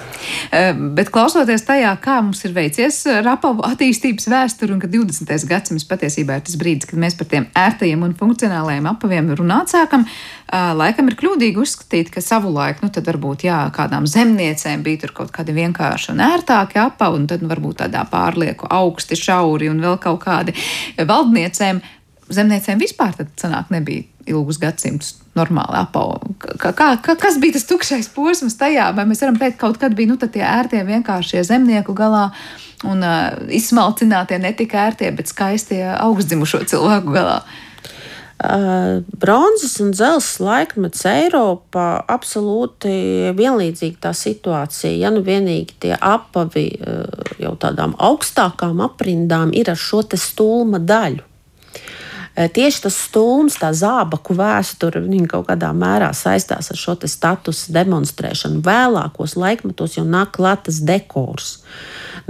Eh, 0.56 0.72
bet 0.96 1.12
klausoties 1.14 1.66
tajā, 1.68 1.92
kā 2.04 2.20
mums 2.24 2.44
ir 2.48 2.54
veicies 2.56 3.02
eh, 3.10 3.22
rapavu 3.26 3.66
attīstības 3.68 4.30
vēsture, 4.32 4.76
un 4.76 4.82
ka 4.82 4.90
20. 4.92 5.48
gadsimts 5.50 5.88
patiesībā 5.90 6.40
ir 6.40 6.46
tas 6.48 6.58
brīdis, 6.60 6.90
kad 6.90 7.02
mēs 7.02 7.18
par 7.20 7.30
tiem 7.32 7.50
ērtajiem 7.58 8.06
un 8.06 8.16
funkcionālajiem 8.20 8.90
apaviem 8.90 9.34
runāt 9.38 9.74
sākam, 9.74 10.06
laikam 10.50 11.10
ir 11.12 11.18
kļūdīgi 11.20 11.62
uzskatīt, 11.62 12.10
ka 12.14 12.24
savulaik, 12.26 12.82
nu 12.82 12.90
tad 12.94 13.06
varbūt 13.10 13.46
jā, 13.46 13.60
kādām 13.76 14.08
zemniecēm 14.10 14.82
bija 14.86 15.04
tur 15.04 15.14
kaut 15.20 15.34
kādi 15.36 15.54
vienkārši 15.58 16.14
un 16.16 16.24
ērtāki 16.26 16.82
apavi, 16.82 17.22
un 17.22 17.28
tad 17.30 17.46
nu, 17.46 17.52
varbūt 17.52 17.84
tādā 17.84 18.06
pārlieku 18.10 18.70
augsti, 18.74 19.18
šauri 19.20 19.70
un 19.70 19.82
vēl 19.84 20.00
kaut 20.02 20.24
kādi 20.26 20.56
valdniecēm. 20.98 21.84
Zemniecēm 22.30 22.82
vispār 22.82 23.16
tad 23.18 23.32
sanāk 23.42 23.72
nebija 23.74 24.06
ilgus 24.30 24.60
gadsimtus 24.62 25.16
normāli 25.38 25.80
apavu. 25.80 26.34
Kā, 26.62 26.74
kā, 26.76 26.90
kas 27.04 27.40
bija 27.42 27.58
tas 27.58 27.68
tukšais 27.70 28.10
posms 28.16 28.58
tajā? 28.60 28.90
Vai 28.98 29.06
mēs 29.10 29.24
varam 29.24 29.40
teikt, 29.40 29.60
ka 29.60 29.68
kaut 29.68 29.80
kad 29.82 29.96
bija 29.98 30.12
nu, 30.12 30.20
tie 30.20 30.44
ērtie 30.46 30.84
vienkāršie 30.88 31.44
zemnieku 31.48 31.96
galā 31.98 32.30
un 32.88 33.04
uh, 33.04 33.36
izsmalcinātie 33.52 34.40
ne 34.42 34.54
tikai 34.56 34.90
ērtie, 34.90 35.10
bet 35.16 35.32
skaistie 35.32 35.84
augstdzimušo 35.96 36.64
cilvēku 36.70 37.16
galā? 37.16 37.42
Uh, 38.40 39.02
bronzas 39.20 39.74
un 39.84 39.90
dzelzceļa 39.92 40.46
laikmets 40.48 41.02
Eiropā 41.10 41.88
absolūti 42.08 43.34
vienlīdzīga 43.36 44.00
tā 44.06 44.14
situācija. 44.16 44.94
Ja 44.96 45.12
nu 45.12 45.20
vienīgi 45.26 45.76
tie 45.84 45.92
apavi 46.00 46.70
uh, 46.80 47.34
jau 47.44 47.58
tādām 47.60 47.98
augstākām 48.00 48.80
aprindām 48.86 49.52
ir 49.52 49.74
ar 49.74 49.80
šo 49.80 50.06
stūma 50.16 50.80
daļu. 50.80 51.29
Eh, 52.40 52.48
tieši 52.48 52.86
tas 52.86 52.96
stūms, 52.96 53.58
tā 53.60 53.74
zābaku 53.76 54.32
vēsture, 54.40 55.02
viņa 55.04 55.28
kaut 55.34 55.50
kādā 55.50 55.74
mērā 55.76 56.14
saistās 56.16 56.72
ar 56.72 56.80
šo 56.80 56.96
statusu 57.04 57.74
demonstrēšanu. 57.76 58.62
Vēlākos 58.64 59.36
laikmetos 59.36 59.98
jau 59.98 60.06
nāk 60.08 60.32
klāt 60.38 60.64
tas 60.70 60.80
dekors. 60.80 61.58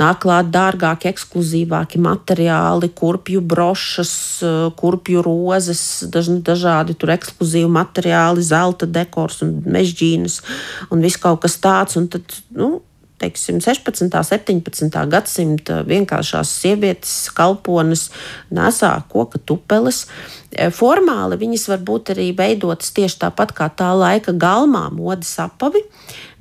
Nāk 0.02 0.24
klāt 0.24 0.50
dārgāki, 0.50 1.12
ekskluzīvāki 1.12 2.02
materiāli, 2.02 2.90
kurpju 2.90 3.44
brošas, 3.46 4.14
eh, 4.42 4.72
kurpju 4.82 5.22
rozes, 5.22 6.04
daž, 6.10 6.34
dažādi 6.42 6.98
tur 6.98 7.14
ekskluzīvi 7.14 7.70
materiāli, 7.70 8.42
zelta 8.42 8.90
dekors 8.90 9.44
un 9.44 9.62
mežģīnas 9.62 10.42
un 10.90 11.02
viss 11.06 11.22
kaut 11.22 11.42
kas 11.42 11.60
tāds. 11.62 11.98
Un 11.98 12.08
tad, 12.08 12.24
nu, 12.50 12.82
teiksim, 13.20 13.60
16. 13.64 14.08
un 14.08 14.26
17. 14.26 14.98
gadsimta 15.12 15.82
vienkāršās 15.88 16.52
sievietes 16.62 17.14
kalpones 17.36 18.08
nesā 18.54 18.92
koka 19.12 19.42
tupeles. 19.44 20.06
E, 20.50 20.70
formāli 20.74 21.40
viņas 21.42 21.68
var 21.74 21.86
būt 21.86 22.14
arī 22.16 22.30
veidotas 22.38 22.94
tieši 22.96 23.22
tāpat 23.26 23.54
kā 23.58 23.70
tā 23.70 23.92
laika 23.98 24.34
galmā, 24.34 24.88
modes 24.94 25.32
apavi, 25.42 25.84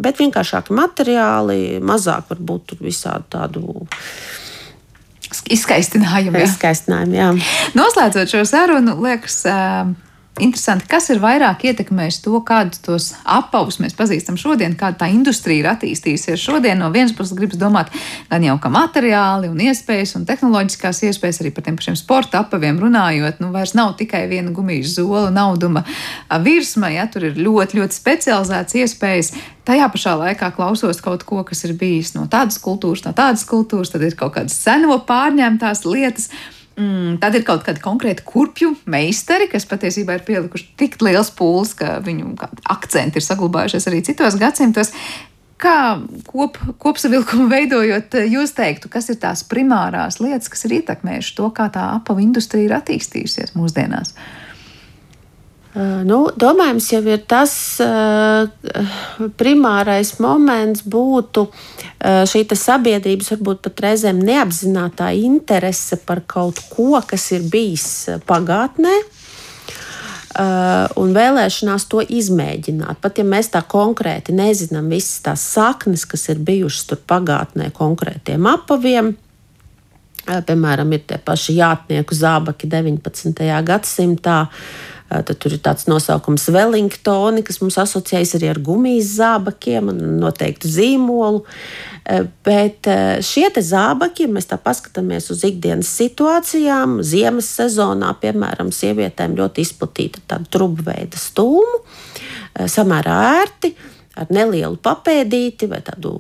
bet 0.01 0.21
vienkāršāki 0.23 0.75
materiāli, 0.77 1.61
mazāk 1.85 2.31
varbūt 2.33 2.73
tur 2.73 2.85
visādi 2.89 3.29
tādu. 3.35 3.85
Izskaistinājumi. 5.29 6.41
Jā. 6.41 6.49
Izskaistinājumi, 6.49 7.19
jā. 7.19 7.33
Noslēdzot 7.77 8.33
šo 8.33 8.45
sarunu, 8.49 8.97
liekas, 9.05 9.43
Interesanti, 10.39 10.87
kas 10.91 11.09
ir 11.11 11.19
vairāk 11.23 11.65
ietekmējis 11.67 12.21
to, 12.23 12.39
kādus 12.47 12.83
tos 12.85 13.07
apavus 13.27 13.81
mēs 13.83 13.97
pazīstam 13.99 14.39
šodien, 14.39 14.77
kāda 14.79 15.03
tā 15.03 15.09
industrija 15.11 15.63
ir 15.63 15.69
attīstījusies 15.73 16.43
šodien. 16.43 16.79
No 16.79 16.93
vienas 16.95 17.15
puses, 17.17 17.35
gribas 17.39 17.59
domāt 17.59 17.91
gan 18.31 18.47
jau 18.47 18.55
kā 18.63 18.71
materiāli 18.73 19.51
un 19.51 19.59
iespējas 19.67 20.15
un 20.19 20.27
tehnoloģiskās 20.29 21.03
iespējas, 21.09 21.41
arī 21.43 21.53
par 21.55 21.67
tiem 21.67 21.79
pašiem 21.81 21.99
sporta 21.99 22.43
apaviem 22.45 22.79
runājot. 22.83 23.43
Nu, 23.43 23.51
vairs 23.55 23.75
nav 23.79 23.97
tikai 23.99 24.27
viena 24.31 24.55
gumijas 24.55 24.95
zola, 24.99 25.29
nauduma 25.35 25.85
virsma, 26.45 26.93
ja 26.95 27.09
tur 27.11 27.29
ir 27.31 27.41
ļoti, 27.41 27.81
ļoti 27.81 27.99
specializēts 27.99 28.79
iespējas. 28.83 29.33
Tajā 29.69 29.89
pašā 29.93 30.15
laikā 30.17 30.53
klausos 30.57 31.03
kaut 31.05 31.27
ko, 31.29 31.43
kas 31.45 31.67
ir 31.67 31.75
bijis 31.77 32.15
no 32.15 32.29
tādas 32.31 32.57
kultūras, 32.63 33.03
no 33.05 33.13
tādas 33.17 33.43
kultūras, 33.49 33.91
tad 33.93 34.07
ir 34.07 34.17
kaut 34.17 34.39
kādas 34.39 34.57
seno 34.57 34.97
pārņemtās 35.09 35.85
lietas. 35.85 36.31
Mm, 36.79 37.17
tad 37.19 37.35
ir 37.35 37.43
kaut 37.47 37.65
kādi 37.67 37.83
konkrēti 37.83 38.23
kurpju 38.27 38.71
meistari, 38.87 39.49
kas 39.51 39.67
patiesībā 39.67 40.19
ir 40.19 40.27
pielikuši 40.27 40.69
tik 40.79 41.01
liels 41.03 41.33
pūles, 41.35 41.73
ka 41.79 41.97
viņu 42.07 42.37
akcenti 42.71 43.19
ir 43.19 43.27
saglabājušies 43.27 43.89
arī 43.91 44.05
citos 44.07 44.39
gadsimtos. 44.39 44.93
Kā 45.59 45.99
kop, 46.29 46.61
kopsavilkumu 46.79 47.49
veidojot, 47.55 48.15
jūs 48.31 48.55
teiktu, 48.55 48.91
kas 48.93 49.11
ir 49.11 49.19
tās 49.19 49.43
primārās 49.51 50.21
lietas, 50.23 50.51
kas 50.53 50.69
ir 50.69 50.79
ietekmējušas 50.79 51.39
to, 51.41 51.51
kā 51.57 51.67
tā 51.75 51.89
apavu 51.97 52.23
industrija 52.23 52.71
ir 52.71 52.77
attīstījusies 52.79 53.57
mūsdienās? 53.59 54.15
Uh, 54.15 54.48
Nu, 55.77 56.23
domājams, 56.33 56.87
jau 56.95 57.03
ir 57.05 57.21
tas 57.29 57.53
primārais 59.39 60.15
moments, 60.23 60.81
būtu 60.81 61.45
šī 62.01 62.47
sabiedrības, 62.57 63.29
varbūt 63.35 63.61
pat 63.67 63.85
reizēm 63.85 64.23
neapzināta 64.25 65.11
interese 65.13 66.01
par 66.09 66.25
kaut 66.27 66.63
ko, 66.73 66.97
kas 67.05 67.29
ir 67.37 67.45
bijis 67.53 68.09
pagātnē. 68.27 68.97
Un 70.99 71.15
vēlēšanās 71.17 71.89
to 71.91 72.01
izmēģināt. 72.01 73.01
Pat 73.03 73.19
ja 73.19 73.25
mēs 73.27 73.49
tā 73.53 73.61
konkrēti 73.67 74.33
nezinām 74.37 74.89
visas 74.93 75.21
tās 75.25 75.45
saknes, 75.53 76.05
kas 76.09 76.29
ir 76.33 76.41
bijušas 76.49 76.85
tur 76.89 77.01
pagātnē, 77.11 77.73
konkrētiem 77.75 78.47
apaviem, 78.47 79.17
piemēram, 80.29 80.93
ir 80.95 81.03
tie 81.09 81.19
paši 81.25 81.57
jātnieku 81.59 82.17
zābaki 82.17 82.69
19. 82.71 83.49
gadsimtā, 83.67 84.39
Tad 85.09 85.31
tur 85.41 85.55
ir 85.57 85.61
tāds 85.65 85.87
nosaukums 85.89 86.45
Wellingtoni, 86.53 87.41
kas 87.47 87.63
mums 87.63 87.79
asociējas 87.81 88.35
arī 88.37 88.51
ar 88.53 88.61
gumijas 88.61 89.15
zābakiem 89.17 89.89
un 89.89 90.03
noteiktu 90.21 90.69
zīmolu. 90.69 91.45
Bet 92.45 92.89
šie 93.25 93.49
zābaki, 93.65 94.27
ja 94.27 94.33
mēs 94.33 94.51
tā 94.51 94.59
paskatāmies 94.61 95.31
uz 95.33 95.47
ikdienas 95.49 95.89
situācijām, 95.97 96.99
ziemas 97.01 97.49
sezonā, 97.57 98.13
piemēram, 98.21 98.69
sievietēm 98.75 99.37
ļoti 99.39 99.65
izplatīta 99.65 100.25
tāda 100.29 100.53
trubveida 100.53 101.21
stūma, 101.21 101.81
samērā 102.69 103.17
ērti 103.41 103.73
ar 104.19 104.29
nelielu 104.35 104.77
papēdīti 104.83 105.71
vai 105.71 105.81
tādu 105.87 106.13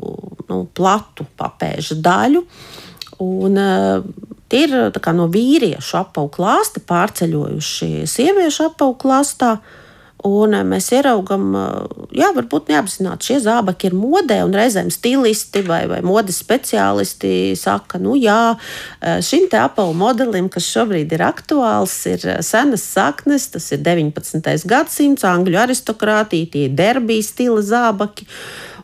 nu, 0.48 0.62
platu 0.72 1.26
papēža 1.36 1.98
daļu. 2.00 2.44
Un, 3.24 3.60
Tie 4.48 4.64
ir 4.64 4.72
no 5.16 5.26
vīriešu 5.32 6.00
apavu 6.00 6.30
klāsta 6.38 6.80
pārceļojuši 6.88 8.06
sieviešu 8.08 8.70
apavu 8.70 8.96
klāstā. 9.02 9.58
Un 10.26 10.50
mēs 10.66 10.88
ieraugām, 10.96 11.52
jā, 12.10 12.32
varbūt 12.34 12.72
neapzināti 12.72 13.28
šie 13.28 13.36
zābaki 13.44 13.86
ir 13.86 13.94
modē, 13.94 14.40
un 14.42 14.56
reizēm 14.56 14.88
stilisti 14.90 15.62
vai, 15.62 15.84
vai 15.86 16.00
modes 16.02 16.40
speciālisti 16.42 17.54
saka, 17.54 18.00
nu 18.02 18.16
jā, 18.18 18.56
šim 18.98 19.46
te 19.52 19.60
apavu 19.62 19.94
modelim, 19.94 20.48
kas 20.50 20.66
šobrīd 20.72 21.14
ir 21.14 21.22
aktuāls, 21.22 21.94
ir 22.10 22.26
senas 22.42 22.88
saknes, 22.96 23.46
tas 23.54 23.70
ir 23.76 23.84
19. 23.86 24.66
gadsimts, 24.66 25.28
angļu 25.28 25.62
aristokrātija, 25.62 26.50
tie 26.50 26.66
ir 26.66 26.74
derbija 26.74 27.28
stila 27.28 27.62
zābaki. 27.62 28.26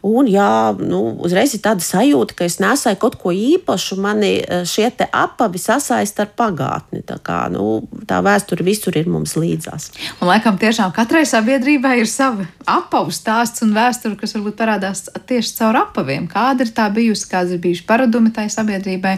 Un, 0.04 0.28
jā, 0.28 0.74
nu, 0.84 1.00
uzreiz 1.24 1.54
ir 1.56 1.62
tāda 1.64 1.80
sajūta, 1.80 2.36
ka 2.36 2.44
es 2.44 2.58
nesēju 2.60 2.98
kaut 3.00 3.14
ko 3.22 3.32
īpašu. 3.32 3.96
Mani 4.04 4.34
eh, 4.42 4.64
šie 4.68 4.90
apavi 5.08 5.60
sasaista 5.62 6.26
ar 6.26 6.34
pagātni. 6.36 7.00
Tā, 7.08 7.16
kā, 7.24 7.46
nu, 7.52 7.86
tā 8.08 8.20
vēsture 8.24 8.66
visur 8.66 8.96
ir 9.00 9.08
mums 9.08 9.32
līdzās. 9.40 9.88
Un, 10.18 10.28
laikam, 10.28 10.60
tiešām 10.60 10.92
katrai 10.92 11.24
sabiedrībai 11.28 11.96
ir 12.02 12.10
sava 12.10 12.44
apavu 12.70 13.12
stāsts 13.14 13.62
un 13.64 13.74
vēsture, 13.76 14.16
kas 14.20 14.34
varbūt 14.36 14.56
parādās 14.58 15.04
tieši 15.28 15.54
caur 15.58 15.78
apaviem. 15.82 16.26
Kāda 16.30 16.64
ir 16.66 16.72
tā 16.76 16.86
bijusi, 16.92 17.26
kādas 17.30 17.54
ir 17.56 17.62
bijušas 17.64 17.86
paradumi 17.88 18.32
tai 18.34 18.46
sabiedrībai, 18.52 19.14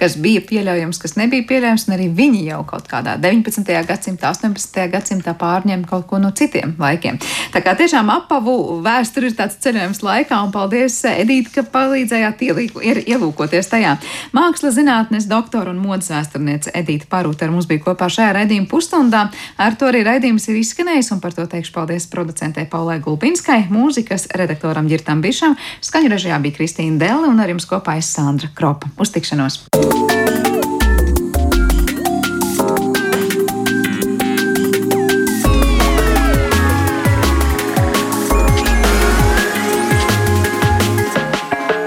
kas 0.00 0.16
bija 0.20 0.42
pieļaujams, 0.46 1.00
kas 1.00 1.16
nebija 1.18 1.46
pieļaujams, 1.48 1.86
un 1.88 1.96
arī 1.96 2.08
viņi 2.16 2.42
jau 2.48 2.60
kaut 2.68 2.88
kādā 2.90 3.16
19. 3.20 3.72
gadsimtā, 3.88 4.32
18. 4.34 4.86
gadsimtā 4.92 5.34
pārņem 5.40 5.84
kaut 5.88 6.06
ko 6.10 6.20
no 6.22 6.32
citiem 6.36 6.74
laikiem. 6.80 7.20
Tā 7.54 7.62
kā 7.64 7.74
tiešām 7.78 8.12
apavu 8.12 8.56
vēsture 8.84 9.30
ir 9.30 9.36
tāds 9.38 9.58
ceļojums 9.64 10.02
laikā 10.06 10.40
un 10.44 10.54
paldies, 10.54 11.00
Edīte, 11.10 11.50
ka 11.54 11.64
palīdzējāt 11.74 12.44
ielīku, 12.46 12.82
ielūkoties 12.84 13.70
tajā. 13.72 13.96
Mākslas 14.36 14.76
zinātnes 14.76 15.26
doktora 15.30 15.72
un 15.74 15.80
modes 15.82 16.10
vēsturniece 16.12 16.72
Edīte 16.76 17.08
Parūta 17.10 17.46
ar 17.46 17.54
mums 17.54 17.68
bija 17.70 17.82
kopā 17.84 18.08
šajā 18.12 18.34
raidījuma 18.38 18.68
pusstundā. 18.70 19.26
Ar 19.60 19.76
to 19.78 19.88
arī 19.90 20.04
raidījums 20.06 20.48
ir 20.50 20.60
izskanējis, 20.60 21.12
un 21.14 21.22
par 21.24 21.34
to 21.36 21.46
teikšu 21.50 21.74
paldies 21.74 22.08
producentei 22.10 22.66
Paulai 22.90 23.04
Gulbinskai, 23.06 23.68
mūzikas 23.70 24.24
redaktoram 24.34 24.88
Girtam 24.90 25.20
Bišam, 25.22 25.52
skaņu 25.78 26.08
režijā 26.10 26.40
bija 26.42 26.56
Kristīna 26.56 26.98
Delle 26.98 27.28
un 27.30 27.38
ar 27.38 27.52
jums 27.52 27.68
kopā 27.70 27.94
es 28.00 28.08
Sandra 28.10 28.50
Kropa. 28.50 28.90
Uz 28.98 29.14
tikšanos! 29.14 29.60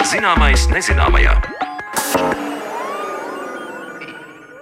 Zināmais 0.08 0.70
nezināmajā. 0.72 1.63